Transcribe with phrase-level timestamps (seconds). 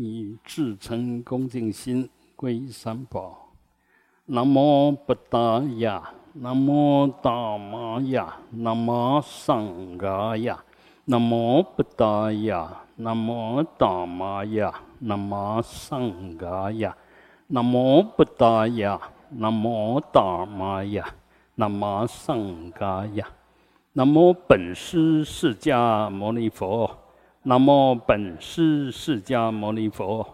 [0.00, 3.48] 以至诚恭敬心皈依三宝。
[4.26, 10.62] 南无布达雅，南无达玛雅，南无桑嘎雅，
[11.06, 16.96] 南无布达雅，南无达玛雅，南无桑嘎雅，
[17.48, 21.12] 南无布达雅，南无达玛雅，
[21.56, 23.26] 南无桑嘎雅。
[23.94, 26.88] 南无本师释迦牟尼佛，
[27.44, 30.26] 南无本师释迦牟尼佛，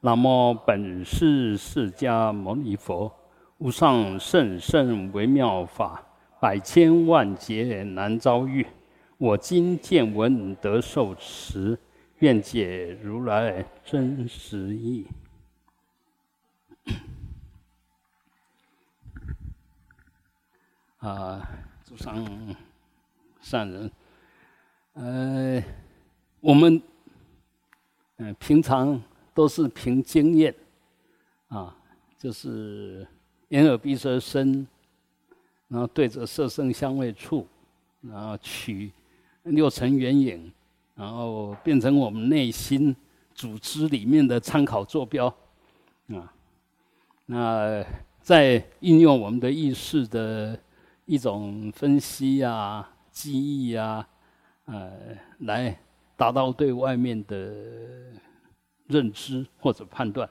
[0.00, 3.12] 南无本师释迦牟尼佛，
[3.58, 6.02] 无上甚深微妙法，
[6.40, 8.66] 百千万劫难遭遇。
[9.18, 11.78] 我今见闻得受持，
[12.18, 15.06] 愿解如来真实义。
[20.98, 21.46] 啊，
[21.82, 22.24] 祖上。
[23.40, 23.92] 善人，
[24.94, 25.62] 呃，
[26.44, 26.80] 我们
[28.18, 29.00] 嗯平常
[29.32, 30.54] 都是凭经验
[31.48, 31.74] 啊，
[32.18, 33.06] 就是
[33.48, 34.66] 眼耳鼻舌身，
[35.68, 37.46] 然后对着色声香味触，
[38.02, 38.92] 然后取
[39.44, 40.52] 六尘缘影，
[40.94, 42.94] 然后变成我们内心
[43.34, 45.34] 组织里面的参考坐标
[46.08, 46.30] 啊。
[47.24, 47.82] 那
[48.20, 50.60] 在运用我们的意识的
[51.06, 52.90] 一种分析啊。
[53.10, 54.06] 记忆呀，
[54.64, 54.90] 呃，
[55.38, 55.78] 来
[56.16, 57.54] 达到对外面的
[58.86, 60.28] 认知或者判断，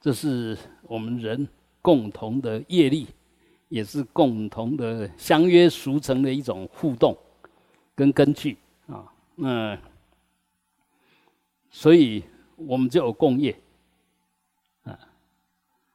[0.00, 1.48] 这是我们人
[1.82, 3.06] 共同的业力，
[3.68, 7.16] 也是共同的相约俗成的一种互动
[7.94, 9.04] 跟根据啊。
[9.34, 9.78] 那
[11.70, 12.22] 所以
[12.56, 13.58] 我们就有共业
[14.82, 14.98] 啊，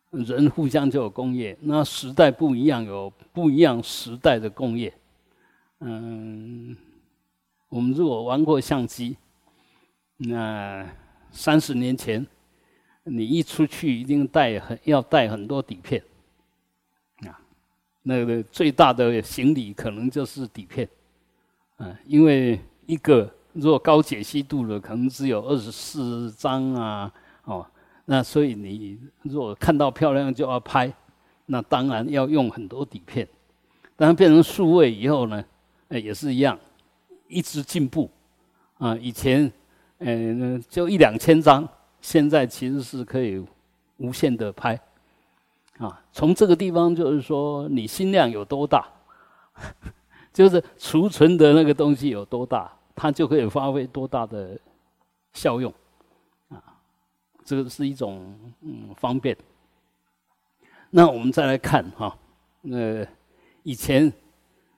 [0.09, 1.57] 人互相就有共业。
[1.61, 4.94] 那时代不一样，有不一样时代的共业。
[5.81, 6.75] 嗯，
[7.69, 9.17] 我们如果玩过相机，
[10.17, 10.88] 那
[11.31, 12.25] 三十年前，
[13.03, 16.02] 你一出去一定带很要带很多底片，
[17.27, 17.38] 啊，
[18.03, 20.88] 那个最大的行李可能就是底片，
[21.78, 27.12] 啊，因为一个如果高解析度的可能只有二十四张啊，
[27.44, 27.66] 哦，
[28.06, 30.94] 那所以你如果看到漂亮就要拍，
[31.47, 33.28] 那当然要用很多底片，
[33.97, 35.44] 当然变成数位以后呢？
[35.89, 36.57] 哎，也是一样，
[37.28, 38.09] 一直进步
[38.78, 38.96] 啊！
[38.97, 39.52] 以前，
[40.00, 41.68] 嗯，就一两千张，
[42.02, 43.44] 现在其实是可以
[43.97, 44.80] 无限的拍
[45.78, 46.02] 啊。
[46.12, 48.88] 从这个地方就是说，你心量有多大，
[50.34, 54.59] 就是储存的那个东西有多大，它就可以发挥多大的
[55.34, 55.74] 效用
[56.50, 56.62] 啊。
[57.44, 59.36] 这个是一种嗯方便。
[60.90, 62.18] 那我们再来看哈，
[62.72, 63.06] 呃，
[63.63, 64.12] 以前。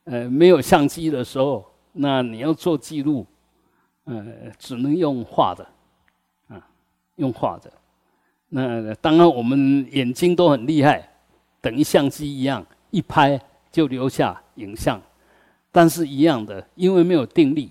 [0.09, 3.25] 呃，没有相机的时候，那你要做记录，
[4.05, 4.25] 呃，
[4.57, 5.67] 只能用画的，
[6.47, 6.67] 啊，
[7.15, 7.71] 用画的。
[8.49, 11.09] 那当然，我们眼睛都很厉害，
[11.59, 13.39] 等于相机一样，一拍
[13.71, 15.01] 就留下影像。
[15.71, 17.69] 但是一样的，因为没有定力，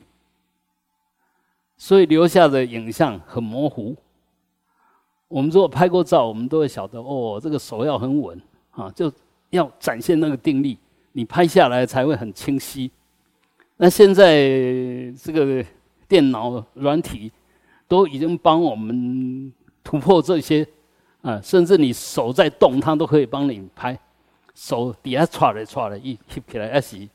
[1.76, 3.96] 所以留下的影像很模糊。
[5.28, 9.10] 我们如果拍过照，我们都会晓得，哦，这个手要很稳，啊，就
[9.50, 10.78] 要展现那个定力。
[11.12, 12.90] 你拍下来才会很清晰。
[13.76, 14.48] 那现在
[15.22, 15.64] 这个
[16.08, 17.30] 电脑软体
[17.86, 19.52] 都已经帮我们
[19.84, 20.66] 突破这些
[21.20, 23.98] 啊，甚至你手在动，它都可以帮你拍。
[24.54, 27.06] 手底下歘来歘来，一提起来还是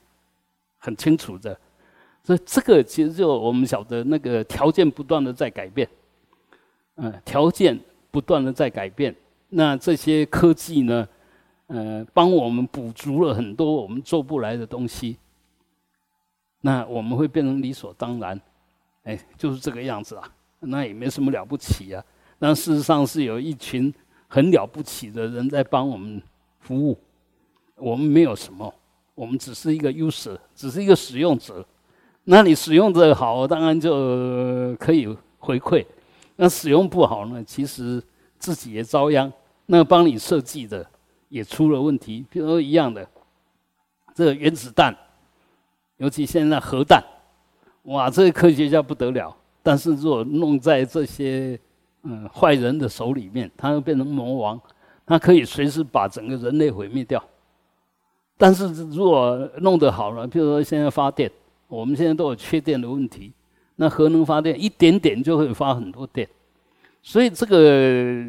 [0.78, 1.58] 很清楚的。
[2.24, 5.88] 所以这个其实就我们晓得，那个条件不断的在改变，
[6.98, 7.80] 嗯，条件
[8.12, 9.16] 不断的在改变。
[9.50, 11.08] 那这些科技呢？
[11.68, 15.16] 呃，帮我们补足了很多我们做不来的东西，
[16.62, 18.40] 那我们会变成理所当然，
[19.04, 20.24] 哎，就是这个样子啊，
[20.60, 22.04] 那也没什么了不起啊。
[22.40, 23.94] 但事实上是有一群
[24.28, 26.22] 很了不起的人在帮我们
[26.60, 26.98] 服务，
[27.76, 28.74] 我们没有什么，
[29.16, 31.66] 我们只是一个 user，只是一个使用者。
[32.24, 35.08] 那你使用者好，当然就可以
[35.40, 35.86] 回馈；
[36.36, 38.02] 那使用不好呢，其实
[38.38, 39.32] 自己也遭殃。
[39.66, 40.86] 那帮你设计的。
[41.32, 43.08] 也出了问题，比如说一样的，
[44.14, 44.94] 这原子弹，
[46.02, 47.00] 尤其现在核弹，
[47.84, 49.32] 哇，这些科学家不得了。
[49.62, 51.58] 但是如果弄在这些
[52.02, 54.60] 嗯坏人的手里面，他会变成魔王，
[55.06, 57.24] 他可以随时把整个人类毁灭掉。
[58.36, 61.32] 但是如果弄得好了，比如说现在发电，
[61.68, 63.32] 我们现在都有缺电的问题，
[63.76, 66.28] 那核能发电一点点就会发很多电，
[67.04, 68.26] 所以这个。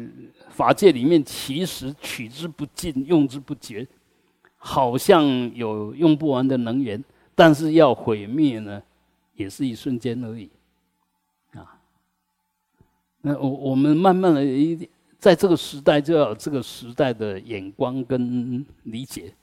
[0.49, 3.87] 法界里面其实取之不尽，用之不竭，
[4.55, 7.03] 好像有用不完的能源，
[7.35, 8.81] 但是要毁灭呢，
[9.35, 10.49] 也是一瞬间而已，
[11.53, 11.79] 啊。
[13.21, 19.33] 那我我们慢慢的一在这个时代就要有这个时代的眼光跟理解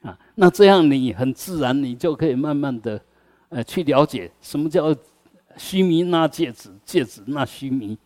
[0.00, 3.00] 啊，那这样你很自然，你就可以慢慢的
[3.50, 4.94] 呃去了解什么叫
[5.56, 7.96] 虚弥那戒指，戒指那虚弥。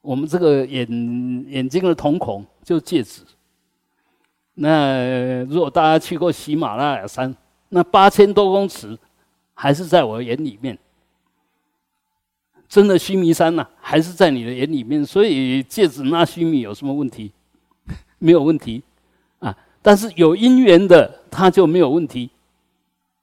[0.00, 0.88] 我们这个眼
[1.48, 3.22] 眼睛的瞳孔就戒指。
[4.54, 7.34] 那如果大家去过喜马拉雅山，
[7.70, 8.96] 那八千多公尺
[9.54, 10.78] 还是在我眼里面。
[12.68, 15.04] 真的须弥山呐，还是在你的眼里面。
[15.04, 17.32] 所以戒指那须弥有什么问题？
[18.18, 18.80] 没有问题
[19.40, 19.56] 啊。
[19.82, 22.30] 但是有因缘的，他就没有问题。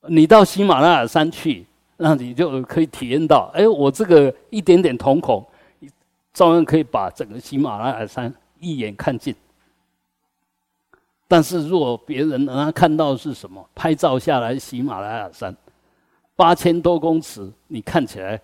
[0.09, 1.65] 你到喜马拉雅山去，
[1.95, 5.45] 那你就可以体验到，哎，我这个一点点瞳孔，
[6.33, 9.33] 照样可以把整个喜马拉雅山一眼看尽。
[11.27, 15.55] 但是，如果别人让他看到是什么，拍照下来喜马拉雅山
[16.35, 18.41] 八千多公尺，你看起来，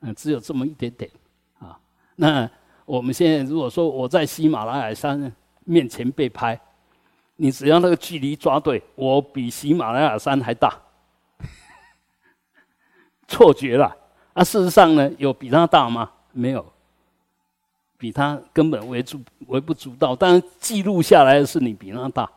[0.00, 1.10] 嗯，只有这么一点点
[1.58, 1.78] 啊。
[2.16, 2.50] 那
[2.86, 5.30] 我们现在如果说我在喜马拉雅山
[5.64, 6.58] 面前被拍，
[7.36, 10.80] 你只要那个距离抓对，我比喜马拉雅山还大，
[13.28, 13.94] 错觉了
[14.32, 14.42] 啊！
[14.42, 16.10] 事实上呢，有比它大吗？
[16.32, 16.71] 没有。
[18.02, 22.28] 比他根本微足微不足道，但是记录下来的是你比他大，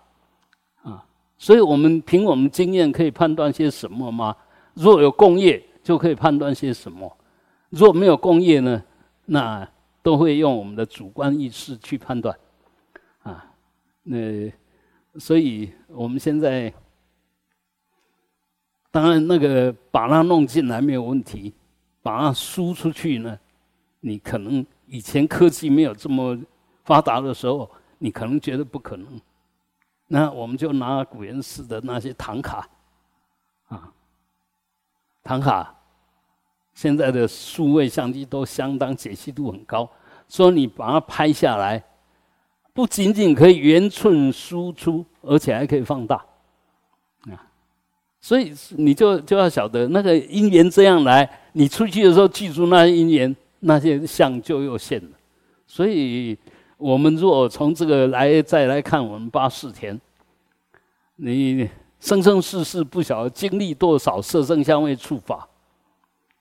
[0.83, 1.03] 啊，
[1.39, 4.35] 所以我们凭我们经验可以判断些什么吗？
[4.75, 7.09] 若有共业，就可以判断些什么；
[7.71, 8.83] 若没有共业呢，
[9.25, 9.67] 那
[10.03, 12.37] 都会用我们的主观意识去判断，
[13.23, 13.51] 啊，
[14.03, 14.53] 那
[15.17, 16.71] 所以我们现在
[18.91, 21.55] 当然那个把它弄进来没有问题，
[22.03, 23.39] 把它输出去呢，
[24.01, 24.63] 你可能。
[24.87, 26.37] 以前科技没有这么
[26.83, 29.07] 发达的时候，你可能觉得不可能。
[30.07, 32.67] 那我们就拿古元寺的那些唐卡，
[33.67, 33.91] 啊，
[35.23, 35.75] 唐卡，
[36.75, 39.89] 现在的数位相机都相当解析度很高，
[40.29, 41.83] 说你把它拍下来，
[42.71, 46.17] 不仅仅可以原寸输出，而且还可以放大，
[47.31, 47.49] 啊，
[48.21, 53.35] 所以你就就要晓得那个因缘这样来，你出去的时候记住那些因缘。
[53.67, 55.17] 那些相就又现了，
[55.65, 56.37] 所以
[56.77, 59.99] 我们若从这个来再来看我们八四田，
[61.15, 61.67] 你
[61.99, 65.47] 生生世世不晓得经历多少色声香味触法，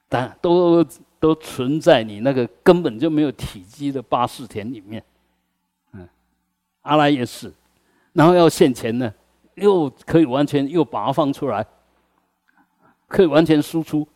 [0.06, 0.84] 但都
[1.18, 5.02] 都存在你那个根本就没有体积的八四田里面，
[5.92, 6.06] 嗯，
[6.82, 7.50] 阿赖也是，
[8.12, 9.10] 然后要现前呢，
[9.54, 11.66] 又可以完全又把它放出来，
[13.08, 14.06] 可以完全输出。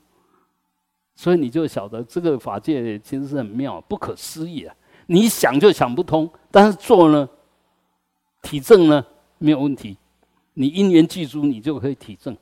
[1.18, 4.72] 所以你就晓得这个法界其实是很妙，不可思议啊！
[5.06, 7.28] 你想就想不通，但是做呢，
[8.40, 9.04] 体证呢
[9.38, 9.96] 没有问题。
[10.54, 12.36] 你因缘具足，你就可以体证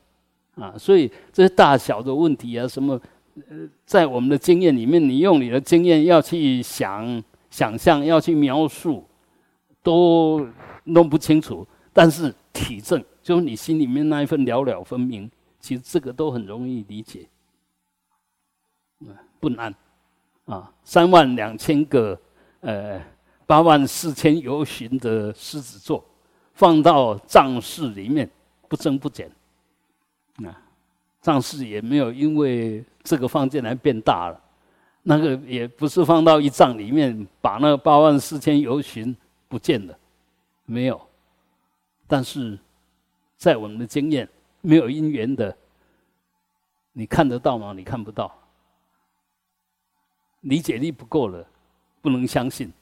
[0.56, 0.74] 啊！
[0.76, 3.00] 所以这些大小的问题啊，什么
[3.48, 9.02] 呃，在我们的经验里面，你用你的经验要去想、想象、要去描述，
[9.82, 10.46] 都
[10.84, 11.66] 弄不清楚。
[11.94, 15.30] 但是体证，就是你心里面那一份了了分明，
[15.60, 17.26] 其实这个都很容易理解。
[19.40, 19.74] 不难，
[20.46, 22.18] 啊，三万两千个，
[22.60, 23.00] 呃，
[23.46, 26.04] 八万四千游巡的狮子座，
[26.54, 28.28] 放到藏室里面
[28.68, 29.30] 不增不减，
[30.44, 30.50] 啊，
[31.20, 34.40] 藏室也没有因为这个放进来变大了，
[35.02, 39.14] 那个也不是放到一藏里面把那八万四千游巡
[39.48, 39.96] 不见了，
[40.64, 41.00] 没有，
[42.06, 42.58] 但是
[43.36, 44.28] 在我们的经验，
[44.60, 45.56] 没有因缘的，
[46.92, 47.72] 你看得到吗？
[47.76, 48.32] 你看不到。
[50.46, 51.46] 理解力不够了，
[52.00, 52.72] 不能相信。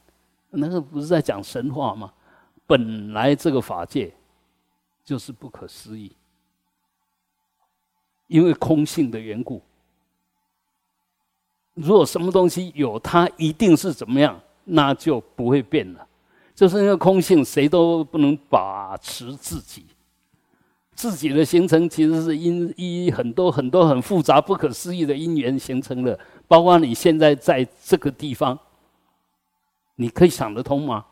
[0.50, 2.12] 那个不是在讲神话吗？
[2.66, 4.12] 本来这个法界
[5.04, 6.12] 就是不可思议，
[8.26, 9.60] 因为空性的缘故。
[11.74, 16.06] 如果什么东西有它，一定是怎么样，那就不会变了。
[16.54, 19.84] 就是因为空性，谁都不能把持自己。
[20.94, 26.16] 自己的形成其实是因依很多很多很复杂、不可思议的因缘形成的。
[26.46, 28.58] 包括你现在在这个地方，
[29.96, 31.04] 你可以想得通吗？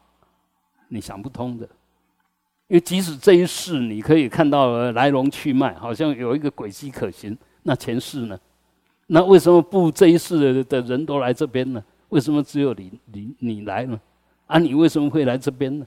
[0.88, 1.64] 你想不通的，
[2.68, 8.38] 因为即使这一世你可以看到来龙去脉，好像有一个轨迹可循，那前世呢？
[9.06, 11.82] 那为什么不这一世的人都来这边呢？
[12.10, 13.98] 为什么只有你你你来呢？
[14.46, 15.86] 啊，你为什么会来这边呢？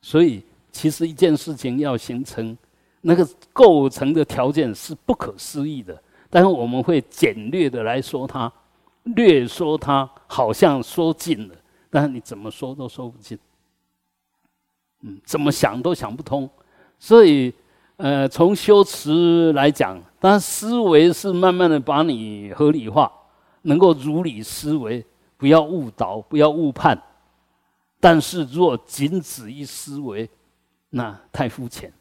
[0.00, 2.56] 所以，其实一件事情要形成，
[3.00, 8.52] 那个构成的条件是不可思议的，但是我们会简略的来说它。
[9.04, 11.54] 略说他好像说尽了，
[11.88, 13.38] 但是你怎么说都说不尽，
[15.02, 16.48] 嗯，怎么想都想不通。
[16.98, 17.52] 所以，
[17.96, 23.10] 呃，从修辞来讲，当思维是慢慢的把你合理化，
[23.62, 25.04] 能够如理思维，
[25.36, 27.00] 不要误导，不要误判。
[27.98, 30.28] 但是若仅止于思维，
[30.90, 31.92] 那太肤浅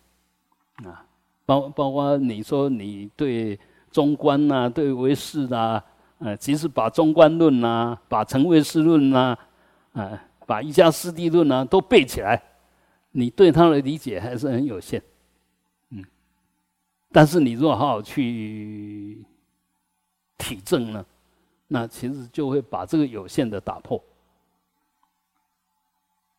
[0.84, 1.06] 啊！
[1.46, 3.60] 包包括你说你对
[3.92, 5.82] 中观呐，对唯识呐，
[6.20, 9.38] 呃，其实把中观论呐，把成唯识论呐，
[9.94, 12.42] 啊，把一家师地论呐都背起来，
[13.12, 15.02] 你对他的理解还是很有限，
[15.90, 16.04] 嗯。
[17.12, 19.24] 但是你若好好去
[20.38, 21.06] 体证呢，
[21.68, 24.04] 那其实就会把这个有限的打破。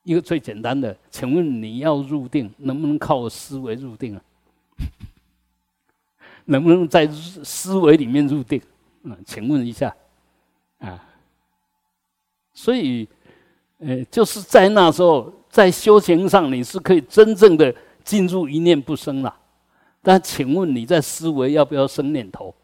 [0.02, 4.22] 一个最简单的，请问你要入定，能不能靠思维入定啊？
[6.46, 8.60] 能不能在思维里面入定？
[9.02, 9.94] 嗯，请问一下，
[10.78, 11.02] 啊，
[12.52, 13.08] 所以，
[13.78, 19.34] 呃，就是在那时候，在修行上你是可以真正的进入一念不生了。
[20.02, 22.54] 但请问你在思维要不要生念头？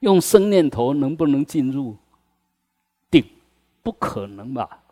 [0.00, 1.96] 用生念头能不能进入
[3.10, 3.24] 定？
[3.82, 4.82] 不可能吧？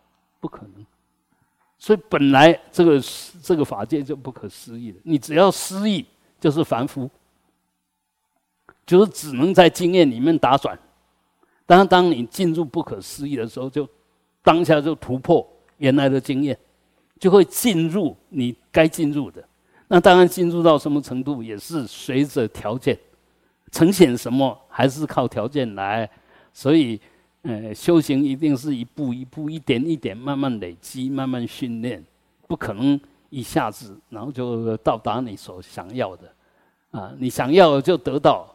[0.40, 0.86] 不可能。
[1.78, 3.00] 所以本来这个
[3.42, 6.04] 这个法界就不可思议的，你只要思议
[6.38, 7.10] 就是凡夫，
[8.90, 10.76] 就是只能在经验里面打转。
[11.64, 13.88] 当当你进入不可思议的时候，就
[14.42, 16.58] 当下就突破原来的经验，
[17.20, 19.40] 就会进入你该进入的。
[19.86, 22.98] 那当然进入到什么程度，也是随着条件
[23.70, 26.10] 呈现什么，还是靠条件来。
[26.52, 27.00] 所以。
[27.42, 32.04] 呃，修行一定是一步一步、一点一点慢慢累积、慢慢训练，
[32.46, 36.30] 不可能一下子然后就到达你所想要的。
[36.90, 38.46] 啊，你想要就得到，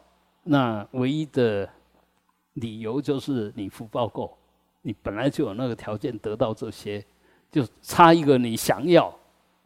[0.48, 1.68] 那唯一的
[2.54, 4.38] 理由就是你福报够，
[4.84, 7.04] 你本来就有那个条件得到这些，
[7.52, 9.14] 就差一个你想要、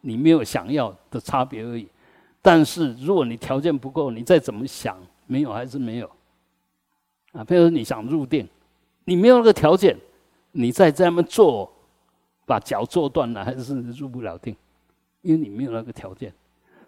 [0.01, 1.87] 你没有想要的差别而已。
[2.41, 6.09] 但是如果你条件不够，你再怎么想，没有还是没有。
[7.33, 8.47] 啊，比如说你想入定。
[9.05, 9.97] 你没有那个条件，
[10.51, 11.71] 你再这么做，
[12.45, 14.55] 把脚做断了，还是入不了定，
[15.23, 16.31] 因为你没有那个条件。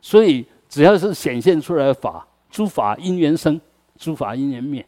[0.01, 3.59] 所以只要是显现出来的法，诸法因缘生，
[4.01, 4.85] 诸法因缘灭。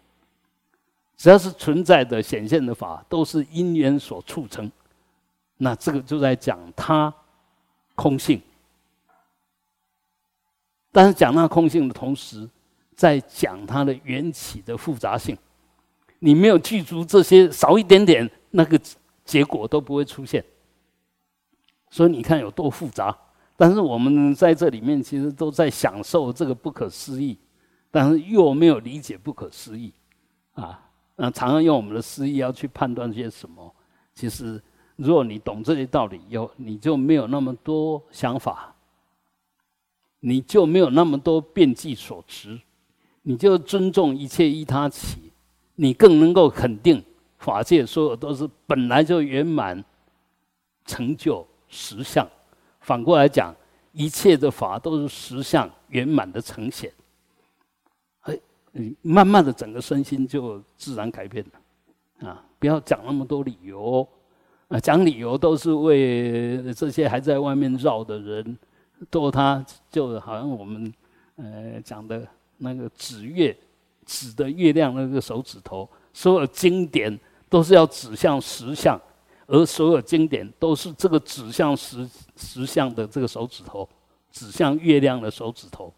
[1.15, 4.69] 只要是存在的显现的法，都是因缘所促成。
[5.57, 7.13] 那这个就在讲它
[7.93, 8.41] 空性，
[10.91, 12.49] 但是讲那空性的同时，
[12.95, 15.37] 在讲它的缘起的复杂性。
[16.19, 18.79] 你没有记住这些，少一点点，那个
[19.23, 20.43] 结果都不会出现。
[21.91, 23.15] 所以你看有多复杂。
[23.55, 27.37] 但是我们在这里面其实都在享受这个不可思议，
[27.93, 29.93] 但是又没有理解不可思议
[30.53, 30.79] 啊。
[31.15, 33.71] 那常常用我们的思议要去判断些什么。
[34.15, 34.59] 其实，
[34.95, 38.73] 如果你懂这些道理，有你就没有那么多想法，
[40.21, 42.59] 你就没有那么多变计所持，
[43.21, 45.31] 你就尊重一切依他起。
[45.75, 47.03] 你更能够肯定
[47.37, 49.83] 法界所有都是本来就圆满
[50.85, 52.27] 成就实相，
[52.79, 53.55] 反过来讲，
[53.91, 56.91] 一切的法都是实相圆满的呈现。
[58.73, 62.29] 哎，慢慢的整个身心就自然改变了。
[62.29, 64.07] 啊，不要讲那么多理由，
[64.67, 68.57] 啊，讲理由都是为这些还在外面绕的人，
[69.09, 70.93] 逗他就好像我们
[71.35, 72.27] 呃讲的
[72.57, 73.55] 那个指月。
[74.05, 78.99] 指的月亮那个手指头，所有经典都是要指向实相，
[79.47, 83.87] 而所有经典都是这个指向实实相的这个手指头，
[84.29, 85.93] 指向月亮的手指头。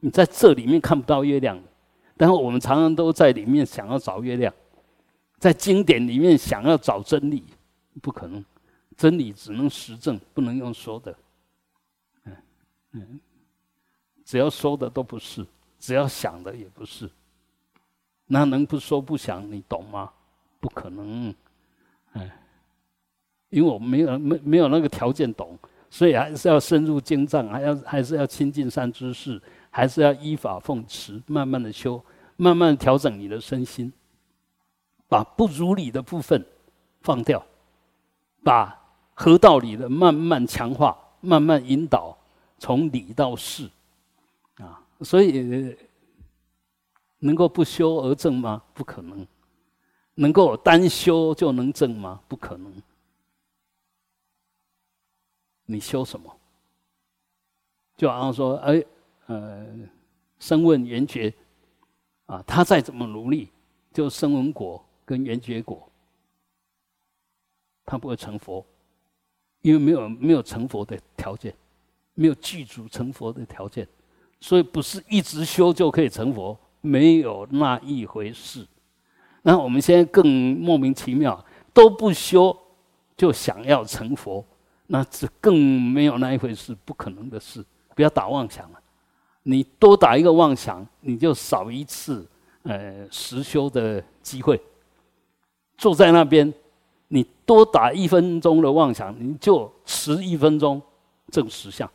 [0.00, 1.56] 你在这里面看不到月亮，
[2.16, 4.52] 但是我们常常都在里面想要找月亮，
[5.38, 7.44] 在经典里面想要找真理，
[8.00, 8.44] 不可能，
[8.96, 11.16] 真理只能实证，不能用说的。
[12.24, 12.36] 嗯
[12.92, 13.20] 嗯，
[14.24, 15.46] 只要说的都不是，
[15.78, 17.10] 只要想的也不是。
[18.26, 20.10] 那能不说不想你懂吗？
[20.58, 21.34] 不可能，
[22.14, 22.30] 嗯，
[23.50, 25.56] 因为我们没有没没有那个条件懂，
[25.90, 29.40] 所以还是要深入经藏，还要还是要亲近善知识，
[29.76, 32.02] 还是要依法奉持，慢慢的修，
[32.36, 33.92] 慢慢调整你的身心，
[35.06, 36.42] 把不如理的部分
[37.02, 37.44] 放掉，
[38.42, 38.74] 把
[39.12, 42.16] 合道理的慢慢强化，慢慢引导，
[42.58, 43.68] 从理到事，
[44.56, 45.76] 啊，所以。
[47.18, 48.62] 能够不修而正吗？
[48.74, 49.26] 不可能。
[50.14, 52.20] 能够单修就能正吗？
[52.28, 52.72] 不可能。
[55.64, 56.34] 你修什么？
[57.96, 58.84] 就好像说，哎，
[59.26, 59.66] 呃，
[60.38, 61.32] 声闻缘觉，
[62.26, 63.50] 啊，他再怎么努力，
[63.92, 65.88] 就声闻果跟缘觉果，
[67.84, 68.64] 他不会成佛，
[69.62, 71.54] 因为没有没有成佛的条件，
[72.14, 73.86] 没有具足成佛的条件，
[74.40, 76.58] 所以不是一直修就可以成佛。
[76.82, 78.64] 没有那一回事。
[79.42, 80.24] 那我们现在更
[80.56, 82.56] 莫名其妙，都不修，
[83.16, 84.44] 就想要成佛，
[84.86, 87.64] 那这更没有那一回事，不可能的事。
[87.96, 88.80] 不要打妄想了，
[89.48, 92.26] 你多打一个妄想，你就少一次
[92.64, 94.60] 呃实修的机会。
[95.78, 96.52] 坐在那边，
[97.08, 100.82] 你多打一分钟的妄想，你就迟一分钟
[101.30, 101.88] 证实相。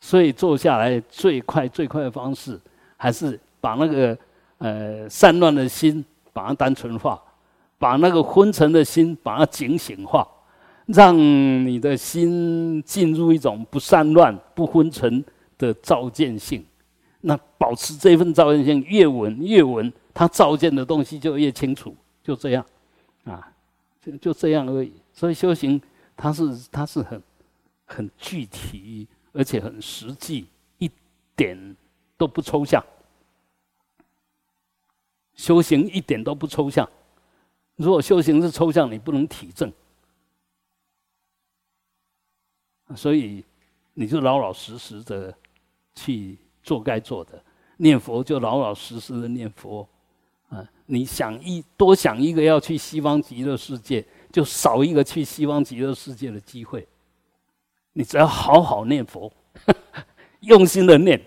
[0.00, 2.60] 所以坐下来最快最快的方式，
[2.98, 4.18] 还是把那个
[4.58, 6.04] 呃散乱的心
[6.34, 7.18] 把它单纯化，
[7.78, 10.28] 把那个昏沉的心把它警醒化，
[10.84, 15.24] 让你的心进入一种不散乱、不昏沉
[15.62, 16.66] 的照见性。
[17.20, 21.94] 那保持这份照见性越稳越稳，它照见的东西就越清楚。
[22.24, 22.66] 就这样，
[23.24, 23.52] 啊，
[24.00, 24.92] 就就这样而已。
[25.12, 25.80] 所以修行，
[26.16, 27.22] 它是它是很
[27.84, 30.90] 很具体，而且很实际，一
[31.36, 31.76] 点
[32.16, 32.84] 都不抽象。
[35.34, 36.88] 修行一点都不抽象。
[37.76, 39.72] 如果修行是抽象，你不能体证。
[42.94, 43.44] 所以，
[43.94, 45.34] 你就老老实实的
[45.94, 47.42] 去做该做的，
[47.76, 49.86] 念佛就老老实实的念佛。
[50.48, 56.86] 啊，你想一多想一个要去西方极乐世界，就少一个去西方极乐世界的机会。
[57.94, 59.32] 你只要好好念佛，
[60.40, 61.20] 用心的念，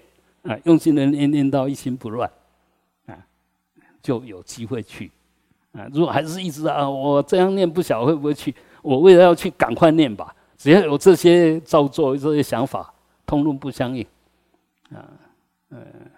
[0.43, 2.31] 啊，用心的念念到一心不乱，
[3.07, 3.17] 啊，
[4.01, 5.11] 就有机会去。
[5.71, 8.53] 啊，如果还是一直啊，我这样念不晓会不会去？
[8.83, 10.35] 我为了要去，赶快念吧。
[10.55, 12.93] 只要有这些照做，这些想法，
[13.25, 14.05] 通路不相应。
[14.91, 15.09] 啊，
[15.69, 16.11] 嗯。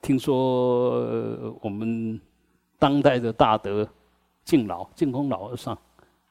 [0.00, 2.20] 听说我们
[2.76, 3.88] 当代的大德
[4.42, 5.78] 敬老净空老和尚，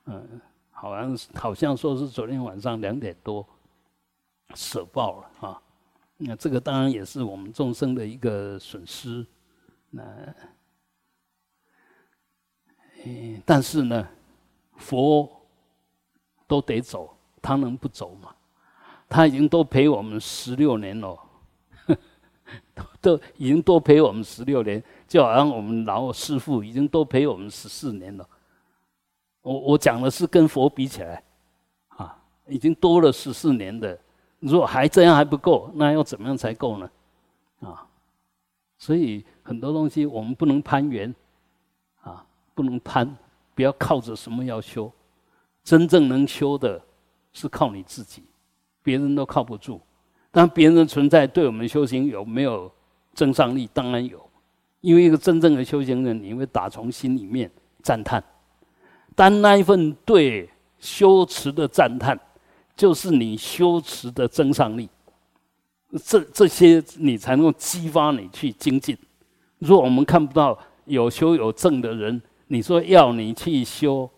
[0.07, 0.41] 嗯，
[0.71, 3.47] 好像好像说是昨天晚上两点多
[4.55, 5.61] 舍报了啊。
[6.17, 9.25] 那这个当然也是我们众生的一个损失。
[9.89, 10.03] 那，
[13.05, 14.05] 嗯，但是呢，
[14.75, 15.29] 佛
[16.45, 18.35] 都得走，他能不走吗？
[19.07, 21.17] 他已经都陪我们十六年了。
[23.01, 28.27] 都已经多陪我们十六年，就好像我们老师傅已经多陪我们十四年了。
[29.41, 31.23] 我我讲的是跟佛比起来，
[31.87, 32.15] 啊，
[32.47, 33.97] 已经多了十四年的。
[34.39, 36.89] 如果还这样还不够，那要怎么样才够呢？
[37.61, 37.87] 啊，
[38.77, 41.13] 所以很多东西我们不能攀缘，
[42.01, 43.15] 啊，不能攀，
[43.53, 44.91] 不要靠着什么要修。
[45.63, 46.81] 真正能修的，
[47.33, 48.23] 是靠你自己，
[48.81, 49.79] 别人都靠不住。
[50.31, 52.71] 当别人的存在对我们修行有没有
[53.13, 53.69] 增上力？
[53.73, 54.29] 当然有，
[54.79, 57.51] 因为一个真正的修行人，你会打从心里面
[57.83, 58.23] 赞叹。
[59.13, 62.17] 但那一份对修持的赞叹，
[62.77, 64.89] 就是你修持的增上力。
[66.05, 68.97] 这这些你才能够激发你去精进。
[69.59, 74.09] 如果我们看不到有修有正的人，你说要你去修，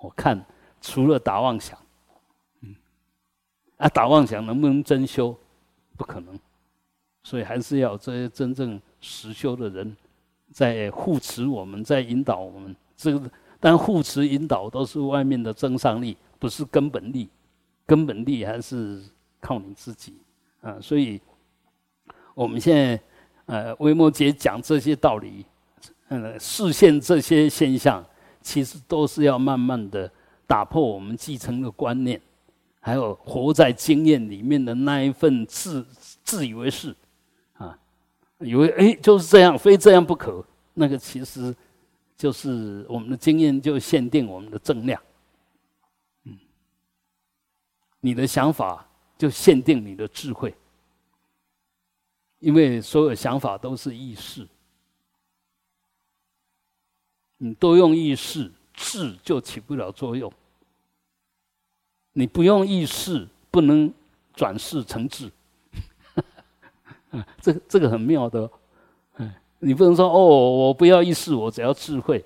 [0.00, 0.42] 我看
[0.80, 1.78] 除了打妄想，
[2.62, 2.74] 嗯，
[3.76, 5.36] 啊，打妄想能不能真修？
[6.02, 6.36] 不可能，
[7.22, 9.96] 所以还是要这些真正实修的人
[10.50, 12.74] 在护持我们，在引导我们。
[12.96, 17.28] 这个但护持引导都是外面的增上力，不是根本力。
[17.84, 19.00] 根本力还是
[19.40, 20.14] 靠你自己
[20.60, 20.78] 啊！
[20.80, 21.20] 所以
[22.32, 23.00] 我们现在
[23.46, 25.44] 呃，微末节讲这些道理，
[26.08, 28.04] 嗯，视现这些现象，
[28.40, 30.10] 其实都是要慢慢的
[30.46, 32.20] 打破我们继承的观念。
[32.84, 35.86] 还有活在经验里面的那一份自
[36.24, 36.92] 自以为是，
[37.52, 37.78] 啊，
[38.40, 40.44] 以为哎就是这样，非这样不可。
[40.74, 41.54] 那个其实
[42.16, 45.00] 就是我们的经验就限定我们的正量，
[46.24, 46.36] 嗯，
[48.00, 48.84] 你的想法
[49.16, 50.52] 就限定你的智慧，
[52.40, 54.44] 因为所有想法都是意识，
[57.36, 60.32] 你都用意识，智就起不了作用。
[62.12, 63.92] 你不用意识，不能
[64.34, 65.30] 转世成智。
[67.40, 68.50] 这这个很妙的，
[69.16, 72.24] 嗯，你不能说哦，我不要意识，我只要智慧，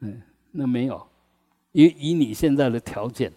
[0.00, 0.20] 嗯，
[0.52, 1.06] 那没有，
[1.72, 3.32] 以以你现在的条件，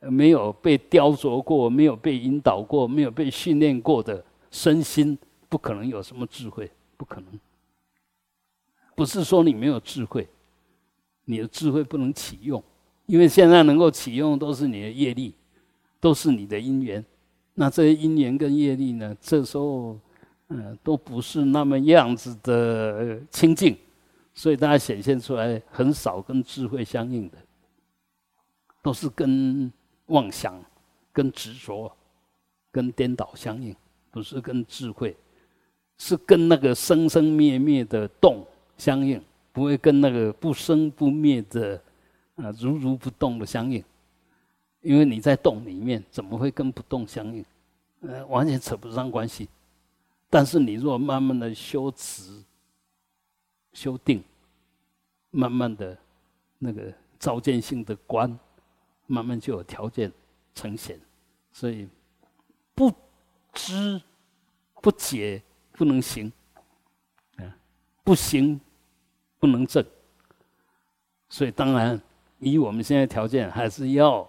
[0.00, 7.40] 没有被雕琢过，没有被引导过，没有被训练过的身心，不可能有什么智慧，不可能。
[8.94, 10.28] 不是说你没有智慧，
[11.24, 12.62] 你的智慧不能启用。
[13.08, 15.32] 因为现在能够启用都是你的业力，
[15.98, 17.02] 都是你的因缘，
[17.54, 19.98] 那这些因缘跟业力呢，这时候，
[20.48, 23.74] 嗯，都不是那么样子的清净，
[24.34, 27.38] 所以大家显现出来很少跟智慧相应的，
[28.82, 29.72] 都是跟
[30.08, 30.62] 妄想、
[31.10, 31.90] 跟执着、
[32.70, 33.74] 跟颠倒相应，
[34.10, 35.16] 不是跟智慧，
[35.96, 39.18] 是跟那个生生灭灭的动相应，
[39.50, 41.82] 不会跟那个不生不灭的。
[42.38, 43.84] 啊，如如不动的相应，
[44.80, 47.44] 因为你在动里面，怎么会跟不动相应？
[48.00, 49.48] 呃，完全扯不上关系。
[50.30, 52.44] 但是你若慢慢的修持、
[53.72, 54.22] 修定，
[55.30, 55.98] 慢慢的
[56.58, 58.38] 那个照见性的观，
[59.06, 60.12] 慢慢就有条件
[60.54, 61.00] 呈现。
[61.50, 61.88] 所以
[62.74, 62.92] 不
[63.52, 64.00] 知
[64.80, 66.30] 不解不能行，
[67.38, 67.56] 啊，
[68.04, 68.60] 不行
[69.40, 69.84] 不能正。
[71.28, 72.00] 所以当然，
[72.38, 74.28] 以我们现在条件，还是要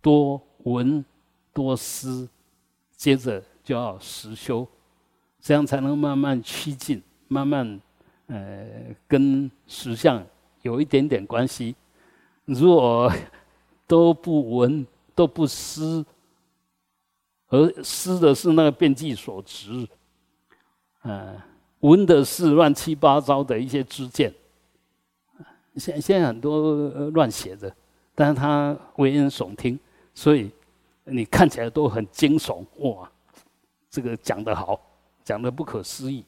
[0.00, 1.04] 多闻
[1.52, 2.28] 多思，
[2.96, 3.42] 接着。
[3.68, 4.66] 就要实修，
[5.42, 7.78] 这样才能慢慢趋近，慢慢
[8.28, 8.66] 呃
[9.06, 10.24] 跟实相
[10.62, 11.76] 有一点点关系。
[12.46, 13.12] 如果
[13.86, 16.02] 都不闻都不思，
[17.48, 19.86] 而思的是那个变计所执，
[21.02, 21.36] 呃，
[21.80, 24.32] 闻的是乱七八糟的一些知见。
[25.78, 27.74] 现现在很多乱写的，
[28.14, 29.78] 但是他危言耸听，
[30.14, 30.50] 所以
[31.04, 33.10] 你看起来都很惊悚哇。
[33.90, 34.78] 这个讲得好，
[35.24, 36.22] 讲得不可思议，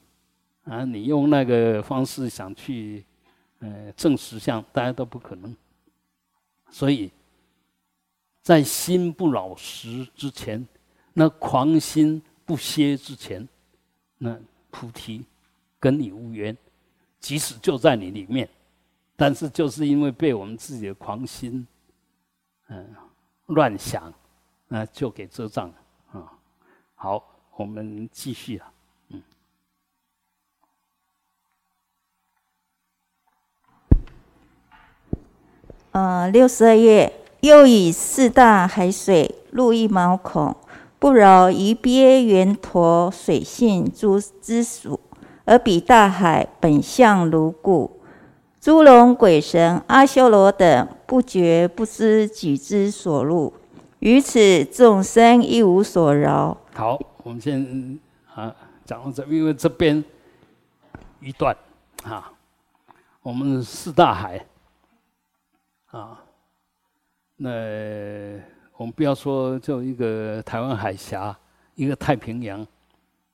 [0.63, 0.83] 啊！
[0.83, 3.05] 你用那个方式想去，
[3.59, 5.55] 呃，证实相，大家都不可能。
[6.71, 7.11] 所以，
[8.41, 10.67] 在心不老实之前，
[11.13, 13.47] 那狂心不歇之前，
[14.17, 14.35] 那
[14.71, 15.23] 菩提
[15.79, 16.57] 跟你无缘，
[17.19, 18.49] 即使就在你里面，
[19.21, 21.67] 但是就是因为被我们自己的狂心，
[22.69, 22.89] 嗯，
[23.45, 24.11] 乱想，
[24.67, 25.75] 那就给遮障了
[26.19, 26.33] 啊。
[26.95, 27.23] 好。
[27.57, 28.71] 我们继续啊，
[29.09, 29.21] 嗯。
[35.91, 40.55] 呃，六十二页，又以四大海水入一毛孔，
[40.97, 44.99] 不饶于鳖圆陀水性诸之属，
[45.45, 48.00] 而比大海本相如故。
[48.61, 53.51] 诸龙鬼神阿修罗等不觉不知己之所入，
[53.97, 56.55] 于此众生一无所饶。
[56.75, 56.99] 好。
[57.23, 57.99] 我们先
[58.33, 60.03] 啊讲到这，因为这边
[61.19, 61.55] 一段
[62.03, 62.31] 啊，
[63.21, 64.43] 我们四大海
[65.91, 66.19] 啊，
[67.37, 67.49] 那
[68.77, 71.37] 我们不要说就一个台湾海峡，
[71.75, 72.65] 一个太平洋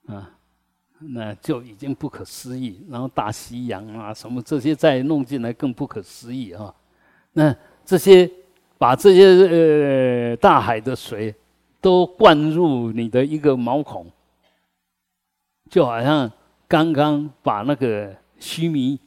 [0.07, 0.31] 啊，
[0.99, 2.79] 那就已经不可思议。
[2.89, 6.73] 然后大西洋啊，什么这些再弄进来更不可思议啊。
[7.33, 7.55] 那
[7.85, 8.29] 这些
[8.77, 11.33] 把这些呃大海的水。
[11.79, 14.07] 都灌入你的一个毛孔，
[15.69, 16.29] 就好像
[16.67, 18.99] 刚刚把那个须弥，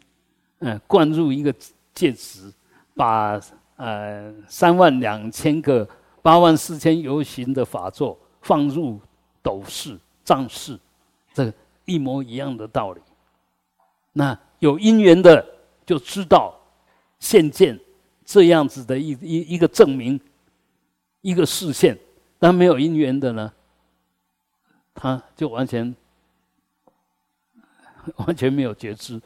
[0.61, 1.53] 嗯，灌入一个
[1.93, 2.51] 戒指，
[2.95, 3.39] 把
[3.77, 5.87] 呃三万两千个
[6.23, 9.01] 八万四千游行的法座放入
[9.43, 10.79] 斗室、藏室，
[11.35, 11.53] 这个
[11.91, 13.01] 一模一样的道理。
[14.13, 15.45] 那有因缘的
[15.85, 16.55] 就知道
[17.19, 17.79] 现见
[18.25, 20.21] 这样子的一一一个证明，
[21.21, 21.99] 一个视线。
[22.39, 23.53] 但没有因缘的呢，
[24.95, 25.95] 他就完全
[28.17, 29.21] 完全没有觉知，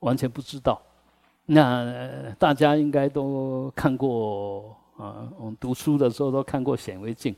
[0.00, 0.82] 完全不知道。
[1.46, 7.34] 那大家应该都看过啊，我们读书的时候都看过显微镜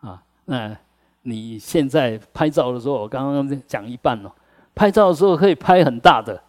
[0.00, 0.22] 啊。
[0.44, 0.76] 那
[1.26, 4.34] 你现在拍照的时候，我刚刚讲一半了，
[4.74, 6.42] 拍照的时候可以拍很大的，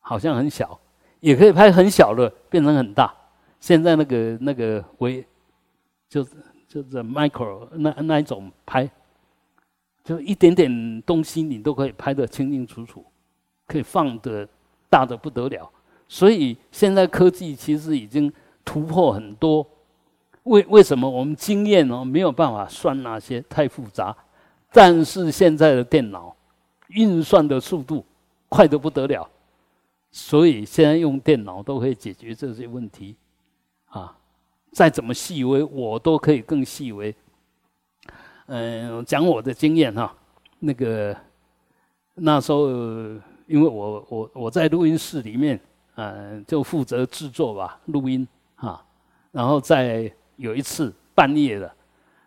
[0.00, 0.78] 好像很小；
[1.20, 3.14] 也可以拍很小的，变成很大。
[3.58, 5.26] 现在那个那个微。
[6.06, 6.22] 就
[6.68, 8.88] 就是 micro 那那一种拍，
[10.04, 13.04] 就一点点东西你都可以拍得清清楚楚，
[13.66, 14.48] 可以放的
[14.88, 15.68] 大的不得了。
[16.06, 18.32] 所以现在科技其实已经
[18.64, 19.66] 突破很多。
[20.44, 24.16] 为为什么我们经验呢没有办法算那些太复杂？
[24.72, 26.34] 但是现在的电脑
[26.88, 28.04] 运算的速度
[28.48, 29.28] 快得不得了，
[30.10, 33.16] 所以现在用电脑都可以解决这些问题，
[33.86, 34.16] 啊。
[34.72, 37.14] 再怎么细微，我都可以更细微。
[38.46, 40.12] 嗯，讲我的经验哈，
[40.58, 41.16] 那个
[42.14, 42.68] 那时候，
[43.46, 45.60] 因为我我我在录音室里面，
[45.94, 48.26] 嗯，就负责制作吧，录音
[48.56, 48.84] 啊。
[49.30, 51.72] 然后在有一次半夜的，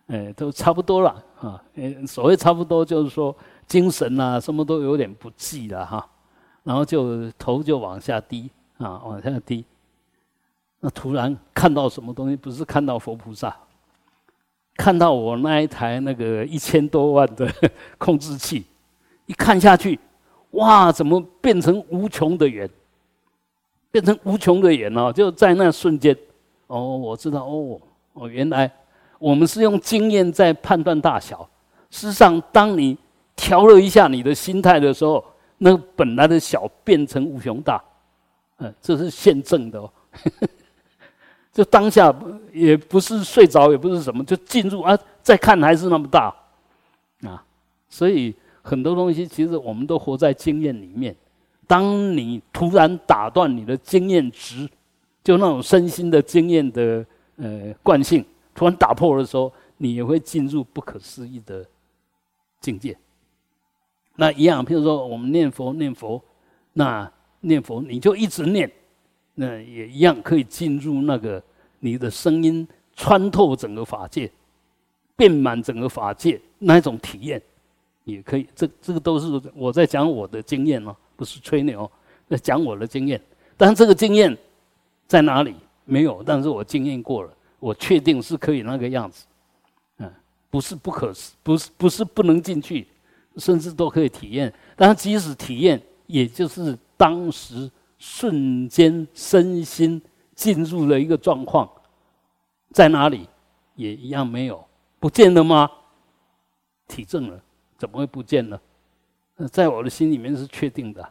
[0.08, 1.62] 哎，都差不多了啊。
[2.08, 6.08] 所谓差不多，就是说精神啊，什么都有点不济了哈。
[6.64, 9.64] 然后就头就往下低啊，往下低。
[10.80, 12.36] 那突然看到什么东西？
[12.36, 13.56] 不是看到佛菩萨，
[14.76, 17.52] 看到我那一台那个一千多万的
[17.98, 18.66] 控制器，
[19.26, 20.00] 一看下去，
[20.52, 22.70] 哇，怎么变成无穷的圆？
[23.90, 25.12] 变成无穷的圆哦！
[25.12, 26.16] 就在那瞬间，
[26.68, 27.80] 哦，我知道，哦，
[28.20, 28.72] 哦，原来
[29.20, 31.48] 我们是用经验在判断大小。
[31.90, 32.98] 事实上，当你
[33.36, 35.24] 调了一下你的心态的时候，
[35.60, 37.82] 那本来的小变成无穷大。
[38.60, 39.90] 嗯，这是现证的哦。
[41.54, 42.14] 就当下
[42.54, 46.34] 也不是睡着，也不是什么，就进入啊，再看还是那么大
[47.22, 47.44] 啊。
[47.90, 51.16] 所以很多东西其实我们都活在经验里面。
[51.66, 54.70] 当你突然打断你的经验值，
[55.24, 57.06] 就那种身心的经验的
[57.38, 58.24] 呃惯性，
[58.54, 61.66] 突然打破的时候，你也会进入不可思议的
[62.60, 62.98] 境界。
[64.16, 66.22] 那一样，譬如说我们念佛念佛，
[66.74, 68.72] 那念佛你就一直念，
[69.36, 71.42] 那也一样可以进入那个
[71.80, 74.32] 你的声音穿透整个法界，
[75.16, 77.42] 遍满整个法界那一种体验，
[78.04, 78.48] 也可以。
[78.56, 80.96] 这这个都是我在讲我的经验哦。
[81.16, 81.90] 不是吹牛，
[82.30, 83.20] 在讲我的经验。
[83.58, 84.38] 但这个经验
[85.08, 85.56] 在哪里？
[85.88, 89.26] 没有，但是我经验过了，我确定是可以那个样子。
[90.00, 90.14] 嗯，
[90.50, 92.86] 不是不可，不是不是不能进去，
[93.38, 94.54] 甚至都可以体验。
[94.76, 100.02] 但即使体验，也就是当时瞬间身心
[100.36, 101.70] 进入了一个状况，
[102.72, 103.28] 在哪里
[103.76, 104.64] 也一样没有，
[105.00, 105.72] 不见了吗？
[106.88, 107.42] 体证了，
[107.78, 108.60] 怎么会不见呢？
[109.52, 111.08] 在我的心里面是确定的，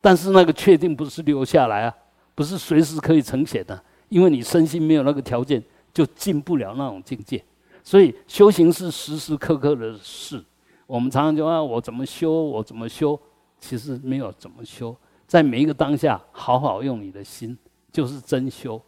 [0.00, 1.96] 但是那个确定不是留下来啊，
[2.40, 7.44] 不是随时可以呈现的，因为你身心没有那个条件，就进不了那种境界。
[7.84, 10.42] 所以修行是时时刻刻的事。
[10.86, 13.20] 我们常常就啊，我怎么修，我怎么修，
[13.60, 17.54] 其实没有怎么修，在每一个当下，好好用你的心，
[17.92, 18.80] 就是真修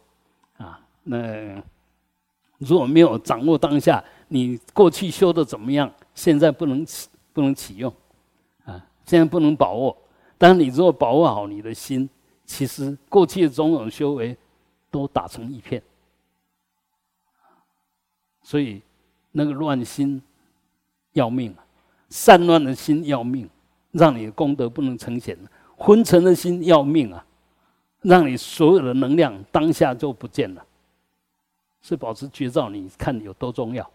[0.57, 0.79] 啊。
[1.03, 1.61] 那
[2.57, 7.07] 如果没有掌握当下，你过去修的怎么样，现在不能起。
[7.31, 7.93] 不能启用，
[8.65, 9.95] 啊，现在不能把握。
[10.39, 12.09] 但你如果把握好你的心，
[12.53, 14.37] 其实过去的种种修为
[14.91, 15.81] 都打成一片。
[18.43, 18.79] 所以
[19.31, 20.21] 那个乱心
[21.13, 21.65] 要命啊，
[22.09, 23.49] 散乱的心要命，
[23.91, 25.35] 让你的功德不能成显；
[25.75, 27.25] 昏沉的心要命啊，
[28.01, 30.63] 让你所有的能量当下就不见了。
[31.81, 33.89] 是保持绝照，你看有多重要？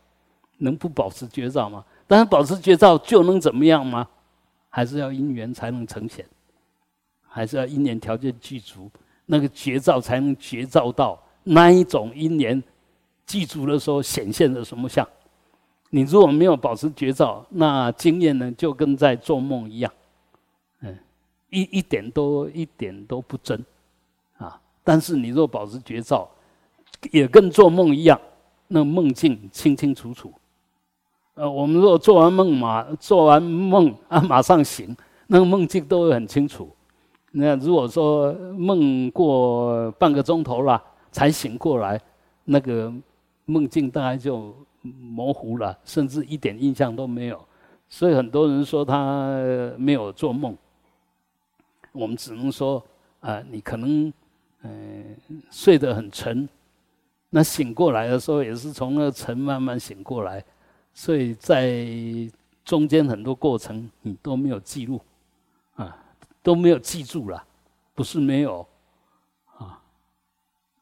[0.57, 1.85] 能不保持绝照吗？
[2.09, 4.09] 但是保持绝照就能怎么样吗？
[4.69, 6.27] 还是要因缘才能成显，
[7.39, 8.91] 还是要因缘条件具足，
[9.27, 12.61] 那个绝照才能绝照到那一种因缘
[13.25, 15.07] 具足的时候显现的什么相？
[15.91, 19.93] 你如果没有保持绝照，那经验呢就跟在做梦一样，
[20.81, 20.99] 嗯，
[21.51, 23.65] 一一点都一点都不真
[24.37, 24.61] 啊。
[24.83, 26.29] 但是你若保持绝照，
[27.13, 28.21] 也跟做梦一样，
[28.67, 30.33] 那梦境清清楚楚。
[31.35, 34.97] 呃，我们若做完梦嘛，做完梦啊，马上醒，
[35.29, 36.69] 那个梦境都会很清楚。
[37.33, 42.01] 那如果说梦过半个钟头了才醒过来，
[42.45, 42.93] 那个
[43.45, 47.39] 梦境大概就模糊了，甚至一点印象都没有。
[47.89, 49.41] 所以很多人说他
[49.77, 50.57] 没有做梦，
[51.93, 52.83] 我们只能说
[53.21, 54.13] 啊，你可能
[54.63, 55.17] 嗯
[55.51, 56.49] 睡得很沉，
[57.31, 60.45] 那醒过来的时候也是从那沉慢慢醒过来。
[60.95, 61.87] 所以在
[62.65, 65.01] 中间很多过程你都没有记录，
[66.49, 67.47] 都没有记住了，
[67.95, 68.67] 不是没有，
[69.59, 69.79] 啊，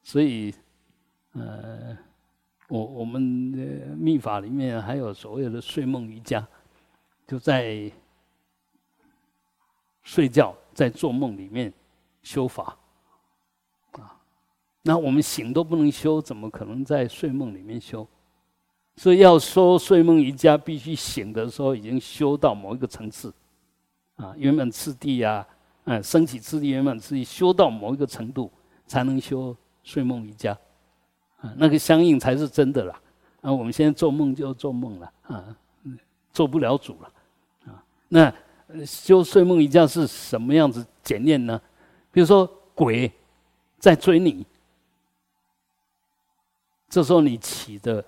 [0.05, 0.55] 所以，
[1.33, 1.99] 呃，
[2.69, 3.59] 我我们的
[3.97, 6.47] 秘法里面还有所谓的睡梦瑜伽，
[7.27, 7.91] 就在
[10.05, 11.73] 睡觉在做梦里面
[12.23, 12.79] 修法，
[13.95, 14.17] 啊，
[14.83, 18.07] 那我们醒都不能修，怎么可能在睡梦里面修？
[18.95, 23.35] 所以要说睡梦瑜伽，必须醒的时候已经修到某一个层次，
[24.15, 25.45] 啊，圆满次第呀，
[25.87, 28.53] 嗯，升起自己圆满自己，修到某一个程度，
[28.87, 30.53] 才能修睡梦瑜伽，
[31.41, 33.01] 啊，那个相应才是真的啦。
[33.41, 35.57] 啊，我们现在做梦就做梦了，啊，
[36.33, 37.13] 做不了主了，
[37.67, 38.33] 啊，那
[38.85, 41.61] 修睡梦瑜伽是什么样子检验呢？
[42.13, 43.11] 比如说鬼
[43.79, 44.47] 在追你，
[46.89, 48.05] 这时候你起的。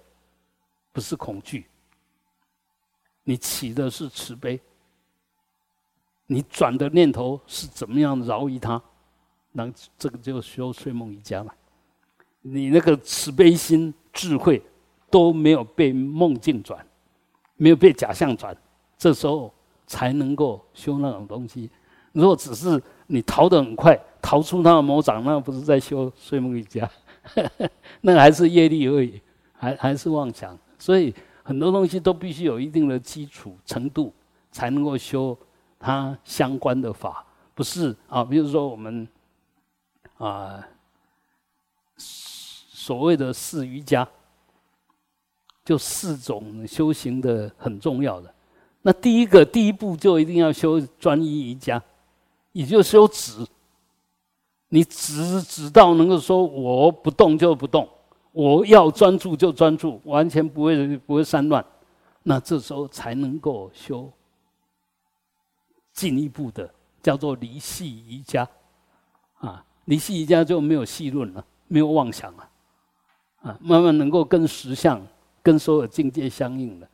[0.90, 1.64] 不是恐惧，
[3.22, 4.60] 你起的是慈悲，
[6.28, 8.80] 你转的念头是怎么样饶于他，
[9.52, 11.52] 那这个就修睡梦瑜伽了。
[12.42, 14.62] 你那个慈悲心、智慧
[15.10, 16.86] 都没有被梦境转，
[17.56, 18.56] 没有被假象转，
[18.96, 19.52] 这时候
[19.86, 21.70] 才能够修那种东西。
[22.12, 26.88] 如果只是你逃得很快，逃出他的魔掌，那不是在修睡梦瑜伽，
[28.02, 29.20] 那还是业力而已，
[29.52, 30.56] 还还是妄想。
[30.78, 34.12] 所以很多东西都必须有一定的基础程度，
[34.52, 35.36] 才能够修
[35.78, 38.24] 它相关的法，不是啊？
[38.24, 39.06] 比如说我们
[40.16, 40.66] 啊，
[41.96, 44.06] 所谓的四瑜伽，
[45.64, 48.34] 就四种修行的很重要的。
[48.82, 51.82] 那第一个第一步就一定要修专一瑜伽，
[52.52, 53.46] 也就是修止，
[54.68, 57.88] 你只只到能够说我不动就不动，
[58.32, 61.64] 我要专注就专注，完全不会不会散乱，
[62.22, 64.10] 那这时候才能够修
[65.98, 68.48] 进一步的叫做离系瑜伽
[69.40, 72.48] 啊，离系瑜伽就没有细论了，没有妄想了
[73.42, 75.04] 啊，慢慢能够跟实相、
[75.42, 76.88] 跟所有境界相应了。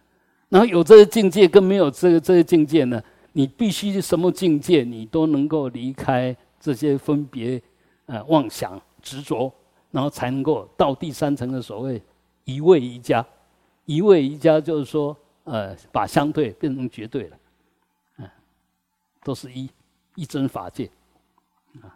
[0.49, 6.35] 然后有这个境界跟没有这个这个境界呢，你必须什么境界你都能够离开。
[6.61, 7.61] 这些分别，
[8.07, 9.53] 呃，妄想执着，
[9.91, 12.01] 然后才能够到第三层的所谓
[12.45, 13.23] 一位一家。
[13.85, 17.37] 一位一家就是说，呃，把相对变成绝对了，
[19.25, 19.69] 都是一
[20.15, 20.89] 一真法界，
[21.83, 21.91] 啊，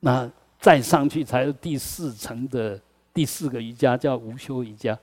[0.00, 2.80] 那再上去才是第四层的
[3.14, 4.98] 第四个瑜伽，叫无修瑜伽，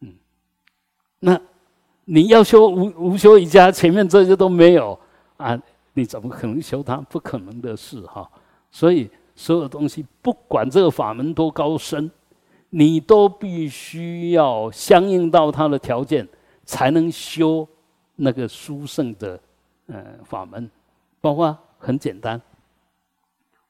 [0.00, 0.12] 嗯，
[1.20, 1.40] 那
[2.04, 4.98] 你要修无无修瑜伽，前面这些都没有
[5.38, 5.58] 啊。
[5.94, 6.96] 你怎么可能修它？
[6.96, 8.26] 不可能的事哈！
[8.70, 12.10] 所以所有东西，不管这个法门多高深，
[12.70, 16.26] 你都必须要相应到它的条件，
[16.64, 17.68] 才能修
[18.16, 19.38] 那个殊胜的
[19.92, 20.70] 呃法门。
[21.20, 22.42] 包括很简单，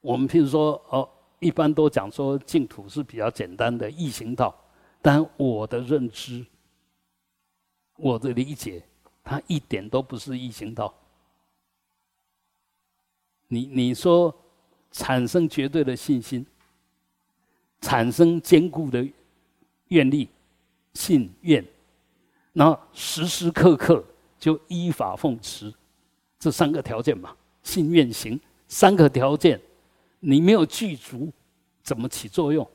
[0.01, 1.07] 我们譬如说哦，
[1.37, 4.55] 一般都讲说净土是比较简单的易行道，
[5.03, 6.43] 但我的认知、
[7.95, 8.83] 我的理解，
[9.23, 10.91] 它一点都不是易行道。
[13.47, 14.35] 你你说
[14.89, 16.43] 产生绝对的信心，
[17.81, 19.07] 产生坚固的
[19.89, 20.27] 愿力、
[20.95, 21.63] 信愿，
[22.51, 24.03] 然后时时刻刻
[24.39, 25.71] 就依法奉持
[26.43, 29.57] 这三个条件嘛，信愿行三个条件，
[30.19, 31.31] 你没有具足，
[31.81, 32.67] 怎么起作用？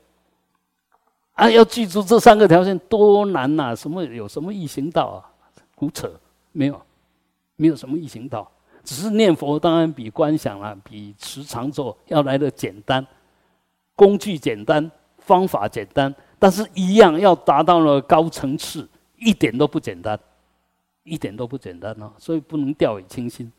[1.33, 3.75] 啊，要记住这三个条件多难呐！
[3.75, 5.29] 什么有什么易行道啊？
[5.75, 6.11] 胡扯，
[6.51, 6.81] 没有，
[7.57, 8.51] 没有什么易行道。
[8.83, 13.05] 只是念佛，当然比观想啊，比持常咒要来的简单，
[13.95, 20.19] 工具简单，方法简单，但是一样要达到了高层次，一点都不简单，
[21.09, 22.11] 一点都不简单哦。
[22.17, 23.51] 所以不能掉以轻心，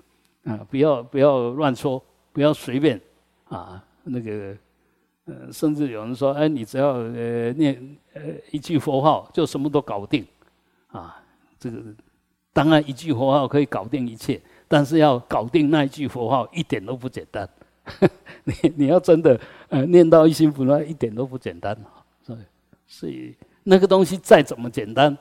[0.45, 3.01] 啊，不要不要乱说，不要随便
[3.49, 4.57] 啊，那个，
[5.25, 10.27] 呃，甚至有人说，哎，你只要呃念呃一句佛号，就什么都搞定，
[10.89, 11.23] 啊，
[11.59, 11.83] 这个
[12.53, 14.41] 当然一句佛号可以搞定一切。
[14.73, 17.49] 但是要搞定那一句佛号一点都不简单，
[18.45, 21.77] 你你要真的呃念到一心不乱一点都不简单
[22.23, 22.39] 所以
[22.87, 23.35] 所以
[23.65, 25.19] 那个东西再怎么简单，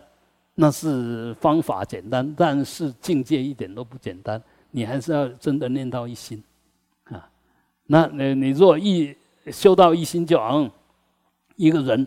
[0.62, 4.42] 那是方法简单，但是境界一点都不简单。
[4.72, 6.44] 你还是要真的念到一心
[7.06, 7.30] 啊。
[7.86, 9.16] 那你你若一
[9.48, 10.70] 修到一心，就昂
[11.56, 12.06] 一个人，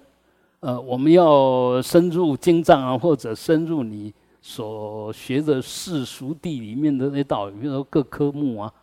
[0.61, 4.13] 呃，我们要深入经藏啊，或者深入你。
[4.45, 8.75] 所学的世俗地里面的那道，比如说各科目啊，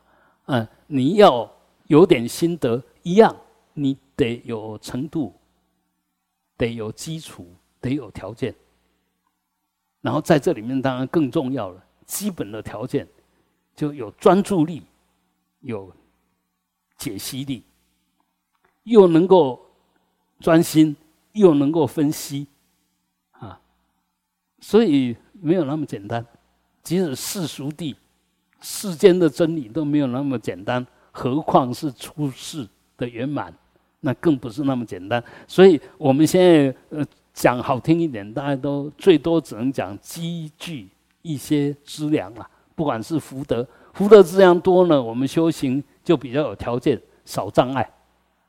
[0.45, 1.51] 嗯，你要
[1.88, 3.36] 有点心得一样，
[3.73, 5.34] 你得有程度，
[6.55, 7.45] 得有基础，
[7.82, 8.55] 得有条件。
[10.01, 13.07] 然后在这里面，当然更重要了，基本的条件
[13.75, 14.83] 就有专注力，
[15.62, 15.91] 有
[16.97, 17.63] 解析力，
[18.83, 19.59] 又能够
[20.39, 20.95] 专心，
[21.33, 22.47] 又能够分析，
[23.31, 23.59] 啊，
[24.59, 25.15] 所以。
[25.41, 26.25] 没有那么简单，
[26.83, 27.95] 即使世俗地、
[28.59, 33.53] 世间的真理都没有那么简单，何况是出世的圆满，
[34.01, 35.23] 那更不是那么简单。
[35.47, 37.05] 所以我们现在呃
[37.39, 40.89] 讲好听一点，大家都最多只能讲积聚
[41.21, 42.45] 一些资粮了。
[42.75, 47.89] 不管是福德，福德资粮多呢，我们修行就比较有条件，少障碍。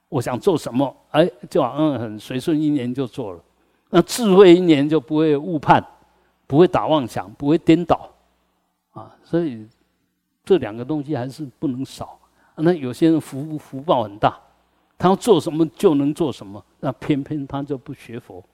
[0.08, 3.40] 我想做什么，哎，就好像很随顺，一年就做了。
[3.90, 5.80] 那智慧一年就不会误判。
[6.48, 8.10] 不会打妄想，不会颠倒，
[8.90, 9.64] 啊，所以
[10.44, 12.18] 这两个东西还是不能少。
[12.56, 14.36] 那有些人福福报很大，
[14.98, 18.44] 他要做什么就能做什么，那偏偏他就不学佛，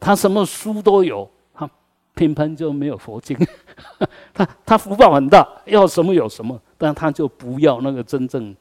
[0.00, 1.68] 他什么书都有，他
[2.14, 3.36] 偏偏就没有佛经。
[4.32, 8.54] 他他福报很大，要什么有什么，但他就不要那个真正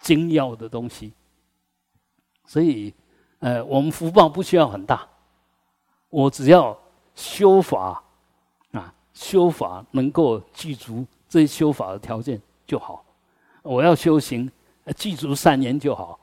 [0.00, 1.12] 精要的东西。
[2.44, 2.92] 所以，
[3.38, 5.08] 呃，我们福报不需要很大。
[6.10, 6.76] 我只要
[7.14, 8.02] 修法
[8.72, 13.02] 啊，修法能够具足这些修法的条件就好。
[13.62, 14.50] 我要修行，
[14.96, 16.18] 具足善言就好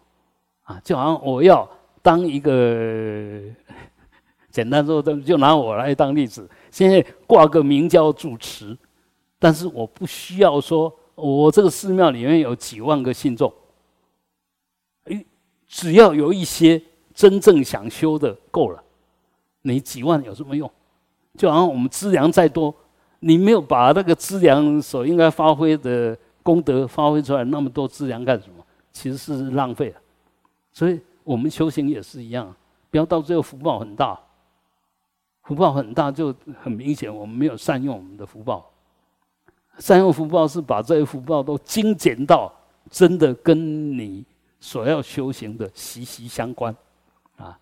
[0.63, 0.80] 啊。
[0.84, 1.67] 就好像我要
[2.02, 3.41] 当一个，
[4.50, 6.50] 简单说，就拿我来当例子。
[6.72, 8.78] 现在挂个名叫主持，
[9.38, 13.52] 但是我不需要说，我这个寺庙里面有几万个信众，
[15.06, 15.26] 哎，
[15.68, 16.82] 只要有一些
[17.14, 18.84] 真正想修的够了。
[19.62, 20.72] 你几万有什么用？
[21.38, 22.74] 就好像我们资粮再多，
[23.20, 28.64] 你没有把那个资粮所应该发挥的功德发挥出来，那么多资粮干什么？
[28.91, 29.95] 其实是浪费了。
[30.72, 32.55] 所以我们修行也是一样，
[32.89, 34.19] 不要到最后福报很大，
[35.43, 38.67] 福报很大就很明显，我们没有善用我们的福报。
[39.77, 42.51] 善用福报是把这些福报都精简到
[42.89, 44.25] 真的跟你
[44.59, 46.75] 所要修行的息息相关，
[47.38, 47.59] 啊，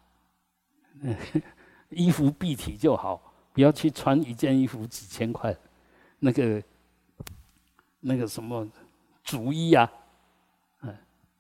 [1.92, 5.54] 衣服蔽体就好，不要去穿一件衣服几千块，
[6.20, 6.64] 那个
[8.00, 8.66] 那个什么
[9.26, 9.92] 主衣啊，
[10.84, 10.98] 嗯，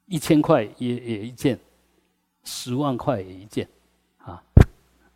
[0.07, 1.57] 一千块也也一件，
[2.48, 3.68] 十万块一件，
[4.20, 4.41] 啊，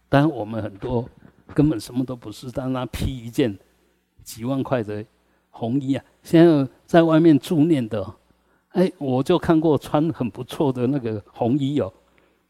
[0.09, 1.09] 当然我们很多
[1.55, 3.57] 根本什么都不是，但他披一件
[4.23, 5.03] 几万块的。
[5.53, 8.15] 红衣啊，现在在外面住念的，
[8.69, 11.91] 哎，我就看过穿很不错的那个红衣哦，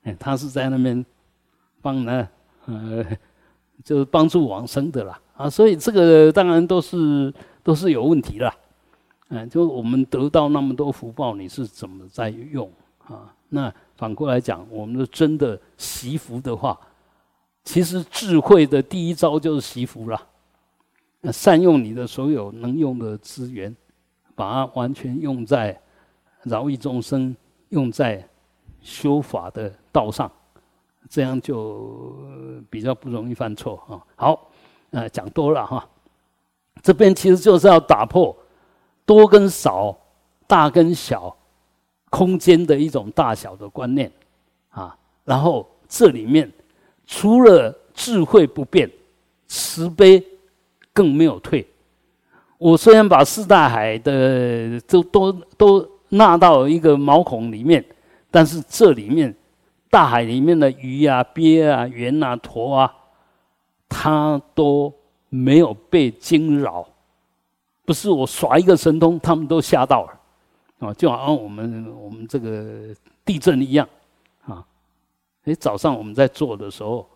[0.04, 1.04] 哎，他是在那边
[1.82, 2.30] 帮呢，
[2.68, 3.04] 呃，
[3.84, 8.56] 就是帮助往生的啦，啊，所以这个当然都是都是有问题啦，
[9.30, 12.72] 嗯，就我们得到那么多福报，你是怎么在用
[13.12, 13.34] 啊？
[13.50, 16.80] 那反过来讲，我们的真的习福的话，
[17.64, 20.20] 其实智慧的第一招就是习福了。
[21.20, 23.76] 那善用你的所有能用的资源，
[24.34, 25.80] 把它完全用在
[26.44, 27.36] 饶益众生、
[27.70, 28.26] 用在
[28.82, 30.32] 修法的道上，
[31.10, 32.16] 这样就
[32.70, 34.02] 比较不容易犯错啊。
[34.16, 34.50] 好，
[34.92, 35.88] 呃，讲多了哈。
[36.82, 38.36] 这边其实就是要打破
[39.06, 39.96] 多跟少、
[40.48, 41.36] 大跟小、
[42.12, 44.12] 空间的一种大小的观念
[44.70, 44.96] 啊。
[45.26, 46.52] 然后这里面
[47.08, 48.88] 除了智慧不变，
[49.48, 50.24] 慈悲。
[50.94, 51.66] 更没有退。
[52.58, 57.82] 我虽然把四大海的都都都纳到一个毛孔里面，
[58.30, 59.34] 但是这里面
[59.90, 62.94] 大海里面的鱼啊、鳖啊、猿啊、驼啊，
[63.88, 64.94] 它都
[65.30, 66.86] 没有被惊扰。
[67.86, 70.20] 不是我耍一个神通，他们都吓到了
[70.82, 70.94] 啊！
[70.94, 73.88] 就好像我们我们这个地震一样
[74.46, 74.66] 啊！
[75.46, 77.08] 哎，早上我们在做的时候，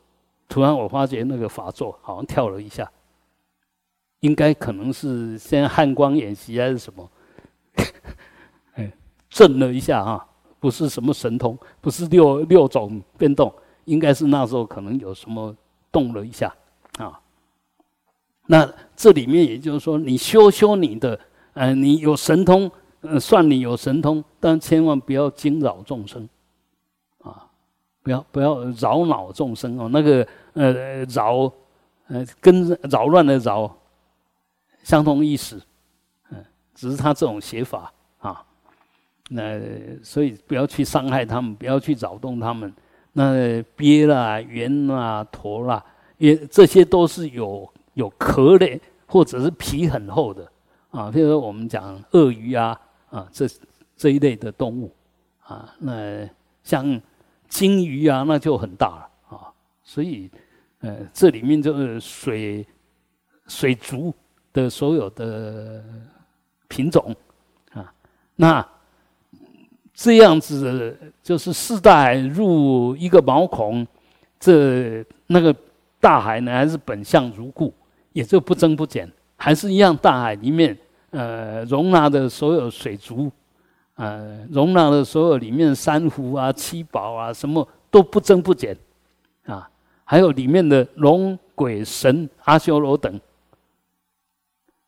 [0.48, 2.90] 突然我发觉那个法座好像跳了一下。
[4.22, 7.10] 应该可能是先汉光演习还是什么？
[8.74, 8.92] 哎，
[9.30, 10.26] 震了一下啊，
[10.60, 13.54] 不是什么神通，不是六六种变动，
[13.84, 15.56] 应该是那时候可能有什么
[15.92, 16.52] 动了一下
[16.98, 17.20] 啊。
[18.48, 21.20] 那这里面也就是说，你修修你的，
[21.54, 22.72] 呃，你有神通，
[23.08, 26.28] 嗯，算你有神通，但千万不要惊扰众生
[27.24, 27.48] 啊，
[28.04, 29.90] 不要不要扰恼众生哦。
[29.92, 31.52] 那个呃扰，
[32.08, 33.76] 呃跟扰乱的扰。
[34.84, 35.60] 相同意思，
[36.30, 36.46] 嗯，
[36.76, 38.46] 只是他这种写法啊，
[39.30, 39.60] 那
[40.04, 42.72] 所以不要去伤害他们，不要去扰动他们。
[43.14, 45.84] 那鳖啦、猿啦、驼啦，
[46.20, 50.48] 也这些都是有有壳的，或者是皮很厚的
[50.92, 51.10] 啊。
[51.10, 52.80] 譬如说我们讲鳄鱼啊
[53.18, 53.48] 啊，这
[53.96, 54.94] 这一类的动物
[55.44, 56.30] 啊，那
[56.64, 57.02] 像
[57.48, 59.54] 鲸鱼啊，那就很大了啊。
[59.84, 60.30] 所以，
[60.80, 62.66] 呃，这里面就是水
[63.48, 64.14] 水族。
[64.56, 65.84] 的所有的
[66.70, 67.14] 品种
[67.74, 67.94] 啊，
[68.38, 68.66] 那
[69.94, 73.86] 这样子就是四大海入一个毛孔，
[74.40, 75.54] 这那个
[76.00, 77.74] 大海呢还是本相如故，
[78.14, 80.78] 也就不增不减，还是一样大海里面
[81.16, 83.32] 呃容纳的所有水族，
[83.96, 88.78] 呃容纳的所有里面珊瑚啊、七宝啊什么都不增不减
[89.46, 89.70] 啊，
[90.04, 93.20] 还有里面的龙、鬼、神、阿修罗等。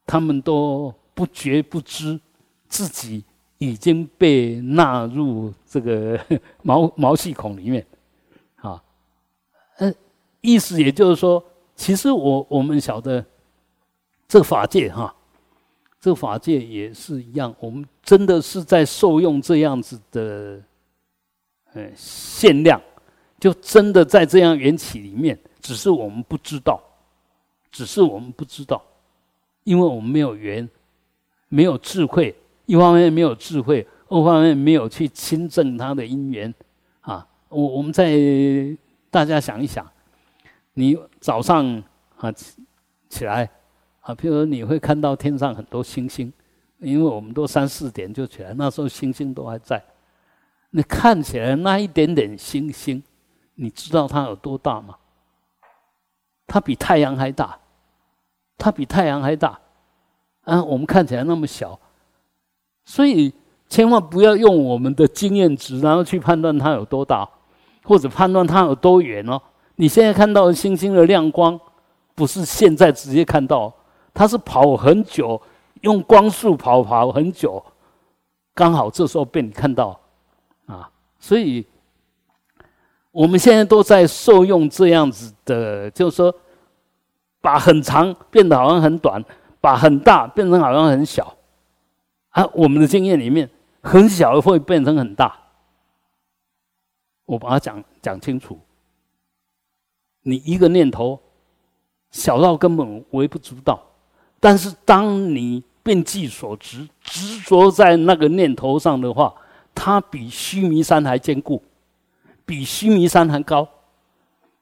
[0.06, 2.18] 他们都不觉不知，
[2.70, 3.24] 自己
[3.58, 6.18] 已经被纳入这个
[6.64, 7.86] 毛毛细孔里面，
[8.56, 8.82] 啊，
[9.80, 9.94] 嗯，
[10.40, 11.44] 意思也就是说，
[11.76, 13.26] 其实我我们晓得，
[14.30, 15.14] 这法界哈，
[16.08, 20.64] 这法界也是一样，我们真的是在受用这样子的，
[21.74, 22.82] 呃，限量，
[23.38, 26.82] 就真的在这样缘起里面，只是我们不知道，
[27.70, 28.82] 只是我们不知道。
[29.66, 30.70] 因为我们没有缘，
[31.50, 32.34] 没有智慧，
[32.68, 36.56] 一方面没有智慧，二方面没有去亲证他的因缘，
[37.02, 38.16] 啊，我我们在
[39.12, 39.86] 大家想一想，
[40.76, 41.84] 你早上
[42.16, 42.64] 啊起
[43.10, 43.50] 起来
[44.08, 46.32] 啊，譬如你会看到天上很多星星，
[46.80, 49.84] 因为我们都三四点就起来，那时候星星都还在，
[50.70, 53.04] 你看起来那一点点星星，
[53.56, 54.96] 你知道它有多大吗？
[56.48, 57.60] 它比太阳还大。
[58.60, 59.60] 它比太阳还大，
[60.46, 61.80] 啊，我们看起来那么小，
[62.86, 63.32] 所以
[63.70, 67.30] 千万不要用我们的经验值，然后去判断它有多大，
[67.84, 69.40] 或者判断它有多远哦。
[69.76, 71.60] 你现在看到的星星的亮光，
[72.16, 73.72] 不是现在直接看到，
[74.18, 75.40] 它是跑很久，
[75.82, 77.64] 用光速跑跑很久，
[78.56, 80.00] 刚好这时候被你看到，
[80.66, 80.90] 啊
[81.20, 81.64] 所以
[83.12, 86.34] 我们现在都在受用这样子的，就是说，
[87.42, 89.24] 把很长变得好像很短，
[89.62, 91.38] 把很大变成好像很小。
[92.30, 93.48] 啊，我们的经验里面，
[93.84, 95.38] 很小会变成很大。
[97.26, 98.60] 我把它讲讲清楚。
[100.24, 101.20] 你一个念头
[102.10, 103.80] 小到根本微不足道，
[104.40, 109.34] 但是当你变计所执，执着在那个念头上的话，
[109.74, 111.64] 它比须弥山还坚固，
[112.46, 113.68] 比须弥山还高，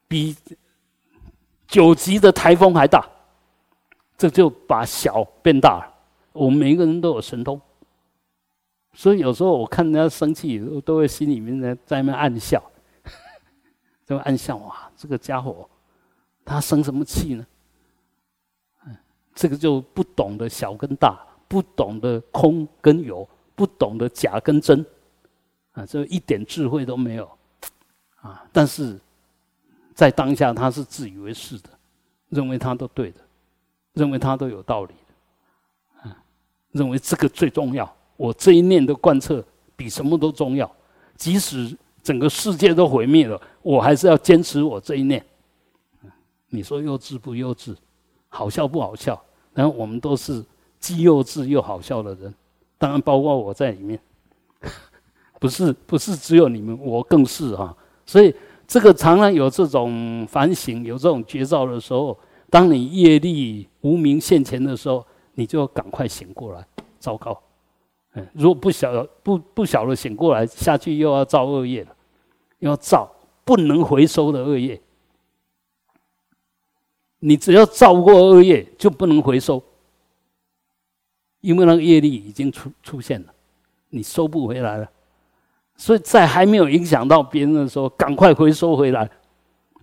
[0.07, 0.35] 比
[1.67, 3.05] 九级的台风还大。
[4.17, 5.93] 这就把小变大了。
[6.31, 7.59] 我们每一个人都有神通，
[8.93, 12.63] 所以有时候我看人家生气，都会心里面在在那暗笑，
[14.05, 15.69] 在暗笑哇，这个家伙
[16.45, 17.45] 他生什么气呢？
[19.35, 24.83] 这个就不懂得小跟大，不懂得空跟有，不懂得假跟真，
[25.73, 27.29] 啊，这一点智慧都没有，
[28.21, 28.43] 啊！
[28.53, 28.97] 但是
[29.93, 31.69] 在当下他是自以为是的，
[32.29, 33.19] 认为他都对的，
[33.93, 36.17] 认为他都有道理的，啊，
[36.71, 39.43] 认为这个最重要，我这一念的贯彻
[39.75, 40.73] 比什么都重要，
[41.17, 45.23] 即使整个世界都毁灭了，我还是要坚持我这一念。
[46.47, 47.75] 你说幼稚不幼稚？
[48.35, 49.19] 好笑不好笑？
[49.53, 50.43] 然后我们都是
[50.77, 52.33] 既幼稚又好笑的人，
[52.77, 53.97] 当然包括我在里面，
[55.39, 57.73] 不是不是只有你们，我更是哈。
[58.05, 58.35] 所以
[58.67, 62.17] 这个常常有这种反省、有这种觉照的时候，
[62.49, 65.05] 当你业力无名现前的时候，
[65.35, 66.67] 你就赶快醒过来。
[66.99, 67.39] 糟糕，
[68.15, 71.95] 嗯，如果不晓不不晓得醒过来，下去又要造恶业了，
[72.59, 73.09] 要造
[73.45, 74.81] 不能回收的恶业。
[77.27, 79.59] 你只要造过恶业，就不能回收，
[81.41, 83.33] 因为那个业力已经出出现了，
[83.89, 84.87] 你收不回来了。
[85.75, 89.09] 所以在还没有影响到别人的时候，赶快回收回来，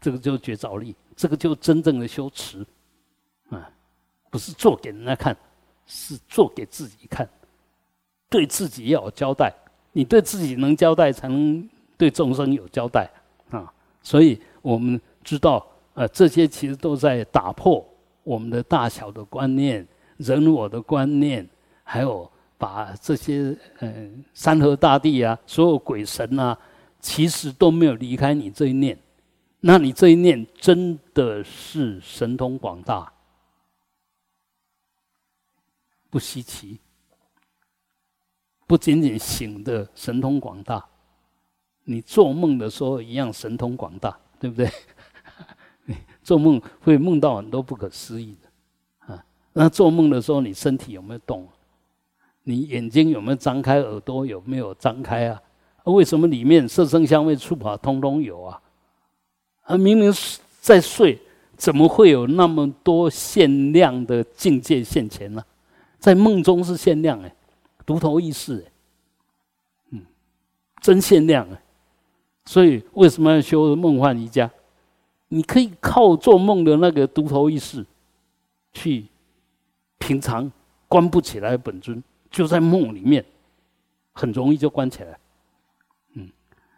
[0.01, 2.64] 这个就绝招力，这个就真正的修持，
[3.51, 3.68] 啊，
[4.30, 5.36] 不是做给人家看，
[5.84, 7.28] 是做给自己看，
[8.30, 9.53] 对自己要有交代。
[9.90, 13.11] 你对自己能交代，才能对众生有交代
[13.51, 13.74] 啊。
[14.01, 15.66] 所以我们知道。
[15.95, 17.86] 呃，这些其实都在打破
[18.22, 19.86] 我们的大小的观念、
[20.16, 21.49] 人我的观念，
[21.84, 26.59] 还有把这些嗯山河大地啊、所有鬼神啊，
[26.99, 28.99] 其实都没有离开你这一念。
[29.61, 33.12] 那你这一念真的是神通广大，
[36.09, 36.80] 不稀奇。
[38.66, 40.82] 不仅仅醒的神通广大，
[41.84, 44.70] 你做梦的时候一样神通广大，对不对？
[46.22, 51.46] 做梦会梦到很多不可思议的，啊，那做梦的时候你身体有没有动？
[52.44, 53.78] 你眼睛有没有张开？
[53.80, 55.40] 耳朵有没有张开啊？
[55.84, 58.60] 为什么里面色声香味触法通通有啊？
[59.62, 60.12] 啊，明明
[60.60, 61.18] 在睡，
[61.56, 65.44] 怎么会有那么多限量的境界现前呢？
[65.98, 67.34] 在梦中是限量哎，
[67.86, 68.72] 独头意识哎，
[69.90, 70.02] 嗯，
[70.80, 71.62] 真限量哎，
[72.44, 74.50] 所以为什么要修梦幻瑜伽？
[75.35, 77.83] 你可以靠做梦的那个独头意识，
[78.74, 79.07] 去
[79.97, 80.53] 平常
[80.87, 83.24] 关不起来本尊，就在梦里面，
[84.12, 85.18] 很容易就关起来。
[86.12, 86.28] 嗯，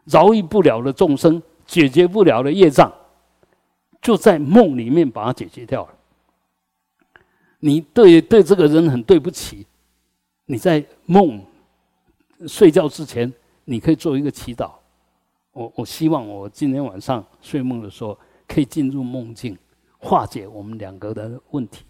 [0.04, 2.92] 饶益不了的众生，解决不了的业障，
[4.00, 5.94] 就在梦里面把它解决掉了。
[7.58, 9.66] 你对对这个人很对不起，
[10.46, 11.44] 你在梦
[12.46, 13.32] 睡觉之前，
[13.64, 14.70] 你可以做一个祈祷。
[15.50, 18.16] 我我希望我今天晚上睡梦的时候。
[18.46, 19.58] 可以进入梦境，
[19.98, 21.84] 化解我们两个的问题。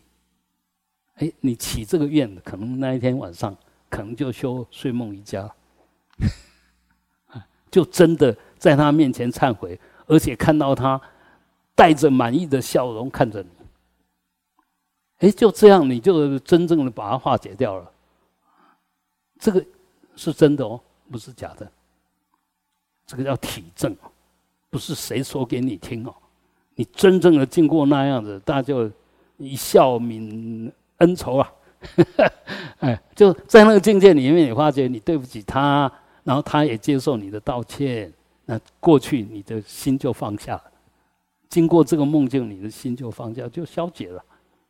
[1.17, 3.57] 哎，你起这个愿，可能那一天晚上，
[3.89, 5.49] 可能就修睡梦瑜伽，
[7.71, 11.01] 就真的在他面前忏悔，而且看到他
[11.75, 13.49] 带着满意的笑容看着你。
[15.19, 17.93] 哎，就这样，你就真正的把它化解掉了。
[19.39, 19.65] 这个
[20.17, 20.81] 是真的哦，
[21.11, 21.71] 不是假的。
[23.07, 24.11] 这个叫体证哦，
[24.71, 26.15] 不是谁说给你听哦。
[26.77, 28.91] 你真正的经过那样子，大家就
[29.37, 31.53] 一笑泯恩仇啊！
[32.81, 35.91] 哎，就在那个境界里面，你发觉你对不起他，
[36.23, 38.13] 然后他也接受你的道歉，
[38.47, 40.65] 那过去你的心就放下了。
[41.49, 44.25] 经过这个梦境，你的心就放下，就消解了。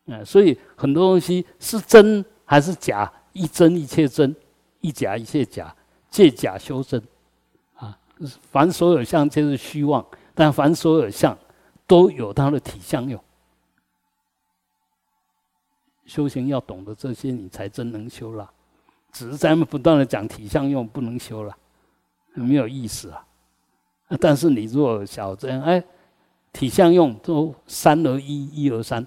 [0.07, 3.11] 哎，所以很多东西是真还是假？
[3.33, 4.35] 一真一切真，
[4.81, 5.75] 一假一切假，
[6.11, 7.03] 借假修真。
[7.75, 7.97] 啊，
[8.51, 11.37] 凡所有相皆是虚妄，但凡所有相。
[11.87, 13.23] 都有它的体相用，
[16.07, 18.51] 修行要懂得这些，你才真能修了。
[19.13, 21.57] 只是咱们不断的讲体相用，不能修了。
[22.35, 23.27] 没有意思啊。
[24.21, 25.83] 但是你如果小这样，哎，
[26.53, 29.07] 体相用都三而一，一而三，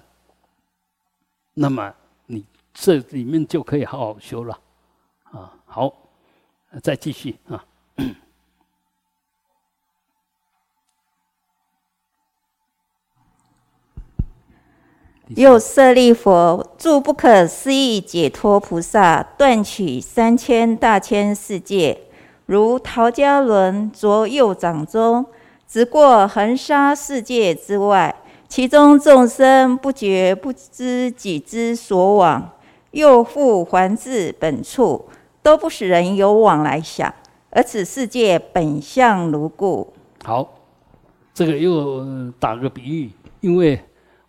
[1.54, 1.94] 那么
[2.26, 4.58] 你这里面就可以好好修了
[5.24, 5.54] 啊。
[5.66, 5.94] 好，
[6.82, 7.64] 再继续啊。
[15.36, 21.98] 又舍利佛，诸不可思议解脱菩萨，断取三千大千世界，
[22.46, 25.26] 如陶家轮着右掌中，
[25.66, 28.14] 直过恒沙世界之外，
[28.48, 32.52] 其中众生不觉不知己之所往，
[32.92, 35.04] 又复还至本处，
[35.42, 37.14] 都不使人有往来想，
[37.50, 39.92] 而此世界本相如故。
[40.24, 40.48] 好，
[41.34, 43.10] 这个又打个比喻，
[43.40, 43.78] 因为。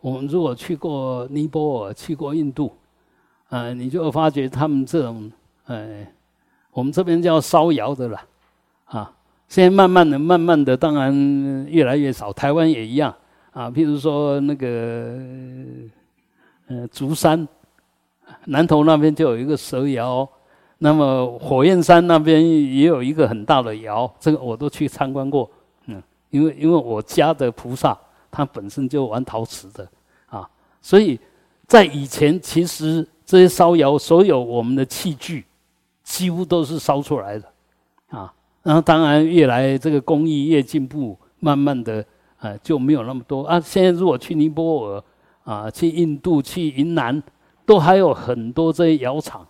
[0.01, 2.71] 我们如果去过尼泊尔，去过印度，
[3.49, 5.29] 呃，你就会发觉他们这种，
[5.65, 6.07] 呃，
[6.71, 8.21] 我们这边叫烧窑的了，
[8.85, 9.11] 啊，
[9.49, 11.13] 现在慢慢的、慢慢的，当然
[11.69, 12.31] 越来越少。
[12.31, 13.13] 台湾也一样，
[13.51, 15.19] 啊，譬如说那个，
[16.67, 17.45] 呃，竹山，
[18.45, 20.25] 南头那边就有一个蛇窑，
[20.77, 25.51] 那么火焰山那边也有一个很大的窑，这个我都去参观过，
[25.87, 27.97] 嗯，因为因为我家的菩萨。
[28.39, 29.85] 他本身就玩陶瓷的
[30.27, 30.49] 啊，
[30.81, 31.19] 所以
[31.67, 35.43] 在以前，其实这些烧窑，所有我们的器具
[36.05, 37.45] 几乎都是烧出来的
[38.07, 38.33] 啊。
[38.63, 42.05] 然后当然越来这个工艺越进步，慢慢的
[42.39, 43.59] 呃就没有那么多啊。
[43.59, 45.03] 现在如果去尼泊尔
[45.43, 47.21] 啊，去印度、去云南，
[47.65, 49.45] 都还有很多这些窑厂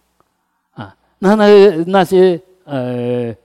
[0.72, 0.98] 啊。
[1.20, 3.36] 那那那些呃，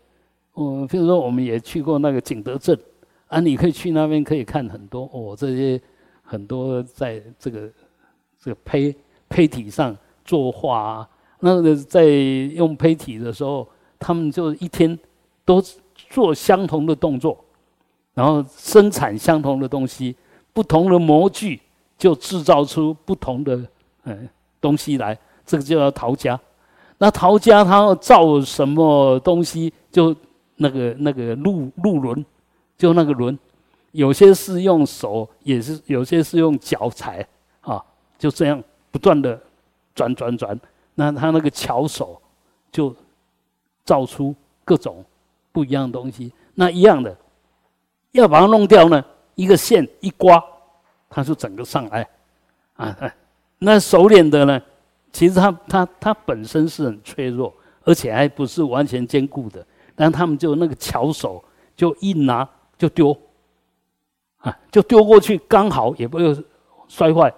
[0.55, 2.79] 我比如说我们也去过那个景德镇。
[3.35, 5.81] 啊，你可以去那边，可以看很多哦，这些
[6.23, 7.69] 很多在这个
[8.41, 8.95] 这个胚
[9.29, 11.09] 胚体上作画啊。
[11.41, 13.69] 那个在用胚体的时候，
[13.99, 14.97] 他们就一天
[15.45, 15.61] 都
[16.09, 17.45] 做相同的动作，
[18.15, 20.15] 然后生产相同的东西，
[20.53, 21.61] 不同的模具
[21.99, 23.61] 就制造出不同的
[24.05, 24.29] 嗯
[24.61, 25.19] 东西来。
[25.45, 26.39] 这个就叫陶家。
[26.99, 29.73] 那陶家他造什么东西？
[29.91, 30.15] 就
[30.55, 32.25] 那个那个路路轮。
[32.85, 33.39] 就那个轮，
[33.93, 37.27] 有些是用手，也是有些是用脚踩，
[37.63, 37.83] 啊，
[38.19, 39.41] 就这样不断的
[39.95, 40.61] 转转转，
[40.95, 42.21] 那他那个巧手
[42.71, 42.95] 就
[43.83, 44.35] 造出
[44.67, 45.03] 各种
[45.51, 46.31] 不一样的东西。
[46.57, 47.17] 那一样的，
[48.13, 49.03] 要把它弄掉呢，
[49.35, 50.45] 一个线一刮，
[51.09, 52.07] 它就整个上来，
[52.75, 52.95] 啊，
[53.61, 54.61] 那熟练的呢，
[55.11, 57.51] 其实他他他本身是很脆弱，
[57.85, 59.67] 而且还不是完全坚固的，
[59.97, 61.43] 但他们就那个巧手
[61.75, 62.47] 就一拿。
[62.77, 63.17] 就丢，
[64.39, 66.45] 啊，就丢过去，刚好也不会
[66.89, 67.33] 摔坏，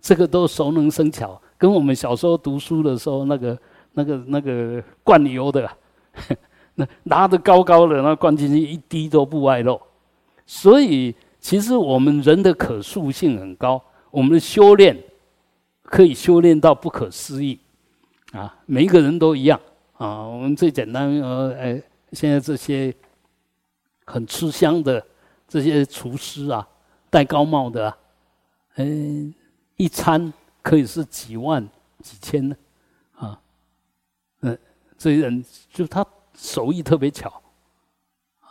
[0.00, 3.58] 这个都熟能生巧，跟我们小时候读书的时候那个、
[3.92, 5.68] 那个、那个灌油的，
[6.74, 9.80] 那 拿着高高的，那灌进去一滴都不外漏。
[10.44, 14.96] 所以，其实我们人的可塑性很高，我们的修炼
[15.82, 17.58] 可以修炼到不可思议，
[18.32, 19.58] 啊，每一个人都一样
[19.94, 20.22] 啊。
[20.28, 22.94] 我们最简单，呃，哎，现在这些。
[24.06, 25.04] 很吃香的
[25.48, 26.66] 这些厨师啊，
[27.10, 27.92] 戴高帽的，
[28.76, 29.34] 嗯，
[29.76, 30.32] 一餐
[30.62, 31.68] 可以是几万、
[32.02, 32.56] 几千呢，
[33.16, 33.40] 啊，
[34.40, 34.56] 嗯，
[34.96, 37.42] 这些人就他手艺特别巧，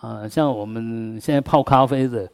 [0.01, 2.29] 啊，像我们现在泡咖啡的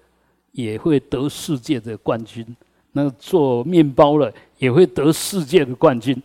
[0.52, 2.44] 也会得世界的冠军，
[2.92, 6.22] 那做面包了也会得世界的冠军，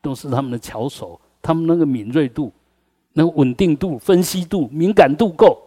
[0.00, 2.52] 都是他们的巧手，他们那个敏锐度、
[3.12, 5.64] 那个稳定度、分析度、敏感度够。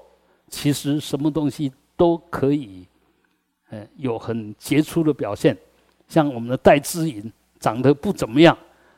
[0.52, 2.86] 其实什么东西都可以，
[3.70, 5.58] 呃，有很杰出的表现。
[6.08, 8.56] 像我们的戴资颖长得不怎么样，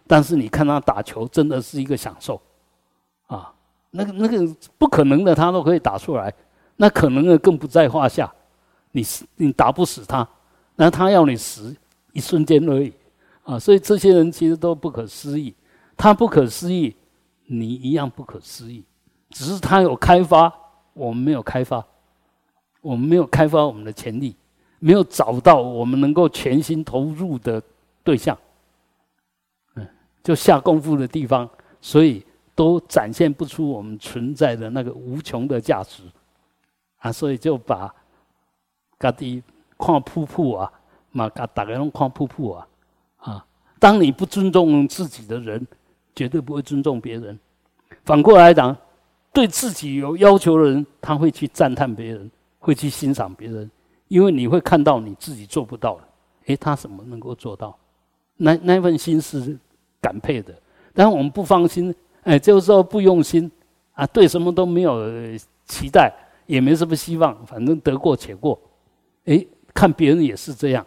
[0.07, 2.41] 但是你看他打球，真的是一个享受，
[3.27, 3.53] 啊，
[3.91, 6.33] 那个那个不可能的他都可以打出来，
[6.77, 8.33] 那可能的更不在话下。
[8.95, 10.27] 你你打不死他，
[10.75, 11.75] 那他要你死
[12.11, 12.91] 一瞬间而已，
[13.43, 15.53] 啊，所以这些人其实都不可思议。
[15.95, 16.95] 他不可思议，
[17.45, 18.83] 你一样不可思议，
[19.29, 20.51] 只是他有开发。
[20.93, 21.83] 我们没有开发，
[22.81, 24.35] 我们没有开发我们的潜力，
[24.79, 27.61] 没有找到我们能够全心投入的
[28.03, 28.37] 对象，
[29.75, 29.87] 嗯，
[30.23, 31.49] 就下功夫的地方，
[31.81, 32.23] 所以
[32.53, 36.03] 都展现不出我们存在的那个无穷的价值，
[36.99, 37.93] 啊，所以就把
[38.99, 39.41] 家己
[39.77, 40.71] 看瀑布啊，
[41.11, 42.67] 嘛，家大家拢看瀑布啊，
[43.17, 43.45] 啊，
[43.79, 45.65] 当你不尊重自己的人，
[46.15, 47.39] 绝对不会尊重别人。
[48.05, 48.77] 反过来讲。
[49.33, 53.69] 对自己有要求的人，他会去赞叹别人，会去欣赏别人，
[54.07, 56.03] 因为你会看到你自己做不到的。
[56.45, 57.75] 诶，他怎么能够做到？
[58.37, 59.57] 那那份心是
[59.99, 60.53] 感佩的。
[60.93, 63.51] 但我们不放心，哎，就是说不用心
[63.93, 65.01] 啊，对什么都没有
[65.65, 66.13] 期待，
[66.45, 68.59] 也没什么希望，反正得过且过。
[69.25, 70.85] 哎，看别人也是这样，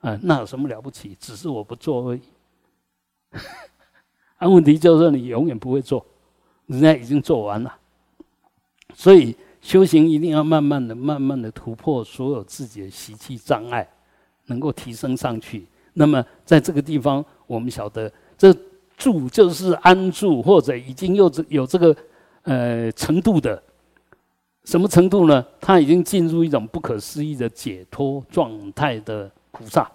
[0.00, 1.16] 啊，那有什么了不起？
[1.20, 2.22] 只是我不做而已。
[4.38, 6.04] 啊，问题就是你永远不会做，
[6.66, 7.74] 人家已经做完了。
[8.94, 13.88] 所以修行一定要慢慢的、慢慢的突破所有自己的习气障碍，
[14.46, 15.66] 能够提升上去。
[15.94, 18.54] 那么在这个地方，我们晓得这
[18.96, 21.96] 住就是安住，或者已经有这有这个
[22.42, 23.62] 呃程度的。
[24.64, 25.46] 什么程度呢？
[25.60, 29.88] 他已经进入一种不可思议的解脱状态的菩萨，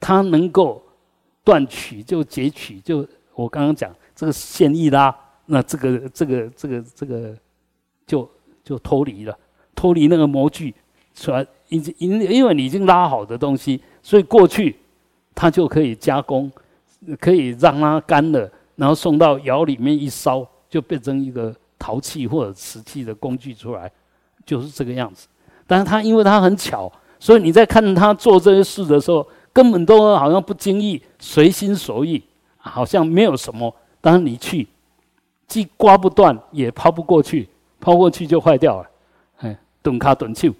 [0.00, 0.82] 他能够
[1.44, 5.16] 断取就截取，就我刚刚讲这个线一拉，
[5.46, 7.34] 那这个这个这个这个
[8.06, 8.28] 就
[8.62, 9.36] 就脱离了，
[9.74, 10.74] 脱离那个模具
[11.14, 14.76] 出来，因因因为你已经拉好的东西，所以过去
[15.34, 16.50] 它就可以加工，
[17.18, 21.54] 可以让它干了，然后送到窑里面一烧，就变成一个。
[21.78, 23.92] 陶器或者瓷器的工具出来，
[24.46, 25.28] 就是这个样子。
[25.66, 26.90] 但是他因为他很巧，
[27.20, 32.20] 所以你在看他做这些事的时候，根本都好像不经意、随心所欲，
[32.56, 33.72] 好像没有什么。
[34.00, 34.66] 但是你去，
[35.46, 37.48] 既刮不断，也抛不过去，
[37.80, 38.90] 抛过去就坏掉了。
[39.38, 40.52] 哎，短卡短手，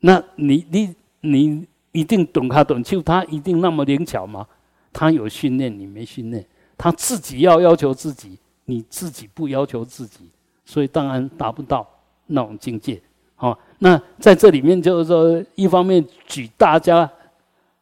[0.00, 4.46] 那你你你一定短卡短手，他一定那么灵巧吗？
[4.92, 6.44] 他有训练，你没训练，
[6.76, 8.38] 他自己要要求自己。
[8.68, 10.28] 你自己不要求自己，
[10.64, 11.88] 所以当然达不到
[12.26, 13.00] 那种境界。
[13.36, 17.08] 好，那在这里面就是说，一方面举大家，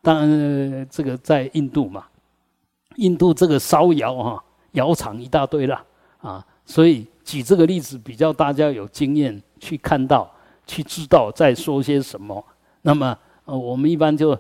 [0.03, 2.05] 当然这个在印度嘛，
[2.97, 5.83] 印度这个烧窑哈，窑厂一大堆了
[6.25, 10.29] 啊，所以举这个例子比较大家有经验去看到，
[10.67, 12.45] 去知道在说些什么。
[12.83, 14.37] 那么呃，我们一般就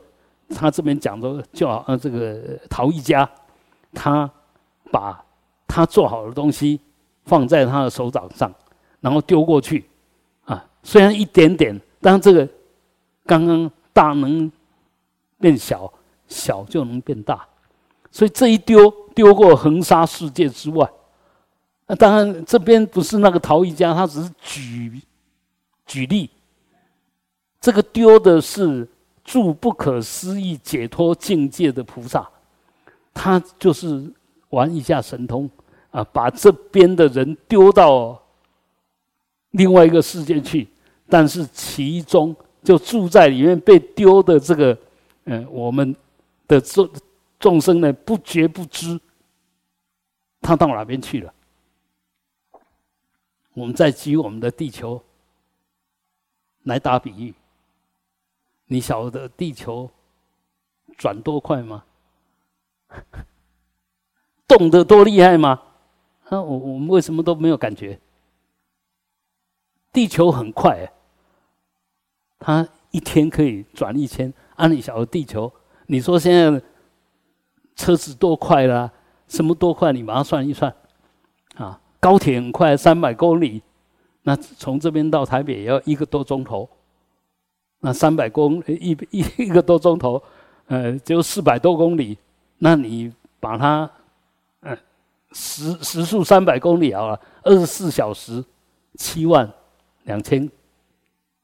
[0.48, 3.28] 他这边讲的就好，呃，这个陶艺家
[3.92, 4.28] 他
[4.90, 5.22] 把。
[5.66, 6.78] 他做好的东西
[7.24, 8.52] 放在他的手掌上，
[9.00, 9.84] 然后丢过去，
[10.44, 12.48] 啊，虽然一点点，但这个
[13.26, 14.52] 刚刚大能
[15.40, 15.92] 变小，
[16.28, 17.44] 小就能变大，
[18.12, 20.88] 所以这一丢丢过横沙世界之外。
[21.86, 25.02] 那当然这边不是那个陶艺家，他只是举
[25.86, 26.30] 举例。
[27.60, 28.86] 这个丢的是
[29.22, 32.28] 住不可思议解脱境界的菩萨，
[33.12, 34.10] 他就是
[34.50, 35.50] 玩一下神通。
[35.90, 38.20] 啊，把这边的人丢到
[39.52, 40.66] 另外一个世界去，
[41.08, 44.76] 但是其中就住在里面被丢的这个，
[45.26, 45.94] 嗯，我们
[46.48, 46.90] 的众
[47.38, 48.98] 众生呢，不觉不知，
[50.40, 51.32] 他到哪边去了？
[53.54, 55.02] 我们再举我们的地球
[56.64, 57.34] 来打比喻，
[58.66, 59.90] 你晓得地球
[60.98, 61.84] 转多快吗？
[64.46, 65.62] 动得多厉害吗？
[66.28, 67.98] 那我我们为什么都没有感觉？
[69.92, 70.92] 地球很快，
[72.38, 74.32] 它一天可以转一千。
[74.56, 75.52] 按你小的地球，
[75.86, 76.62] 你说现在
[77.76, 78.92] 车子多快啦？
[79.28, 79.92] 什么多快？
[79.92, 80.74] 你马上算一算，
[82.04, 83.62] 高铁很快，三百公里，
[84.24, 86.68] 那从这边到台北也要一个多钟头。
[87.80, 90.22] 那三百公一一一个多钟头，
[90.66, 92.18] 呃，就四百多公里。
[92.58, 93.90] 那你把它
[94.60, 94.76] 呃。
[95.32, 98.44] 时时速三百公里好了，二十四小时
[98.96, 99.50] 七万
[100.02, 100.48] 两千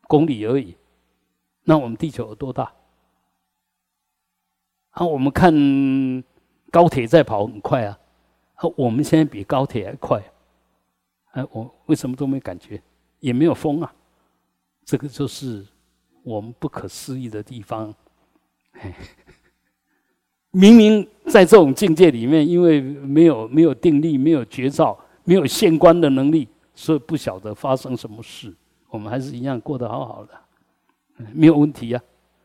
[0.09, 0.77] 公里而已。
[1.65, 2.71] 那我们地球有多大？
[4.91, 5.53] 啊，我们看
[6.71, 7.99] 高铁在跑很快啊，
[8.57, 10.23] 啊，我们现在比高铁还快。
[11.33, 12.81] 哎，我为什么都没感觉？
[13.21, 13.93] 也没有风啊。
[14.85, 15.65] 这个就是
[16.23, 17.95] 我们不可思议的地方。
[20.51, 28.53] 明明在这种境界里面，因为没有没有定力、没有觉照、没有现观的能力，所以不晓得发生什么事。
[28.89, 30.33] 我们还是一样过得好好的，
[31.33, 32.03] 没有问题呀。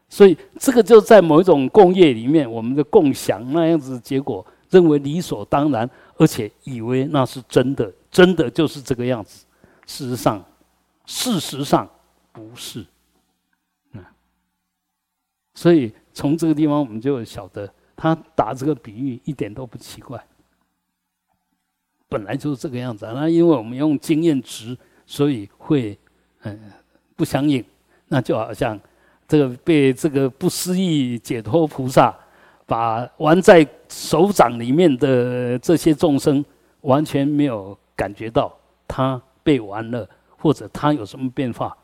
[0.07, 9.45] 所以这个就在某一种共业里面，我们的共享那样子结果，认为理所当然，而且以为那是真的，真的就是这个样子。
[9.85, 10.41] 事实上，
[11.05, 11.85] 事实上
[12.31, 12.85] 不是。
[13.91, 14.01] 嗯
[15.53, 17.69] 所以从这个地方，我们就晓得。
[17.97, 20.21] 他打这个比喻一点都不奇怪，
[22.09, 23.05] 本来就是这个样子。
[23.13, 25.97] 那因为我们用经验值，所以会
[26.41, 26.71] 嗯
[27.15, 27.63] 不相应。
[28.09, 28.77] 那就好像
[29.27, 32.13] 这个被这个不思议解脱菩萨
[32.65, 36.43] 把玩在手掌里面的这些众生，
[36.81, 38.55] 完全没有感觉到
[38.87, 41.75] 他被玩了，或者他有什么变化，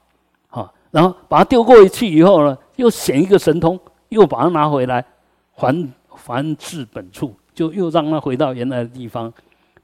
[0.50, 5.06] 啊，然后把它丢过去以后呢，又显一个神通，又把它拿回来
[5.54, 5.90] 还。
[6.14, 9.34] 还至本处，就又让他回到原来的地方，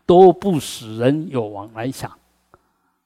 [0.05, 2.11] 都不使人有往来想，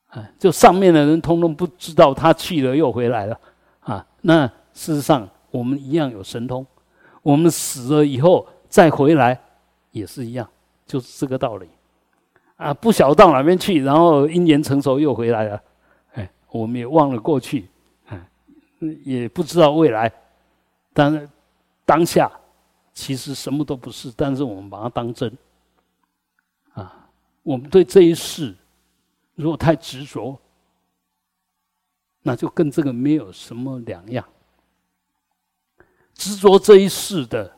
[0.08, 3.40] 啊，就上面的人通通不知道他去了又回来了，
[3.82, 6.66] 啊，那事实上我们一样有神通，
[7.22, 9.40] 我们死了以后再回来
[9.92, 10.46] 也是一样，
[10.86, 11.70] 就是这个道理，
[12.62, 15.64] 啊，不晓到哪边去，然后因缘成熟又回来了，
[16.14, 17.68] 哎，我们也忘了过去，
[18.05, 18.30] 哎，
[19.03, 20.12] 也不知道未来，
[20.93, 21.28] 但是
[21.86, 22.32] 当下
[22.93, 25.36] 其实什么都不是，但是我们把它当真，
[26.74, 27.09] 啊，
[27.41, 28.55] 我们对这一世。
[29.34, 30.38] 如果太执着，
[32.22, 34.24] 那就跟这个没有什么两样。
[36.14, 37.51] 执着这一世的，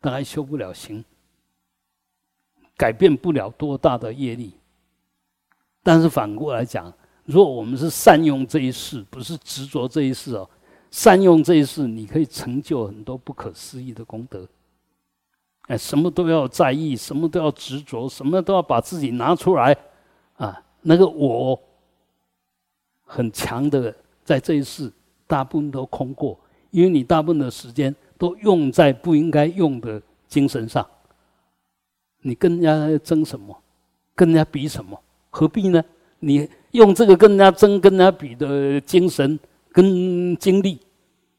[0.00, 1.04] 大概修不了行，
[2.84, 4.52] 改变不了多大的业力。
[5.82, 6.92] 但是反过来讲，
[7.24, 10.46] 如果我们是善用这一世，不是执着这一世哦，
[10.90, 14.46] 善用这一世，你可以成就很多不可思议的功德。
[15.68, 19.74] 哎，什么都要在意，什么都要执着，什么都要把自己拿出来。
[20.36, 21.58] 啊，那个我
[23.06, 24.92] 很强的，在这一世
[25.26, 26.38] 大部分都空过，
[26.70, 30.86] 因为你大部分的时间都用在不应该用的精神上。
[32.24, 33.54] 你跟人家争什么？
[34.14, 35.00] 跟人家比什么？
[35.30, 35.84] 何必呢？
[36.20, 39.38] 你用这个跟人家争、跟人家比的精神
[39.70, 40.80] 跟精力，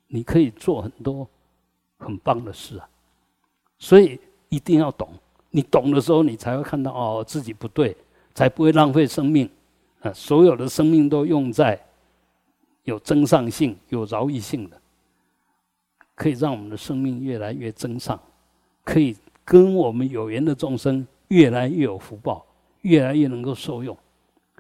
[0.08, 1.28] 你可以做很多
[1.98, 2.88] 很棒的事啊。
[3.80, 4.20] 所以
[4.50, 5.10] 一定要懂，
[5.50, 7.96] 你懂的时候，你才会看到哦，自己不对。
[8.36, 9.50] 才不会浪费生命，
[10.02, 11.82] 啊，所有的生命都用在
[12.84, 14.76] 有增上性、有饶益性的，
[16.16, 18.20] 可以让我们的生命越来越增上，
[18.84, 19.16] 可以
[19.46, 22.46] 跟我们有缘的众生越来越有福报，
[22.82, 23.98] 越来越能够受用，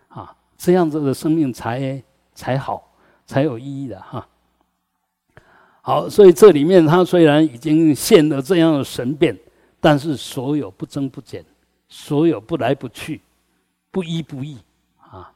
[0.07, 2.01] 啊，这样子的生命才
[2.33, 4.25] 才好，才有意义的哈。
[5.81, 9.37] 好，所以这里面他虽然已经现了这样的神变，
[9.79, 11.43] 但是所有不增不减，
[11.89, 13.21] 所有不来不去。
[13.91, 14.57] 不依不异
[14.99, 15.31] 啊，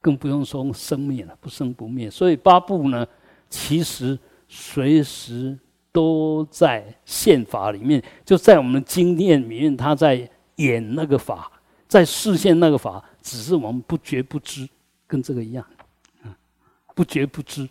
[0.00, 2.10] 更不用说生灭了，不生不灭。
[2.10, 3.06] 所以八部呢，
[3.48, 4.18] 其实
[4.48, 5.56] 随时
[5.92, 11.50] 都在宪法里面，就在我们的经验里面，他在演那个法，
[11.86, 14.68] 在视现那个法，只是我们不觉不知，
[15.06, 15.66] 跟这个一样，
[16.24, 16.34] 嗯，
[16.94, 17.68] 不觉不知。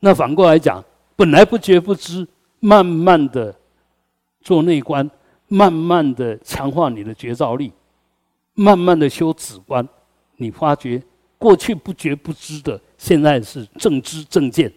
[0.00, 0.84] 那反过来讲，
[1.16, 2.26] 本来不觉不知，
[2.60, 3.54] 慢慢的
[4.40, 5.10] 做内观。
[5.46, 7.70] 慢慢的强化你的觉照力，
[8.54, 9.86] 慢慢的修止观，
[10.36, 11.00] 你发觉
[11.36, 14.72] 过去不觉不知的，现在是正知正见，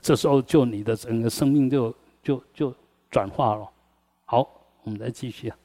[0.00, 2.74] 这时候就你的整个生命就就就
[3.10, 3.68] 转化了。
[4.24, 4.48] 好，
[4.84, 5.56] 我们再继续啊。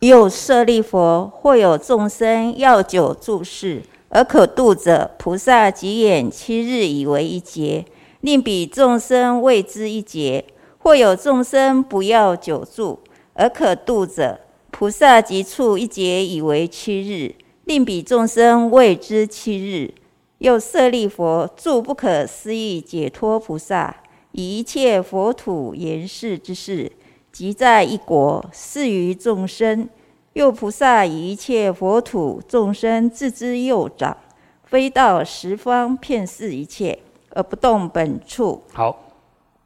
[0.00, 3.82] 有舍利佛，或有众生要久住世。
[4.10, 7.84] 而可度者，菩萨即眼七日以为一劫，
[8.20, 10.44] 令彼众生谓之一劫；
[10.78, 13.00] 或有众生不要久住，
[13.32, 14.38] 而可度者，
[14.70, 17.34] 菩萨即处一劫以为七日，
[17.64, 19.94] 令彼众生谓之七日。
[20.38, 23.96] 又舍利佛，住不可思议解脱菩萨，
[24.32, 26.92] 以一切佛土言事之事，
[27.32, 29.88] 即在一国，示于众生。
[30.34, 34.14] 又菩萨以一切佛土众生自之右掌，
[34.64, 36.98] 飞到十方遍示一切，
[37.30, 38.60] 而不动本处。
[38.72, 38.98] 好，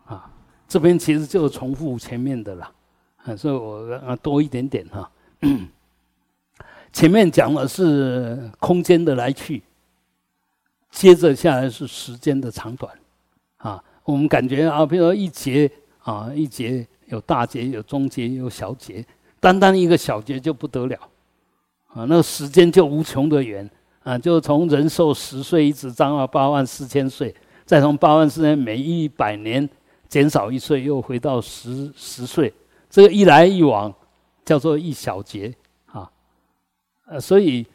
[0.05, 0.31] 啊，
[0.69, 2.71] 这边其实就重复前面的了，
[3.25, 5.11] 啊，所以我啊多一点点哈。
[6.93, 9.63] 前面讲的是空间的来去，
[10.91, 12.93] 接着下来是时间的长短，
[13.59, 15.71] 啊，我们感觉啊，比如说一节
[16.03, 19.05] 啊，一节有大节，有中节，有小节。
[19.41, 20.99] 单单一个小节就不得了，
[21.93, 23.71] 啊，那时间就无穷的远
[24.03, 27.33] 啊，就从人寿十岁一直涨到八万四千岁，
[27.65, 29.69] 再从八万四千每一百年
[30.09, 32.53] 减少一岁，又回到十十岁，
[32.91, 33.95] 这个一来一往
[34.45, 35.55] 叫做一小节，
[37.09, 37.67] 呃，所以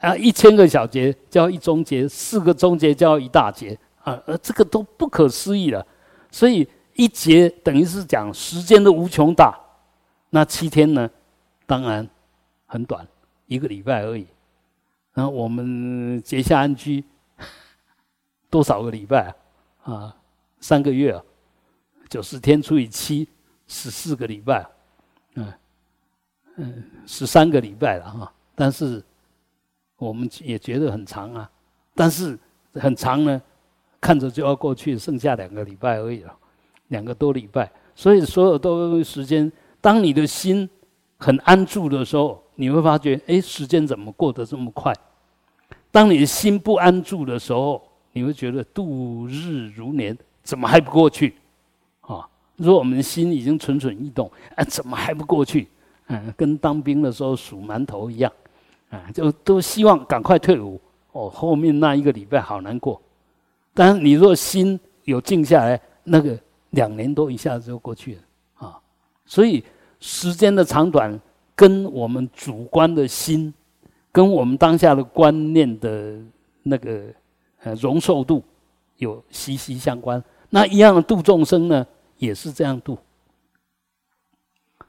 [0.00, 5.86] 啊，一千个小节叫一中节，四个中节叫一大节啊，呃，这个都不可思议了，
[6.30, 9.58] 所以一节等于是讲时间的无穷大。
[10.30, 11.10] 那七天呢？
[11.66, 12.06] 当然
[12.66, 13.06] 很短，
[13.46, 14.26] 一个礼拜而已。
[15.14, 17.02] 然后我们结下安居
[18.50, 19.34] 多少个礼拜
[19.84, 19.94] 啊？
[19.94, 20.16] 啊，
[20.60, 21.22] 三个月啊，
[22.10, 23.28] 九十天除以七，
[23.66, 24.66] 十四个礼拜。
[25.34, 25.52] 嗯
[26.56, 28.32] 嗯，十三个礼拜了哈。
[28.54, 29.02] 但是
[29.96, 31.50] 我们也觉得很长啊。
[31.94, 32.38] 但是
[32.74, 33.40] 很长呢，
[34.00, 36.34] 看着就要过去，剩下两个礼拜而已了，
[36.88, 37.70] 两个多礼拜。
[37.94, 39.50] 所以所有都时间。
[39.80, 40.68] 当你的心
[41.18, 44.94] 很安住的时候，你会发觉，哎，时间怎么过得这么快？
[45.90, 47.82] 当你的心不安住的时候，
[48.12, 51.34] 你会觉得度日如年，怎么还不过去？
[52.00, 52.26] 啊，
[52.56, 55.68] 如果我们的心已经蠢蠢欲动，哎，怎么还不过去？
[56.06, 58.32] 嗯，跟当兵的时候数馒头一样，
[58.92, 60.80] 啊，就都希望赶快退伍。
[61.12, 63.00] 哦，后面那一个礼拜好难过。
[63.74, 66.38] 但是你若心有静下来，那个
[66.70, 68.20] 两年多一下子就过去了
[68.54, 68.78] 啊。
[69.26, 69.64] 所以
[69.98, 71.18] 时间的长短
[71.54, 73.52] 跟我们主观的心，
[74.12, 76.18] 跟我们当下的观念的
[76.62, 77.04] 那个
[77.62, 78.42] 呃容受度
[78.98, 80.22] 有息息相关。
[80.50, 81.86] 那一样的度众生呢，
[82.18, 82.98] 也是这样度。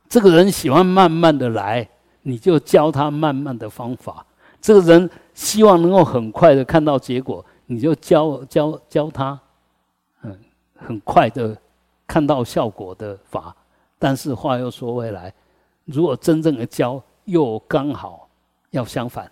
[0.09, 1.89] 这个人喜欢慢慢的来，
[2.23, 4.25] 你就教他慢慢的方法。
[4.59, 9.39] 这个人希望能够很快的看到结果，你就教教教他，
[10.23, 10.35] 嗯，
[10.75, 11.55] 很快的
[12.07, 13.55] 看到效果的法。
[13.99, 15.31] 但是话又说回来，
[15.85, 18.27] 如果真正的教，又刚好
[18.71, 19.31] 要相反。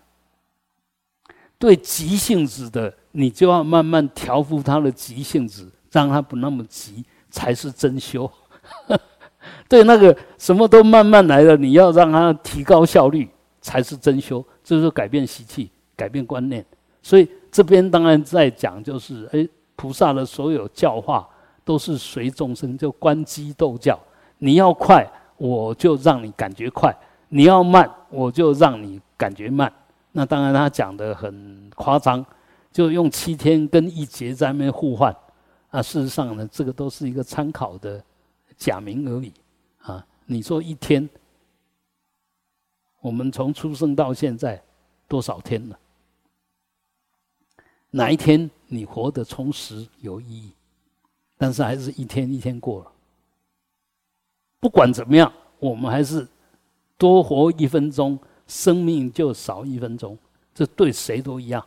[1.57, 5.71] 对急性子的，你就要慢慢调伏他的急性子。
[5.91, 8.31] 让他不那么急，才是真修。
[9.67, 13.29] 对那个什么都慢慢来了，你要让他提高效率，
[13.61, 14.43] 才是真修。
[14.63, 16.63] 就是改变习气，改变观念。
[17.01, 21.27] 所以这边当然在讲，就是哎，菩萨的所有教化
[21.65, 23.99] 都是随众生，就观机斗教。
[24.37, 25.05] 你要快，
[25.37, 26.91] 我就让你感觉快；
[27.29, 29.71] 你要慢，我就让你感觉慢。
[30.11, 32.23] 那当然他讲的很夸张，
[32.71, 35.13] 就用七天跟一节在那边互换。
[35.71, 38.01] 啊，事实上呢，这个都是一个参考的
[38.61, 39.33] 假名而已。
[39.79, 41.09] 啊，你说一天，
[42.99, 44.63] 我们从出生到现在
[45.07, 45.79] 多少天了？
[47.89, 50.51] 哪一天你活得充实有意义？
[51.37, 52.91] 但是还是一天一天过了。
[54.59, 56.27] 不管怎么样，我们还是
[56.99, 60.15] 多活一分钟，生命就少一分钟。
[60.53, 61.65] 这对谁都一样。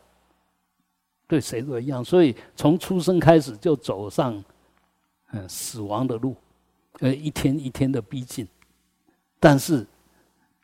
[1.26, 4.44] 对谁都一样，所以从出生开始就走上
[5.32, 6.36] 嗯死亡的路，
[7.00, 8.46] 呃一天一天的逼近，
[9.40, 9.86] 但是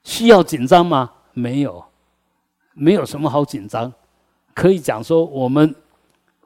[0.05, 1.13] 需要紧张吗？
[1.33, 1.85] 没有，
[2.75, 3.93] 没有什么好紧张，
[4.55, 5.75] 可以讲说我们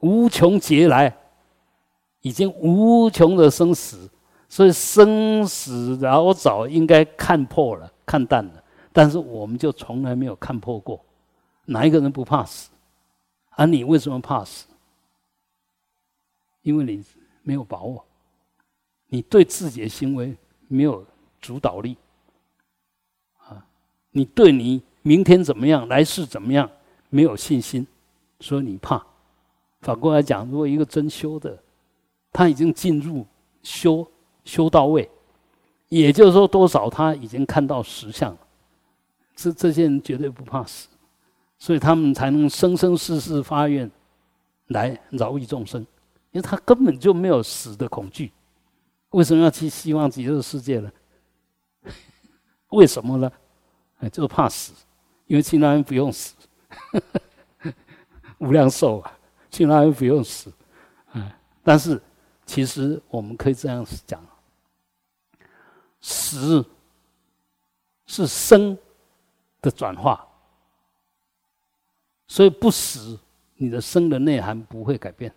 [0.00, 1.14] 无穷劫来
[2.20, 4.10] 已经无穷的生死，
[4.48, 11.04] 所以生死老早应该看破了、看淡了，但是我们就从来没有看破过，
[11.66, 12.70] 哪一个人不怕死？
[13.56, 14.66] 而你为什么怕死？
[16.62, 17.04] 因为你
[17.42, 18.04] 没有把握，
[19.14, 20.36] 你对自己的行为
[20.66, 21.06] 没有
[21.40, 21.96] 主导力，
[23.38, 23.64] 啊，
[24.10, 26.68] 你对你明天怎么样、来世怎么样
[27.10, 27.86] 没有信心，
[28.40, 29.00] 所以你怕。
[29.82, 31.56] 反过来讲，如果一个真修的，
[32.32, 33.24] 他已经进入
[33.62, 34.04] 修
[34.44, 35.08] 修到位，
[35.90, 38.38] 也就是说，多少他已经看到实相了，
[39.36, 40.88] 这这些人绝对不怕死。
[41.56, 43.88] 所以他们才能生生世世发愿
[44.66, 45.80] 来饶益众生，
[46.32, 48.32] 因为他根本就没有死的恐惧。
[49.14, 50.90] 为什么要去希望极乐世界呢？
[52.70, 53.30] 为什么呢？
[54.00, 54.72] 哎，就是怕死，
[55.26, 56.34] 因为去那边不用死，
[58.38, 59.18] 无量寿啊，
[59.50, 60.52] 去那边不用死。
[61.12, 62.00] 哎，但是
[62.44, 64.20] 其实我们可以这样讲：
[66.00, 66.66] 死
[68.06, 68.76] 是生
[69.62, 70.26] 的转化。
[72.26, 73.16] 所以不死，
[73.54, 75.32] 你的生的内涵不会改变。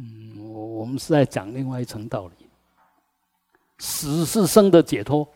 [0.00, 2.46] 嗯，我我们是在讲另外一层道理。
[3.78, 5.26] 死是生的解脱，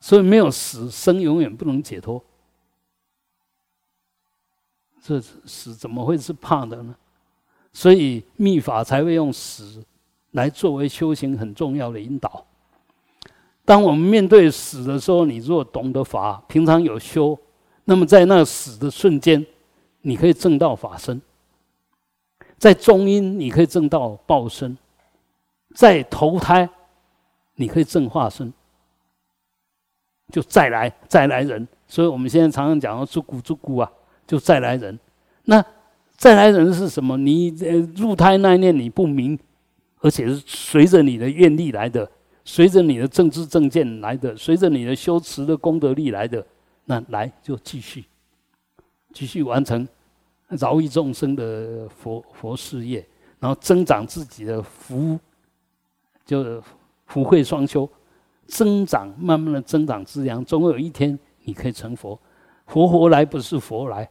[0.00, 2.22] 所以没有死，生永远不能解脱。
[5.02, 6.94] 这死怎么会是怕的呢？
[7.72, 9.84] 所以密法才会用死
[10.32, 12.46] 来作为修行很重要的引导。
[13.64, 17.38] 当我们面对死的时候，你若懂得法，平常有修，
[17.84, 19.44] 那么在那死的瞬间，
[20.02, 21.18] 你可以证到法身；
[22.62, 24.76] 在中阴，你可以证到报身；
[25.74, 26.68] 在投胎，
[27.56, 28.52] 你可以证化身，
[30.28, 31.66] 就再来再来人。
[31.88, 33.90] 所以我们现在常常讲“出骨出骨”啊，
[34.28, 34.96] 就再来人。
[35.46, 35.64] 那
[36.16, 37.16] 再来人是什么？
[37.16, 39.36] 你呃入胎那一念你不明，
[39.98, 42.08] 而且是随着你的愿力来的。
[42.44, 46.46] 随着你的政治正见来的，随着你的修持的功德力来的，
[46.84, 48.04] 那来就继续，
[49.12, 49.88] 继续完成
[50.58, 53.06] 饶益众生的佛佛事业，
[53.38, 55.18] 然后增长自己的福，
[56.24, 56.62] 就
[57.06, 57.88] 福慧双修，
[58.46, 62.18] 增长慢慢的增长资养，总有一天你可以成佛。
[62.66, 64.08] 佛佛来不是佛来，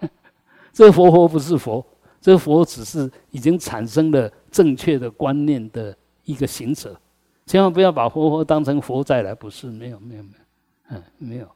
[0.72, 1.84] 这个佛佛不是佛，
[2.20, 5.96] 这个佛只是已经产生了正确的观念的。
[6.26, 7.00] 一个行者，
[7.46, 10.44] 千万不要把佛佛当成佛再来，不是没有没有没有，
[10.88, 11.48] 嗯，没有，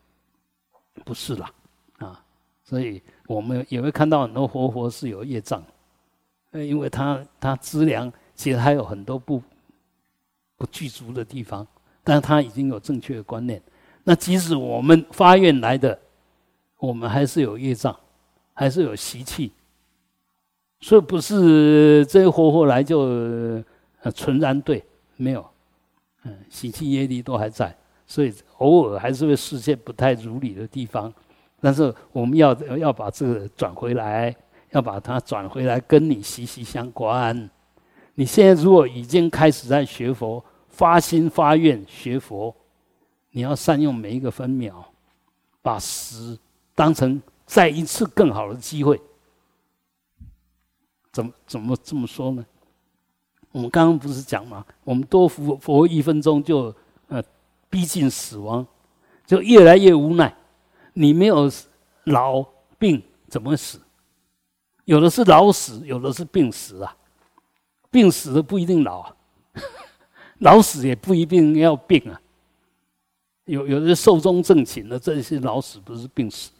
[1.04, 1.52] 不是啦，
[2.70, 5.60] 所以我们也会看到很多活佛是有业障，
[6.52, 9.42] 呃，因为他他资粮其实还有很多不
[10.56, 11.66] 不具足的地方，
[12.04, 13.60] 但是他已经有正确的观念。
[14.04, 15.98] 那即使我们发愿来的，
[16.78, 17.98] 我们还是有业障，
[18.54, 19.50] 还是有习气，
[20.78, 23.60] 所以不是这些活佛来就
[24.14, 24.84] 纯然对，
[25.16, 25.44] 没有，
[26.22, 31.12] 嗯，习气业力都还在，所以偶尔还是会实现不太如理的地方。
[31.60, 34.34] 但是我们要要把这个转回来，
[34.70, 37.50] 要把它转回来，跟你息息相关。
[38.14, 42.54] 你现在如果已经开始在学佛，发心发愿学佛，
[43.30, 44.84] 你要善用每一个分秒，
[45.62, 46.38] 把死
[46.74, 49.00] 当成再一次更好的机会。
[51.12, 52.44] 怎么怎么这么说呢？
[53.52, 54.64] 我们刚刚不是讲吗？
[54.84, 56.74] 我们多佛佛一分钟就
[57.08, 57.22] 呃
[57.68, 58.66] 逼近死亡，
[59.26, 60.32] 就越来越无奈。
[60.92, 61.50] 你没有
[62.04, 62.44] 老
[62.78, 63.80] 病怎么死？
[64.84, 66.96] 有的是老死，有的是病死啊。
[67.90, 69.16] 病死的不一定老啊，
[70.38, 72.20] 老死也不一定要病啊。
[73.44, 76.50] 有有的寿终正寝的，这些老死不是病死。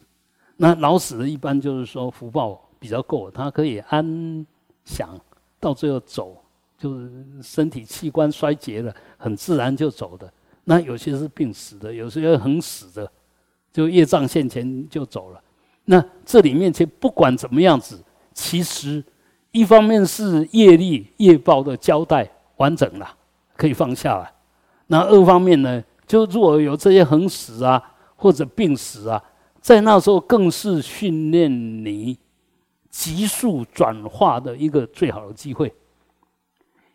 [0.57, 4.45] 那老死的一般就是说福报比较够，他可以安
[4.83, 5.19] 享
[5.59, 6.43] 到最后走，
[6.77, 7.09] 就是
[7.41, 10.31] 身体器官衰竭了，很自然就走的。
[10.63, 13.11] 那有些是病死的，有些很死的。
[13.73, 15.41] 就业障现前就走了，
[15.85, 18.03] 那这里面其实不管怎么样子，
[18.33, 19.03] 其实
[19.51, 23.15] 一方面是业力业报的交代完整了，
[23.55, 24.25] 可以放下来；
[24.87, 27.81] 那二方面呢，就如果有这些横死啊
[28.15, 29.23] 或者病死啊，
[29.61, 31.49] 在那时候更是训练
[31.85, 32.17] 你
[32.89, 35.73] 急速转化的一个最好的机会。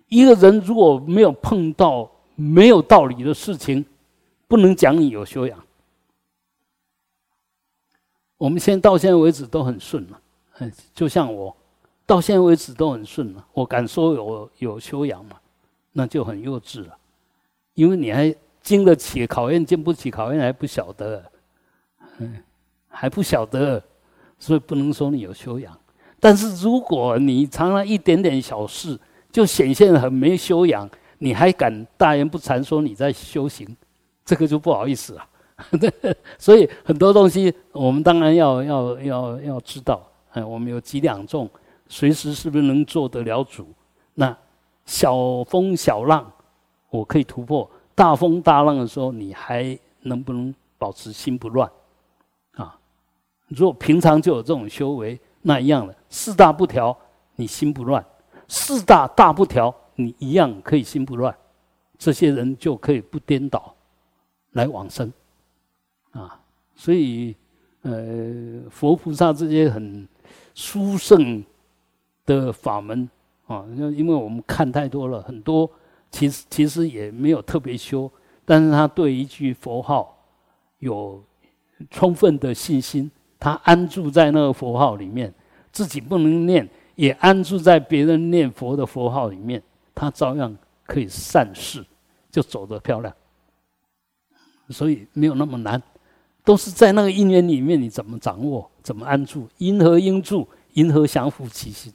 [0.09, 3.85] 一个人如果没有碰到没有道理的事情，
[4.47, 5.59] 不能讲你有修养。
[8.39, 10.21] 我们现到现在为止都很顺了，
[10.59, 11.55] 嗯，就像我
[12.05, 13.45] 到现在为止都很顺了。
[13.53, 15.37] 我敢说有有修养嘛？
[15.93, 16.95] 那就很幼稚了，
[17.73, 21.25] 因为你还经得起考验，经不起考验还不晓得，
[22.19, 22.37] 嗯，
[22.89, 23.83] 还不晓得，
[24.39, 25.75] 所以不能说你有修养。
[26.21, 28.99] 但是如果你常常一点点小事
[29.33, 30.87] 就显现很没修养，
[31.19, 33.75] 你还敢大言不惭说你在修行，
[34.25, 35.27] 这个就不好意思了。
[36.39, 40.03] 所以很多东西，我们当然要要要要知道。
[40.33, 41.49] 哎，我们有几两重，
[41.89, 43.67] 随时是不是能做得了主？
[44.15, 44.37] 那
[44.85, 46.31] 小风小浪，
[46.91, 51.71] 我可以突破；大风大浪的时候，你还能不能保持心不乱？
[52.57, 52.79] 啊，
[53.49, 56.95] 如果平常就有这种修为，那一样的四大不调，
[57.37, 58.03] 你心不乱；
[58.47, 61.35] 四大大不调，你一样可以心不乱。
[61.97, 63.75] 这些人就可以不颠倒
[64.53, 65.11] 来往生。
[66.17, 66.41] 啊，
[66.75, 67.37] 所以，
[67.83, 70.09] 呃，佛菩萨这些很
[70.55, 71.45] 殊胜
[72.25, 73.09] 的法门
[73.47, 75.71] 啊，因为我们看太多了，很多
[76.11, 78.11] 其实其实也没有特别修，
[78.45, 80.17] 但是他对一句佛号
[80.79, 81.23] 有
[81.91, 85.33] 充分的信心，他安住在那个佛号里面，
[85.71, 89.63] 自己不能念，也安住在别人念佛的佛号里面，
[89.95, 90.57] 他照样
[90.87, 91.85] 可以善事，
[92.31, 93.15] 就走得漂亮，
[94.71, 95.81] 所以没有那么难。
[96.47, 98.71] 都是在那个因缘里面，你怎么掌握？
[98.81, 99.49] 怎么安住？
[99.59, 100.47] 因何应住？
[100.75, 101.93] 因何降伏其心？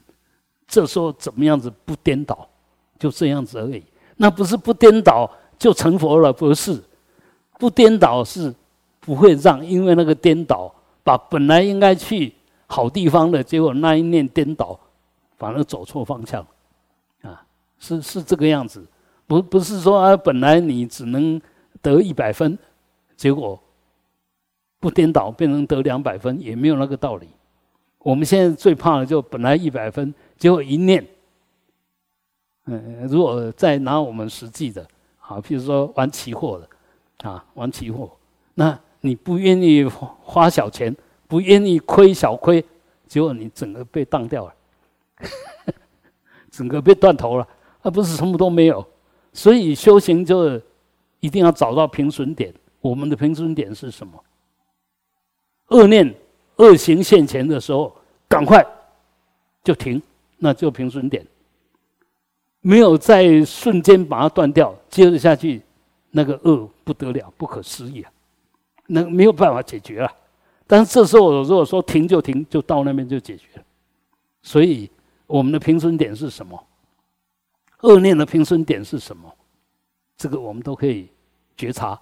[0.67, 2.45] 这时候怎么样子不颠倒？
[2.99, 3.81] 就这样子而已。
[4.17, 6.83] 那不是不颠倒就成佛了，不是。
[7.57, 8.53] 不颠倒是
[8.99, 10.69] 不会让，因为那个颠倒
[11.01, 12.33] 把本来应该去
[12.67, 14.77] 好地方的结果，那一念颠倒，
[15.37, 16.45] 反而走错方向。
[17.21, 17.41] 啊，
[17.79, 18.85] 是是这个样子。
[19.27, 21.41] 不不是说啊，本来你只能
[21.81, 22.59] 得一百分，
[23.15, 23.57] 结果。
[24.81, 27.29] 不颠倒变成得两百分也没有那个道理。
[27.99, 31.07] 我们现在最怕的就本来一百分，结果一念，
[32.65, 34.81] 嗯，如果再拿我们实际的，
[35.19, 38.11] 啊，譬如说玩期货的，啊，玩期货，
[38.55, 40.93] 那你不愿意花小钱，
[41.27, 42.65] 不愿意亏小亏，
[43.07, 44.53] 结果你整个被当掉了，
[46.49, 47.47] 整个被断头了，
[47.83, 48.83] 而不是什么都没有。
[49.31, 50.59] 所以修行就
[51.19, 52.51] 一定要找到平损点。
[52.81, 54.21] 我们的平损点是什么？
[55.71, 56.13] 恶念、
[56.57, 57.93] 恶行现前的时候，
[58.27, 58.65] 赶快
[59.63, 60.01] 就停，
[60.37, 61.25] 那就平顺点。
[62.59, 65.61] 没有在瞬间把它断掉，接着下去，
[66.11, 68.11] 那个恶不得了，不可思议啊！
[68.85, 70.11] 那没有办法解决了。
[70.67, 73.63] 但是这时候，如果说停就停，就到那边就解决了。
[74.43, 74.91] 所以，
[75.25, 76.61] 我们的平顺点是什么？
[77.81, 79.33] 恶念的平顺点是什么？
[80.17, 81.07] 这个我们都可以
[81.55, 81.99] 觉察。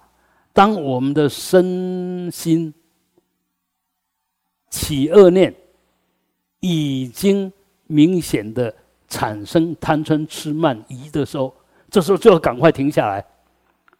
[0.52, 2.74] 当我们的身心。
[4.70, 5.54] 起恶念，
[6.60, 7.52] 已经
[7.86, 8.72] 明显的
[9.08, 11.52] 产生贪嗔痴慢疑的时候，
[11.90, 13.24] 这时候就要赶快停下来，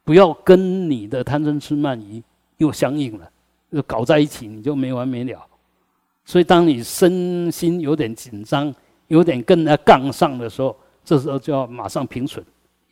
[0.05, 2.23] 不要跟你的贪嗔痴慢疑
[2.59, 3.29] 又相应了，
[3.71, 5.45] 又搞在一起，你就没完没了。
[6.25, 8.73] 所以，当你身心有点紧张，
[9.09, 12.45] 有点跟他杠上的时候，这时候就要马上平损，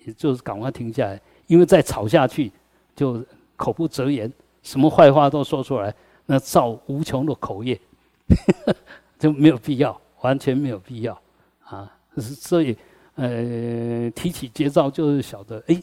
[0.05, 2.50] 也就是赶快停下来，因为再吵下去，
[2.96, 3.24] 就
[3.55, 4.32] 口不择言，
[4.64, 5.94] 什么坏话都说出来。
[6.30, 7.80] 那造无穷的口业，
[9.18, 11.18] 就没有必要，完全没有必要
[11.64, 11.90] 啊！
[12.18, 12.76] 所以，
[13.14, 15.82] 呃，提起绝招就是晓得，哎，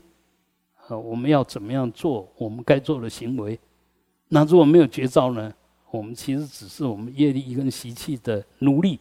[0.87, 3.59] 呃，我们要怎么样做我们该做的行为？
[4.27, 5.51] 那如果没有绝招呢？
[5.89, 8.99] 我们其实只是我们业力跟习气的奴隶。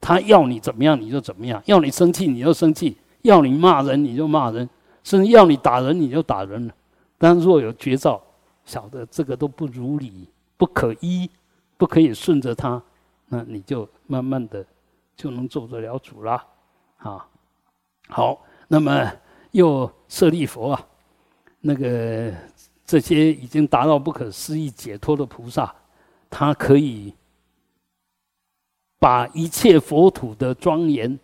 [0.00, 4.66] 他要你怎么样你就怎么样，要你生气你就生气，要你骂人你就骂人，
[5.04, 6.74] 甚至要你打人你就打人了。
[7.18, 8.18] 但若有绝招，
[8.64, 10.26] 晓得这个都不如理。
[10.60, 11.30] 不可依，
[11.78, 12.82] 不可以顺着他，
[13.28, 14.62] 那你就慢慢的
[15.16, 16.32] 就能做得了主了，
[16.98, 17.26] 啊，
[18.10, 19.10] 好，那么
[19.52, 20.86] 又舍利佛啊，
[21.60, 22.30] 那个
[22.84, 25.74] 这些已经达到不可思议解脱的菩萨，
[26.28, 27.14] 他可以
[28.98, 31.18] 把一切佛土的庄严、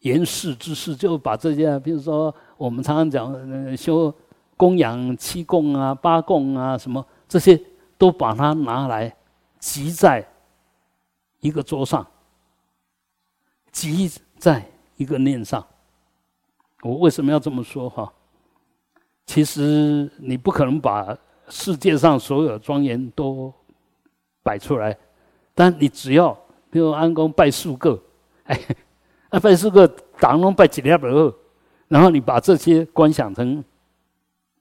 [0.00, 4.12] 严饰之事，就把这些，比如说我们常常讲修
[4.56, 7.56] 供养七供啊、八供啊什么这些。
[7.98, 9.14] 都把它拿来
[9.58, 10.26] 集在
[11.40, 12.06] 一个桌上，
[13.72, 14.08] 集
[14.38, 14.64] 在
[14.96, 15.66] 一个念上。
[16.82, 18.10] 我为什么要这么说哈？
[19.26, 21.16] 其实你不可能把
[21.48, 23.52] 世界上所有庄严都
[24.44, 24.96] 摆出来，
[25.54, 26.32] 但你只要
[26.70, 28.00] 比如安公拜数个，
[28.44, 28.58] 哎，
[29.42, 29.88] 拜数个
[30.20, 31.34] 当中拜几两百二，
[31.88, 33.62] 然后你把这些观想成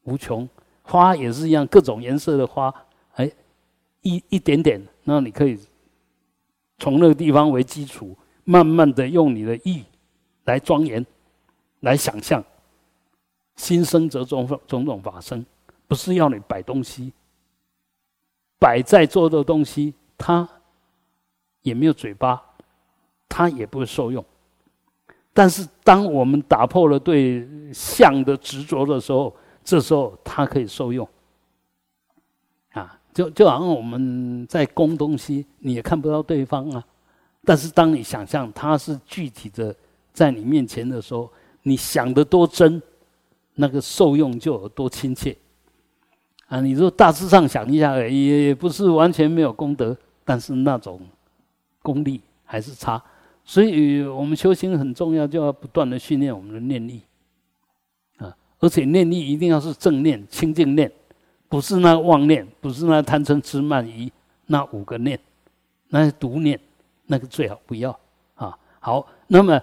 [0.04, 0.50] 无穷
[0.82, 2.74] 花也是一样，各种颜色的花。
[3.18, 3.32] 哎
[4.02, 5.60] 一一点点，那你可以
[6.80, 9.84] 从那个地方为基础，慢慢的用你的意
[10.46, 11.06] 来庄严，
[11.82, 12.44] 来想象。
[13.56, 15.44] 心生则种种种法生，
[15.88, 17.12] 不是要你摆东西，
[18.60, 20.48] 摆在做的东西，它
[21.64, 22.40] 也没有嘴巴，
[23.28, 24.24] 它也不会受用。
[25.34, 31.08] 但是，当我们打破了对相的执着的时候，这时候它可以受用。
[33.18, 36.86] 就就好像我们在供东西，你也看不到对方啊。
[37.44, 39.76] 但是当你想象他是具体的
[40.14, 41.28] 在你面前的时候，
[41.64, 42.80] 你想的多真，
[43.56, 45.36] 那个受用就有多亲切。
[46.48, 51.02] 啊，你说大致上想一下，也不是完全没有功德，但是那种
[51.82, 53.04] 功力还是差。
[53.44, 57.02] 所以我们修行很重要，就要不断的训练我们的念力
[58.18, 60.92] 啊，而且念力一定要是正念、清净念。
[61.50, 64.12] 不是那妄念，不是那贪嗔痴慢疑，
[64.48, 65.18] 那五个念，
[65.88, 66.60] 那是毒念，
[67.06, 67.98] 那个最好不要
[68.36, 68.58] 啊。
[68.80, 69.62] 好，那么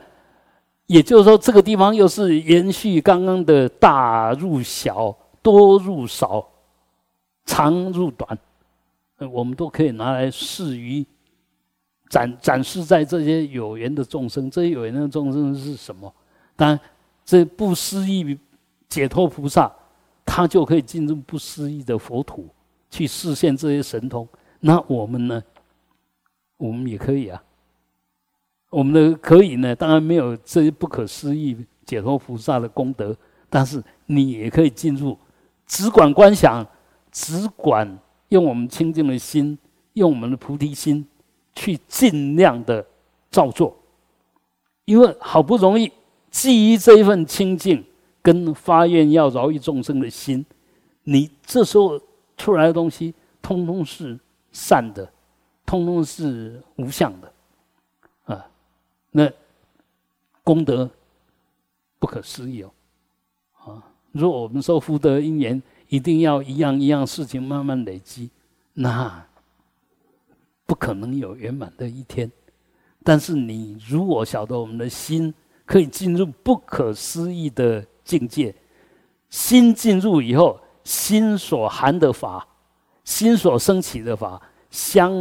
[0.87, 6.47] 也就是说，这个地方又是延续刚刚的大入小，多入少，
[7.45, 8.39] 长入短，
[9.31, 11.05] 我们都可以拿来示于
[12.09, 14.51] 展展示在这些有缘的众生。
[14.51, 16.11] 这些有缘的众生是什么？
[16.57, 16.81] 当然，
[17.27, 18.39] 这不思议
[18.89, 19.71] 解脱菩萨。
[20.37, 22.49] 他就可以进入不思议的佛土，
[22.91, 24.29] 去实现这些神通。
[24.59, 25.41] 那我们呢？
[26.57, 27.41] 我们也可以啊。
[28.69, 31.57] 我们的可以呢，当然没有这些不可思议
[31.87, 33.17] 解脱菩萨的功德，
[33.49, 35.17] 但是你也可以进入，
[35.69, 36.67] 只管观想，
[37.13, 37.97] 只管
[38.31, 39.57] 用我们清净的心，
[39.93, 41.07] 用我们的菩提心，
[41.55, 42.85] 去尽量的
[43.31, 43.77] 照做。
[44.85, 45.93] 因为好不容易
[46.33, 47.85] 基于这一份清净。
[48.25, 50.43] 跟发愿要饶益众生的心，
[51.03, 52.01] 你这时候
[52.39, 54.19] 出来的东西，通通是
[54.51, 55.13] 善的，
[55.67, 57.33] 通通是无相的，
[58.25, 58.47] 啊，
[59.11, 59.31] 那
[60.43, 60.89] 功德
[61.99, 62.73] 不可思议哦，
[63.59, 68.31] 啊，如果我们说福德因缘，一定要一样一样事情慢慢累积，
[68.73, 69.23] 那
[70.65, 72.33] 不可能有圆满的一天。
[73.03, 75.35] 但是你如果晓得我们的心
[75.67, 77.87] 可以进入不可思议的。
[78.05, 78.55] 境界，
[79.31, 82.47] 心进入以后，心所含的法，
[83.03, 84.41] 心所升起的法，
[84.71, 85.13] 相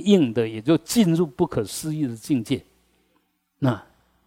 [0.00, 2.62] 应的也就进入不可思议的境界，
[3.58, 3.82] 那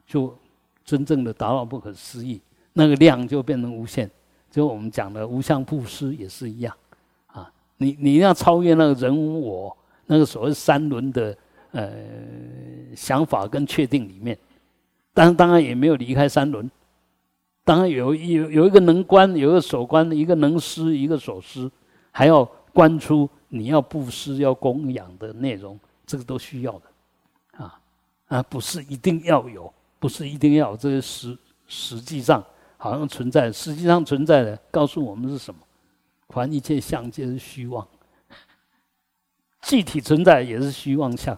[0.05, 0.37] 就
[0.83, 2.41] 真正的达到不可思议，
[2.73, 4.09] 那个量就变成无限。
[4.49, 6.75] 就我们讲的无相布施也是一样，
[7.27, 9.75] 啊，你你要超越那个人我
[10.07, 11.37] 那个所谓三轮的
[11.71, 11.89] 呃
[12.93, 14.37] 想法跟确定里面，
[15.13, 16.69] 但当然也没有离开三轮。
[17.63, 21.69] 当然有有有一个能观，有一个所观，一个能施，一个所施，
[22.11, 22.43] 还要
[22.73, 27.79] 观出你要布施、要供养的内容，这个都需要的，啊
[28.27, 32.43] 啊，不是一定要有，不是一定要，这些实实际上
[32.77, 35.59] 好像存在，实际上存在的，告诉我们是什么？
[36.29, 37.87] 凡一切相皆是虚妄，
[39.61, 41.37] 具体存在也是虚妄相，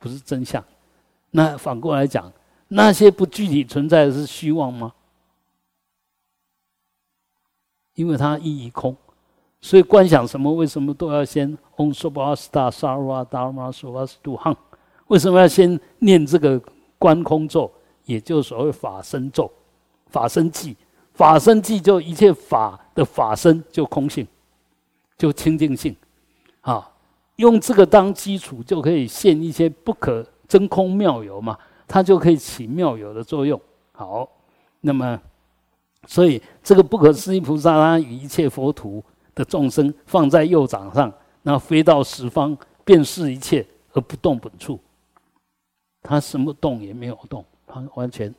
[0.00, 0.62] 不是真相。
[1.30, 2.30] 那反过来讲，
[2.68, 4.92] 那些不具体存在的是虚妄吗？
[7.94, 8.96] 因为它意义空，
[9.60, 10.52] 所以观想什么？
[10.52, 14.16] 为什么都要先 Om s o b a s t a Sarva Dharma s o v a s
[14.22, 14.56] t u Hang？
[15.08, 16.60] 为什么要先念这个
[16.98, 17.70] 观空咒？
[18.04, 19.50] 也就是所谓法身咒、
[20.06, 20.76] 法身记。
[21.14, 24.26] 法身记就一切法的法身就空性，
[25.18, 25.94] 就清净性，
[26.62, 26.90] 啊，
[27.36, 33.60] 用这个当基础就可以现一些不可真空妙有嘛，它就可以起妙有的作用。
[33.92, 34.26] 好，
[34.80, 35.20] 那么。
[36.08, 39.02] 所以，这个不可思议菩萨，他与一切佛土
[39.34, 41.12] 的众生放在右掌上，
[41.42, 44.80] 然后飞到十方，遍视一切而不动本处。
[46.02, 48.34] 他什么动也没有动，他完全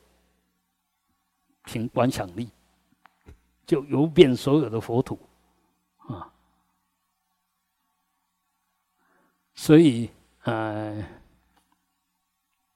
[1.64, 2.50] 凭观想力，
[3.66, 5.18] 就游遍所有的佛土
[6.00, 6.30] 啊。
[9.56, 10.10] 所以，
[10.44, 11.02] 呃，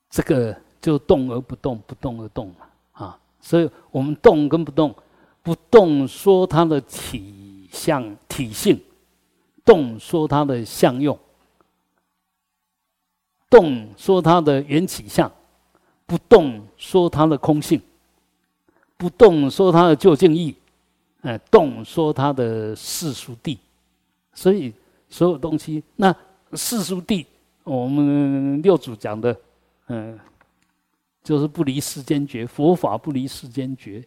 [0.09, 2.66] 这个就动而不动，不动而动嘛。
[3.47, 4.93] 所以我们动跟不动，
[5.41, 8.77] 不动说它的体相体性，
[9.63, 11.17] 动说它的相用，
[13.49, 15.31] 动说它的缘起相，
[16.05, 17.81] 不动说它的空性，
[18.97, 20.53] 不动说它的究竟义，
[21.21, 23.57] 哎，动说它的世俗谛。
[24.33, 24.73] 所以
[25.07, 26.13] 所有东西，那
[26.51, 27.25] 世俗谛，
[27.63, 29.33] 我们六祖讲的，
[29.87, 30.19] 嗯。
[31.27, 34.01] 就是不离世间觉，佛法不离世间觉，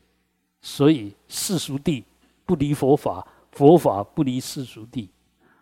[0.62, 2.02] 所以世俗谛
[2.46, 5.06] 不离佛法，佛法不离世俗谛。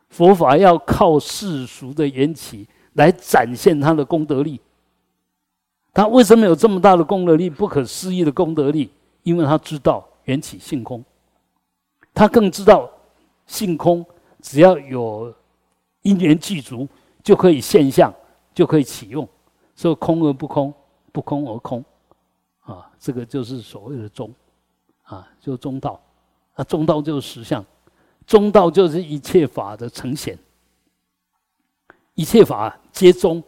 [0.09, 4.61] 佛法要靠世俗的缘起来展现他的功德力。
[5.93, 7.51] 他为什么有这么大的功德力？
[7.51, 8.89] 不可思议的功德力，
[9.25, 11.05] 因为他知道缘起性空，
[12.15, 12.89] 他更知道
[13.49, 14.07] 性空，
[14.41, 15.35] 只要有
[16.03, 16.87] 因缘具足，
[17.25, 18.15] 就可以现象，
[18.55, 19.29] 就可以启用，
[19.75, 20.73] 所以空而不空。
[21.19, 21.85] 不空而空，
[22.61, 24.33] 啊，这个就是所谓的中，
[25.03, 26.01] 啊，就中道，
[26.55, 27.65] 啊，中道就是实相，
[28.25, 30.39] 中道就是一切法的呈现，
[32.15, 33.43] 一切法皆中，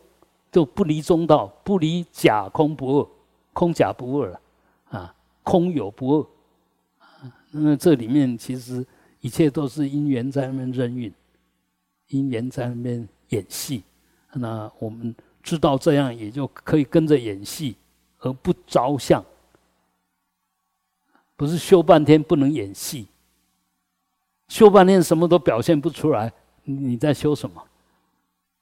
[0.50, 3.08] 就不离中道，不离假空不二，
[3.52, 4.40] 空假不二了
[4.88, 5.14] 啊，
[5.44, 6.26] 空有不二，
[7.52, 8.84] 那这里面其实
[9.20, 11.14] 一切都是因缘在那边任运，
[12.08, 13.84] 因缘在那边演戏，
[14.32, 15.14] 那我们。
[15.42, 17.76] 知道这样也就可以跟着演戏，
[18.18, 19.24] 而不着相。
[21.36, 23.08] 不是修半天不能演戏，
[24.48, 26.30] 修半天什么都表现不出来，
[26.64, 27.62] 你在修什么？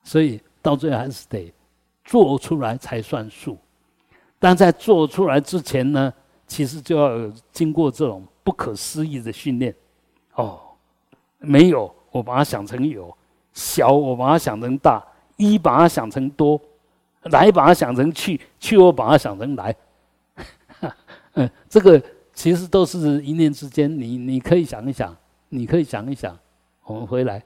[0.05, 1.53] 所以到最后还是得
[2.05, 3.59] 做出来才算数。
[4.39, 6.15] 但在做出来之前呢，
[6.47, 9.75] 其实就要经过这种不可思议的训练。
[10.35, 10.61] 哦，
[11.39, 13.13] 没有，我把它想成有；
[13.53, 15.03] 小，我把它想成大；
[15.37, 16.61] 一，把它想成多。
[17.29, 19.75] 来把它想成去，去我把它想成来，
[21.35, 22.03] 嗯，这个
[22.33, 23.91] 其实都是一念之间。
[23.91, 25.17] 你你可以想一想，
[25.49, 26.39] 你可以想一想，
[26.85, 27.43] 我们回来，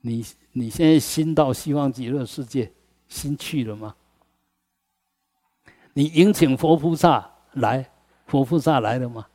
[0.00, 2.70] 你你现在心到西方极乐世界，
[3.08, 3.94] 心去了吗？
[5.94, 7.88] 你迎请佛菩萨来，
[8.26, 9.26] 佛菩萨来了吗？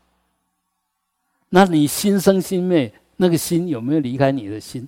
[1.50, 4.88] 那你心生心灭，那个心有没有离开你的心？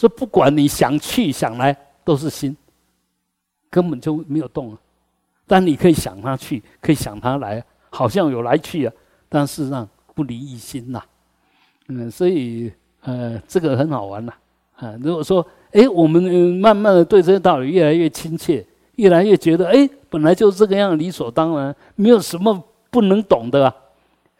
[0.00, 2.56] 说不管你想去想来都是心，
[3.68, 4.78] 根本就没有动啊。
[5.46, 8.92] 但你可以想他去，可以想他来，好像有来去啊。
[9.28, 11.02] 但事实上不离一心呐。
[11.88, 12.72] 嗯，所以
[13.02, 14.32] 呃，这个很好玩呐。
[14.76, 16.22] 啊，如果说哎，我们
[16.54, 18.64] 慢慢的对这些道理越来越亲切，
[18.96, 23.76] 越来越觉得哎，本来就是这个样，理所当然，没有什么不能懂的啊。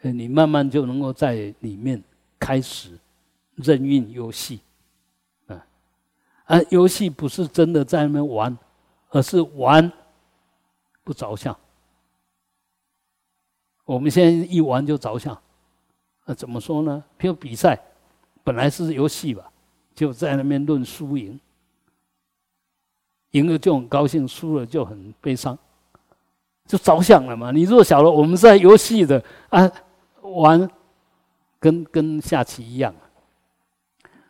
[0.01, 2.01] 你慢慢就能够在里面
[2.39, 2.97] 开始
[3.57, 4.59] 任运游戏。
[6.51, 8.57] 啊，游戏不是真的在那边玩，
[9.11, 9.89] 而是玩
[11.01, 11.55] 不着相。
[13.85, 15.41] 我们现在一玩就着相，
[16.25, 17.01] 那怎么说呢？
[17.17, 17.81] 譬如比赛，
[18.43, 19.49] 本来是游戏吧，
[19.95, 21.39] 就在那边论输赢，
[23.31, 25.57] 赢了就很高兴，输了就很悲伤，
[26.65, 27.51] 就着相了嘛。
[27.51, 29.71] 你若晓得我们在游戏的啊
[30.21, 30.69] 玩，
[31.61, 32.93] 跟跟下棋一样。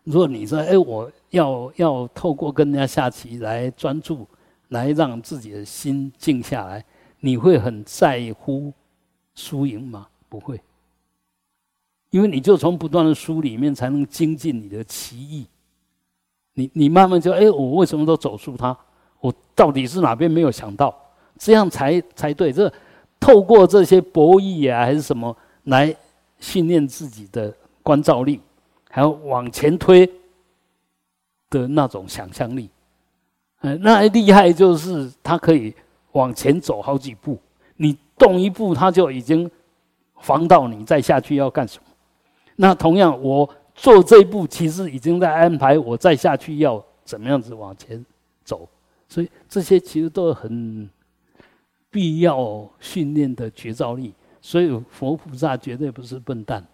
[0.03, 4.27] 如果你说，哎，我要要透过跟人家下棋来专注，
[4.69, 6.85] 来让自己的心静下来，
[7.19, 8.71] 你会很在乎
[9.35, 10.07] 输赢吗？
[10.29, 10.61] 不会，
[12.09, 15.45] 因为你就从不断的输里面才能精进你的棋艺。
[16.53, 18.77] 你你慢慢就哎，我为什么都走出他？
[19.19, 20.93] 我到底是哪边没有想到？
[21.37, 22.51] 这样才才对。
[22.51, 22.71] 这
[23.19, 25.35] 透过这些博弈啊，还是什么
[25.65, 25.95] 来
[26.39, 28.41] 训练自己的观照力，
[28.89, 30.09] 还有往前推
[31.51, 32.67] 的那种想象力。
[33.61, 35.71] 嗯，那厉害就是他可以
[36.13, 37.37] 往前走好几步，
[37.75, 39.49] 你动一步，他就已经
[40.19, 41.83] 防到你再下去要干什么。
[42.55, 48.03] 那同样，我做这一步，其实已经在安排我再下去要怎么样子往前
[48.43, 48.67] 走。
[49.07, 50.89] 所以这些其实都很
[51.89, 54.13] 必要训练的绝招力。
[54.41, 56.65] 所以佛菩萨绝对不是笨蛋，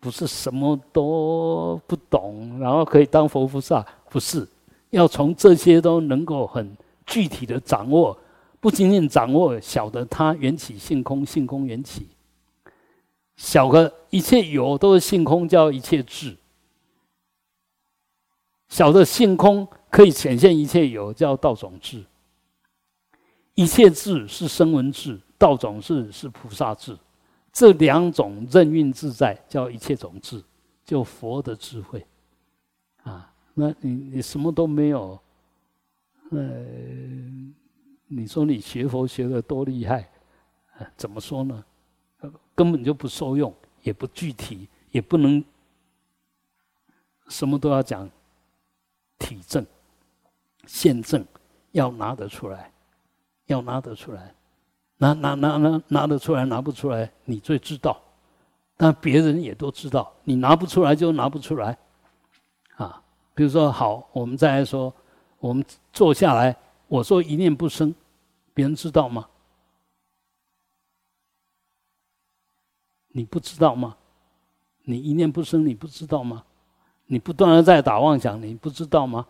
[0.00, 3.86] 不是什么都不懂，然后可以当佛菩萨，
[4.16, 4.48] 不是。
[4.88, 6.74] 要从这些都能够很
[7.04, 8.18] 具体的掌握，
[8.60, 12.08] 不仅仅掌握晓得它缘起性空，性空缘起，
[13.36, 16.34] 晓得一切有都是性空，叫一切智；
[18.68, 22.02] 晓得性空可以显现一切有，叫道种智。
[23.54, 26.96] 一切智是声闻智，道种智是菩萨智，
[27.52, 30.42] 这两种任运自在，叫一切种智，
[30.86, 32.02] 就佛的智慧。
[33.58, 35.18] 那你你什么都没有，
[36.30, 36.38] 呃，
[38.06, 40.06] 你说你学佛学的多厉害，
[40.94, 41.64] 怎么说呢？
[42.54, 43.50] 根本就不受用，
[43.82, 45.42] 也不具体，也不能
[47.28, 48.10] 什么都要讲
[49.18, 49.64] 体证、
[50.66, 51.24] 现证，
[51.72, 52.70] 要拿得出来，
[53.46, 54.34] 要拿得出来，
[54.98, 57.98] 拿拿拿拿拿得出来，拿不出来，你最知道，
[58.76, 61.78] 但别人也都知道，你拿不出来就拿不出来。
[63.36, 64.92] 比如说，好，我们再来说，
[65.38, 66.56] 我们坐下来，
[66.88, 67.94] 我说一念不生，
[68.54, 69.28] 别人知道吗？
[73.08, 73.94] 你不知道吗？
[74.84, 76.44] 你一念不生，你不知道吗？
[77.04, 79.26] 你不断的在打妄想，你不知道吗？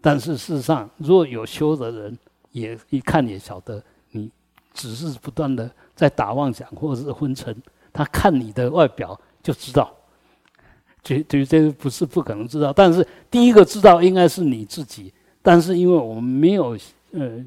[0.00, 2.18] 但是事实上，若有修的人，
[2.52, 4.30] 也一看也晓得，你
[4.72, 7.54] 只是不断的在打妄想或者是昏沉，
[7.92, 9.94] 他看你的外表就知道。
[11.08, 15.12] 绝绝对不是不可能知道，但是第一个知道应该是你自己。
[15.40, 16.76] 但是因为我们没有
[17.12, 17.42] 呃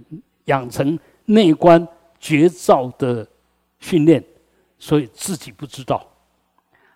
[0.45, 1.87] 养成内观
[2.19, 3.27] 绝招的
[3.79, 4.23] 训练，
[4.79, 6.03] 所以自己不知道。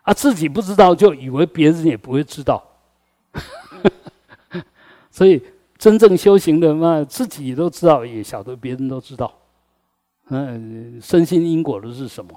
[0.01, 2.63] 啊，自己不知道就以为别人也不会知道。
[5.11, 5.41] 所以
[5.77, 9.31] 真正修行的嘛，自己都知道，也晓得别人都知道。
[10.29, 12.33] 嗯，身心因果的是什么？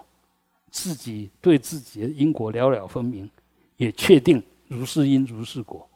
[0.70, 3.30] 自己对自己的因果了了分明。
[3.78, 5.88] 也确定如是因如是果，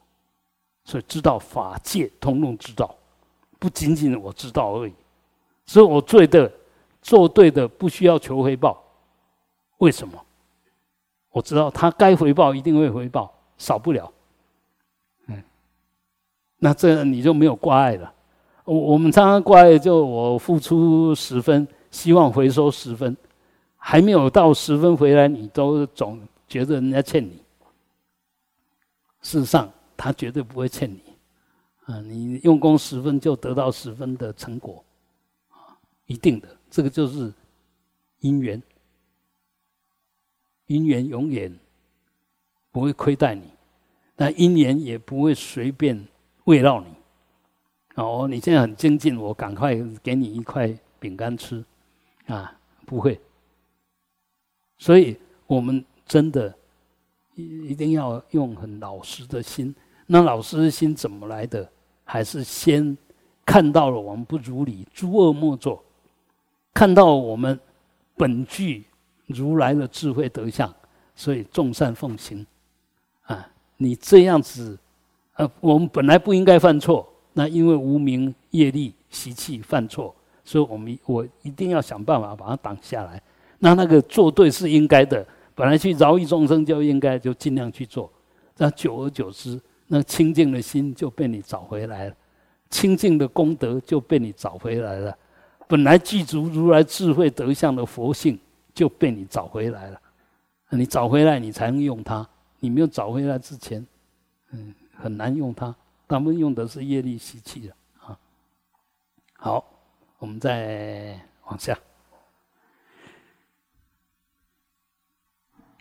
[0.83, 2.93] 所以知道法界通用之道，
[3.59, 4.93] 不仅仅我知道而已。
[5.65, 6.51] 所以我做的
[7.01, 8.81] 做对的不需要求回报，
[9.77, 10.19] 为什么？
[11.29, 14.11] 我知道他该回报一定会回报，少不了。
[15.27, 15.43] 嗯，
[16.57, 18.13] 那这样你就没有挂碍了。
[18.65, 23.17] 我我们常常挂碍，就我付出十分，希望回收十分，
[23.75, 27.42] 还没有到十分回来，你都总觉得人家欠你。
[29.23, 31.01] 事实上，他绝对不会欠你，
[31.85, 34.83] 啊，你用功十分就得到十分的成果，
[35.49, 37.33] 啊，一定的，这个就是
[38.19, 38.61] 因缘，
[40.67, 41.57] 因缘永远
[42.69, 43.43] 不会亏待你，
[44.17, 46.05] 那因缘也不会随便
[46.43, 46.93] 慰劳你，
[47.95, 49.73] 哦，你现在很精进，我赶快
[50.03, 50.67] 给你一块
[50.99, 51.63] 饼干吃，
[52.25, 53.17] 啊，不会，
[54.77, 55.17] 所以
[55.47, 56.53] 我们真的。
[57.35, 59.73] 一一定要用很老实的心，
[60.07, 61.67] 那老实的心怎么来的？
[62.05, 62.97] 还是先
[63.45, 65.81] 看到了我们不如理，诸恶莫作；
[66.73, 67.59] 看到我们
[68.15, 68.83] 本具
[69.25, 70.71] 如来的智慧德相，
[71.15, 72.45] 所以众善奉行。
[73.23, 73.47] 啊，
[73.77, 74.77] 你这样子，
[75.35, 83.19] 呃，我们本来不应该犯错，那因为无名业力习气犯错，所以我们我一定要想办法把它挡下来。
[83.59, 85.25] 那那个做对是应该的。
[85.55, 88.11] 本来去饶益众生就应该就尽量去做，
[88.57, 92.15] 那久而久之，那清净的心就被你找回来了，
[92.69, 95.17] 清净的功德就被你找回来了，
[95.67, 98.39] 本来具足如来智慧德相的佛性
[98.73, 100.01] 就被你找回来了，
[100.69, 102.27] 你找回来你才能用它，
[102.59, 103.85] 你没有找回来之前，
[104.51, 105.75] 嗯，很难用它，
[106.07, 108.17] 他们用的是业力习气的啊。
[109.37, 109.63] 好，
[110.17, 111.77] 我们再往下。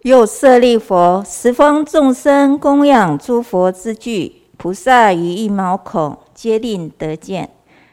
[0.03, 7.49] 又舍利佛，十方众生供养诸佛之具，菩萨于一毛孔，皆令得见。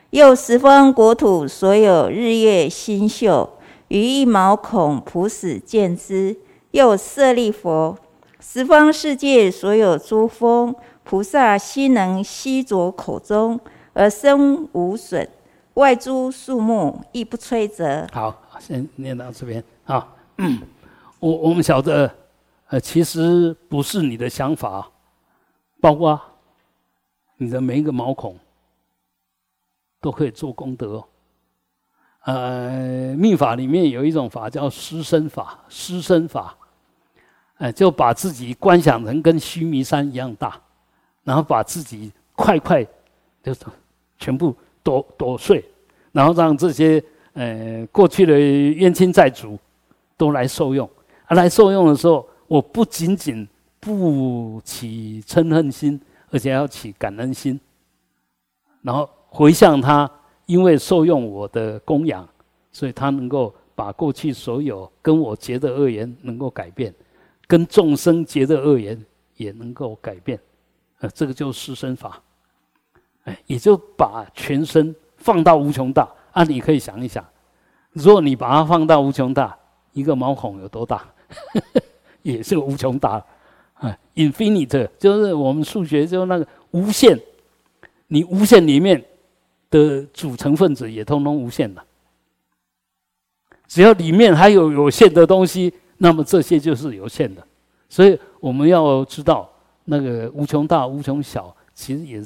[0.10, 3.48] 又十方国土所有日月星宿，
[3.90, 6.36] 于一毛孔普使见之。
[6.72, 7.96] 又舍利佛，
[8.40, 10.74] 十方世界所有诸风
[11.04, 13.60] 菩萨，悉能吸着口中
[13.94, 15.30] 而身无损，
[15.76, 18.08] 外诸树木亦不摧折。
[18.12, 20.08] 好，先念到这边啊。
[21.20, 22.10] 我我们晓得，
[22.68, 24.90] 呃，其实不是你的想法，
[25.82, 26.20] 包括
[27.38, 28.38] 你的每一个毛孔
[30.00, 31.04] 都可以做功德。
[32.24, 36.56] 呃，密法里面有一种法叫施身法，施身法。
[37.58, 40.58] 哎，就把自己观想成跟须弥山一样大，
[41.26, 42.82] 然后把自己块块
[43.44, 43.54] 就
[44.18, 45.66] 全部剁剁碎，
[46.14, 49.60] 然后让这些呃过去的冤亲债主
[50.16, 50.90] 都来受用。
[51.36, 53.48] 来受用的时候，我不仅仅
[53.80, 56.00] 不起嗔恨心，
[56.32, 57.60] 而且要起感恩心，
[58.82, 60.10] 然后回向他，
[60.46, 62.28] 因为受用我的供养，
[62.72, 66.94] 所以他能够把过去所有跟我结的恶缘能够改变。
[67.48, 69.04] 跟众生结的恶缘
[69.36, 70.40] 也能够改变，
[71.00, 72.22] 呃，这个就是施身法，
[73.24, 76.44] 哎，也就把全身放到无穷大啊！
[76.44, 77.26] 你可以想一想，
[77.92, 79.58] 如果你把它放到无穷大，
[79.94, 81.04] 一个毛孔有多大？
[82.24, 83.24] 也是无穷大
[83.76, 87.20] 啊！infinite 就是我们数学就那个无限，
[88.08, 89.04] 你无限里面
[89.70, 91.82] 的组成分子也通通无限的，
[93.68, 95.74] 只要里面还有有限的东西。
[96.02, 97.46] 那么这些就是有限的，
[97.90, 99.50] 所以我们要知道
[99.84, 102.24] 那个无穷大、无穷小，其实也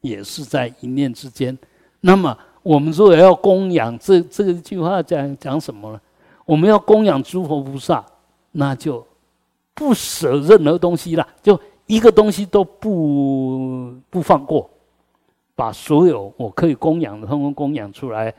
[0.00, 1.56] 也是在一念之间。
[2.00, 6.00] 那么我们如果要供养，这这个句话讲讲什么呢？
[6.46, 8.02] 我们要供养诸佛菩萨，
[8.52, 9.06] 那就
[9.74, 14.68] 不舍任何东西了，就一个东西都不不放过，
[15.54, 18.34] 把所有我可以供养的通通供养出来。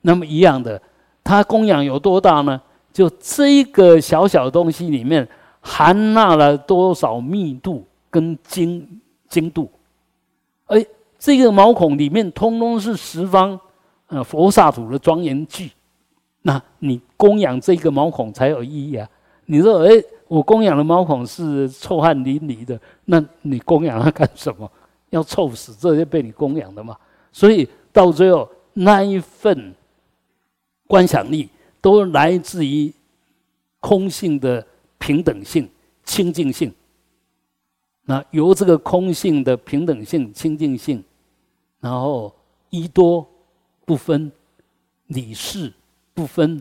[0.00, 0.80] 那么一样的，
[1.24, 2.60] 他供养有多大呢？
[2.92, 5.28] 就这一个小小的东西里面
[5.60, 9.70] 含纳了多少密度跟精精度？
[10.66, 10.84] 哎，
[11.18, 13.58] 这个毛孔里面通通是十方
[14.06, 15.70] 呃佛萨土的庄严具，
[16.42, 19.08] 那你供养这个毛孔才有意义啊！
[19.46, 19.90] 你说哎，
[20.28, 24.70] 我供养的毛孔是臭汗淋漓的，那你供养它干什么？
[25.10, 26.96] 要臭死这些被你供养的嘛？
[27.32, 29.74] 所以到最后那一份
[30.86, 31.48] 观想力。
[31.78, 32.92] 都来自于
[33.78, 34.66] 空性的
[34.98, 35.68] 平等性、
[36.02, 36.74] 清净性。
[38.06, 41.04] 那由这个空性的平等性、清净性，
[41.78, 42.34] 然后
[42.70, 43.24] 一多
[43.84, 44.32] 不分、
[45.06, 45.72] 理事
[46.12, 46.60] 不分、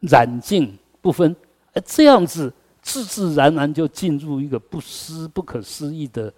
[0.00, 1.34] 染净不分，
[1.80, 2.52] 这样子
[2.82, 6.32] 自自然然就进入一个不思不可思议的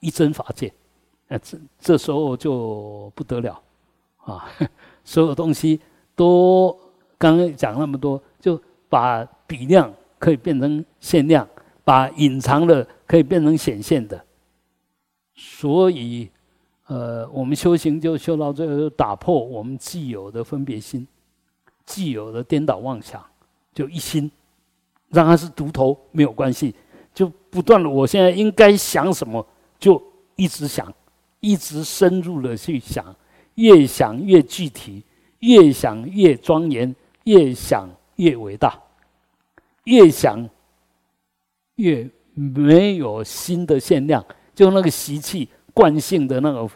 [0.00, 0.72] 一真法界。
[1.28, 3.62] 哎，这这时候就不得了
[4.18, 4.50] 啊！
[5.04, 5.80] 所有东西
[6.14, 6.78] 都。
[7.18, 11.48] 刚刚讲那么多，就把比量可以变成限量，
[11.84, 14.20] 把隐藏的可以变成显现的。
[15.36, 16.28] 所以，
[16.88, 21.06] 呃，我们修行就修到最后，打破我们既有的分别心，
[21.86, 23.24] 既有的颠倒妄想，
[23.72, 24.28] 就一心，
[25.12, 26.74] 让它是独头没有关系，
[27.14, 29.46] 就不断的，我现在应该想什么，
[29.78, 30.02] 就
[30.34, 30.92] 一直想，
[31.38, 33.14] 一直深入的去想，
[33.54, 35.04] 越想越具体，
[35.38, 36.92] 越想越庄严。
[37.24, 38.76] 越想越伟大，
[39.84, 40.44] 越想
[41.76, 44.26] 越没有新的限量，
[44.56, 46.68] 就那个习气惯性的那个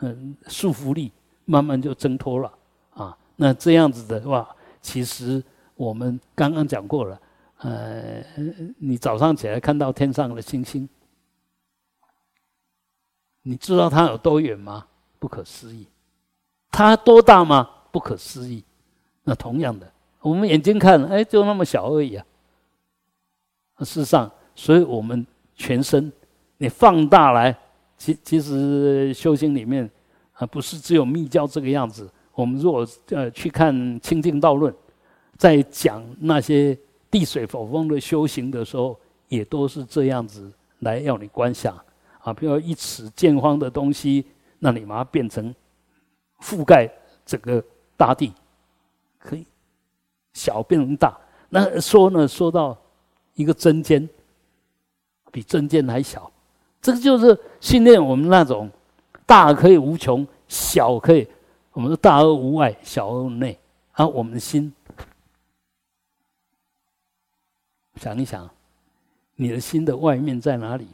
[0.00, 1.12] 嗯束缚力，
[1.44, 2.52] 慢慢就挣脱了
[2.94, 3.16] 啊。
[3.36, 4.48] 那这样子的话，
[4.80, 5.40] 其实
[5.76, 7.16] 我们刚刚讲过了，
[7.62, 8.24] 呃，
[8.78, 10.88] 你早上起来看到天上的星星，
[13.42, 14.86] 你知道它有多远吗？
[15.18, 15.86] 不可思议。
[16.70, 17.68] 它多大吗？
[17.90, 18.64] 不可思议。
[19.24, 19.90] 那同样的，
[20.20, 22.26] 我们眼睛看，哎，就那么小而已啊。
[23.80, 25.24] 事实上，所以我们
[25.54, 26.10] 全身
[26.58, 27.56] 你放大来，
[27.96, 29.88] 其其实修行里面
[30.32, 32.10] 啊，不是只有密教这个样子。
[32.34, 34.72] 我们如果呃去看《清净道论》，
[35.36, 36.76] 在讲那些
[37.12, 38.98] 地水火风的修行的时候，
[39.28, 41.78] 也都是这样子来要你观想
[42.20, 42.32] 啊。
[42.32, 44.24] 比如一尺见方的东西，
[44.58, 45.54] 那你把它变成
[46.40, 46.90] 覆盖
[47.26, 47.62] 整个
[47.96, 48.32] 大地。
[49.18, 49.46] 可以
[50.32, 51.16] 小变成大，
[51.48, 52.26] 那说呢？
[52.26, 52.76] 说到
[53.34, 54.08] 一个针尖，
[55.30, 56.28] 比针尖还小，
[56.80, 58.68] 这个就是训练我们那种
[59.24, 61.28] 大可以无穷，小可以
[61.72, 63.56] 我们说大而无外，小而无内。
[63.92, 64.72] 啊，我们的心，
[67.96, 68.48] 想一想，
[69.36, 70.86] 你的心的外面在哪里？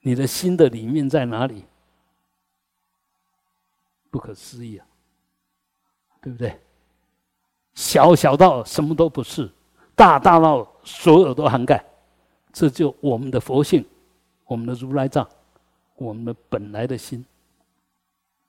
[0.00, 1.64] 你的心的里面在哪里？
[4.10, 4.86] 不可思议啊，
[6.20, 6.58] 对不对？
[7.74, 9.50] 小小到什么都不是，
[9.94, 11.82] 大大到所有都涵盖。
[12.52, 13.82] 这就我们的佛性，
[14.44, 15.26] 我们的如来藏，
[15.96, 17.24] 我们的本来的心，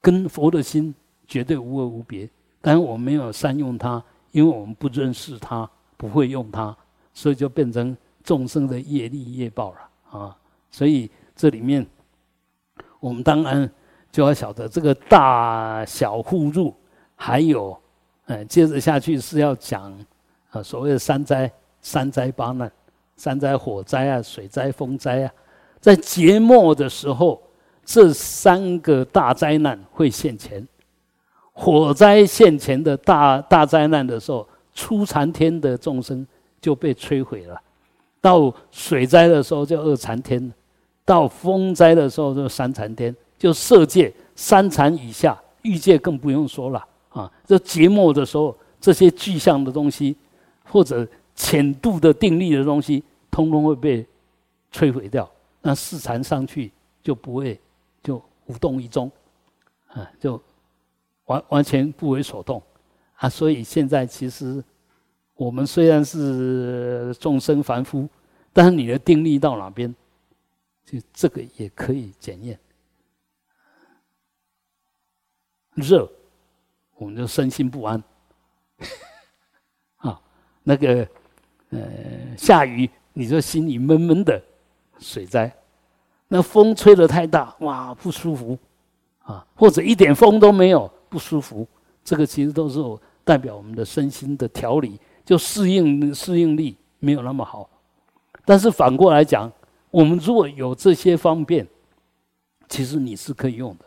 [0.02, 0.94] 跟佛的心
[1.26, 2.30] 绝对无二无别。
[2.60, 6.76] 但我们没有善用它，因为我们不认识它，不会用它，
[7.14, 10.38] 所以就变成众生的业力业报了啊！
[10.72, 11.85] 所以这里面，
[12.99, 13.69] 我们当然
[14.11, 16.73] 就要晓得这个大小互入，
[17.15, 17.77] 还有，
[18.26, 19.94] 呃，接着下去是要讲，
[20.49, 22.72] 啊，所谓的三灾、三灾八难。
[23.15, 25.31] 山灾、火灾啊，水灾、风灾啊，
[25.80, 27.40] 在节末的时候，
[27.85, 30.68] 这三个大灾难会现前。
[31.52, 36.26] 火灾现前的大大灾难的时候，初禅天的众生
[36.64, 37.56] 就被摧毁了；
[38.19, 40.52] 到水灾的时候就二禅天，
[41.06, 47.31] 到风灾的时候就三禅天，就色界三禅以下，欲界更不用说了啊。
[47.45, 50.15] 这节末的时候，这些具象的东西，
[50.64, 51.07] 或者。
[51.35, 54.06] 浅度的定力的东西，通通会被
[54.72, 55.27] 摧毁掉。
[55.64, 56.72] 那四禅上去
[57.02, 57.60] 就不会
[58.03, 59.11] 就无动于衷，
[59.88, 60.40] 啊，就
[61.26, 62.61] 完完全不为所动
[63.15, 63.27] 啊。
[63.27, 64.64] 所以现在其实
[65.36, 68.08] 我们虽然是众生凡夫，
[68.52, 69.94] 但是你的定力到哪边，
[70.86, 72.60] 就这个也可以检验。
[75.76, 76.10] 热，
[76.96, 78.04] 我们就身心不安，
[79.98, 80.22] 啊，
[80.64, 81.08] 那个。
[81.76, 84.40] 呃，下雨你就心里闷闷的，
[85.00, 85.50] 水灾；
[86.28, 88.56] 那风吹得太大，哇，不舒服
[89.24, 89.44] 啊！
[89.56, 91.68] 或者一点风都没有，不舒服。
[92.04, 92.80] 这个其实都是
[93.24, 97.70] 代表我们的身心的调理，就适应适应力没有那么好。
[98.45, 99.52] 但是反过来讲，
[99.91, 101.68] 我们如果有这些方便，
[102.68, 103.86] 其实你是可以用的。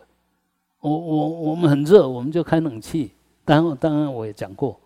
[0.80, 3.12] 我我我们很热，我们就开冷气。
[3.44, 4.78] 当然当然我也讲过，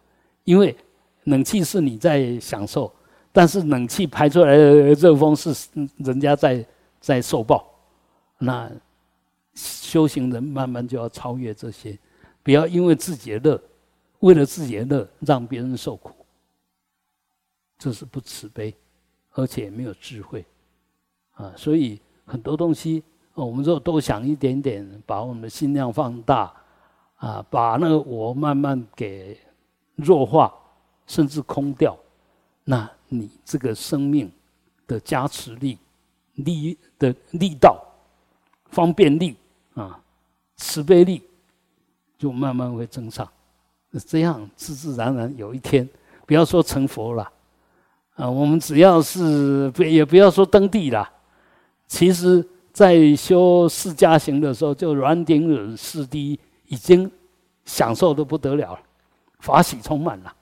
[0.45, 0.77] 因为。
[1.25, 2.91] 冷气是你在享受，
[3.31, 5.55] 但是冷气排出来的热风是
[5.99, 6.65] 人家在
[6.99, 7.71] 在受报。
[8.39, 8.69] 那
[9.55, 11.97] 修行人慢慢就要超越这些，
[12.43, 13.63] 不要因为自己的热，
[14.21, 16.11] 为了自己的热让别人受苦，
[17.81, 18.73] 这是不慈悲，
[19.33, 20.47] 而且没有智慧
[21.33, 21.53] 啊！
[21.57, 23.03] 所以很多东西，
[23.35, 26.55] 我们说多想一点点，把我们的心量放大
[27.17, 29.37] 啊，把那个我慢慢给
[29.97, 30.55] 弱化。
[31.07, 31.99] 甚至空掉，
[32.63, 34.31] 那你这个生命
[34.87, 35.77] 的加持力、
[36.35, 37.85] 力的力道、
[38.67, 39.35] 方便力
[39.75, 40.01] 啊、
[40.55, 41.21] 慈悲力，
[42.17, 43.29] 就慢慢会增长。
[44.07, 45.89] 这样自自然然有一天，
[46.29, 47.29] 不要说成佛了
[48.21, 51.09] 啊，我们只要是不也不要说登地了，
[51.87, 56.39] 其实在修释迦行的时候，就软顶忍四谛
[56.69, 57.11] 已经
[57.65, 58.81] 享受的不得了了，
[59.39, 60.33] 法喜充满了。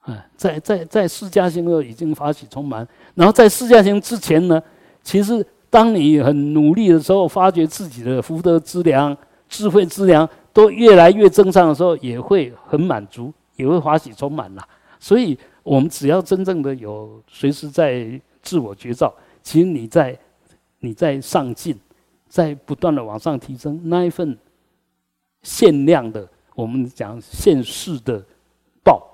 [0.00, 4.60] 啊，在在在释迦行候已经法喜充满，然后在释迦行之前呢，
[5.02, 9.16] 其实当你很努力的时候，发觉自己的福德资粮、
[9.48, 14.62] 智慧资粮都越来越增上的时候，也会很满足，也会法喜充满了。
[14.98, 19.12] 所以，我们只要真正的有随时在自我觉照，
[19.42, 20.16] 其实你在
[20.78, 21.76] 你在上进，
[22.28, 24.38] 在不断的往上提升，那一份
[25.42, 28.22] 限量的，我们讲现世的
[28.84, 29.10] 报。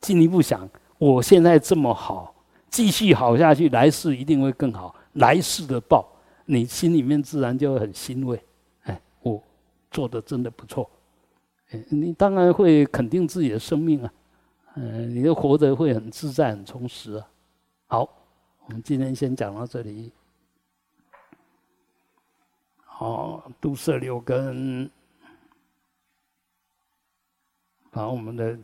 [0.00, 2.32] 进一步想，我现在这么好，
[2.70, 4.94] 继续好下去，来世一定会更好。
[5.14, 6.08] 来世的报，
[6.46, 8.40] 你心里面自然就会很欣慰。
[8.84, 9.42] 哎，我
[9.90, 10.88] 做的真的不错。
[11.88, 14.12] 你当然会肯定自己的生命啊，
[14.80, 17.28] 嗯，你的活得会很自在、很充实啊。
[17.88, 18.08] 好，
[18.66, 20.12] 我们今天先讲到这里。
[22.84, 24.88] 好，都摄六根，
[27.90, 28.56] 把我们的。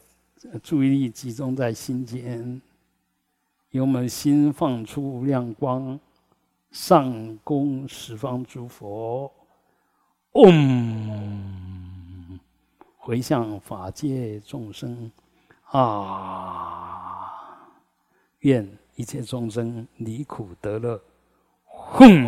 [0.63, 2.61] 注意力集中在心间，
[3.71, 5.99] 由我们心放出亮光，
[6.71, 9.33] 上供十方诸佛，
[10.33, 12.39] 嗡，
[12.99, 15.11] 回向法界众生，
[15.75, 17.33] 啊，
[18.41, 21.01] 愿一切众生离苦得乐，
[21.65, 22.25] 哼。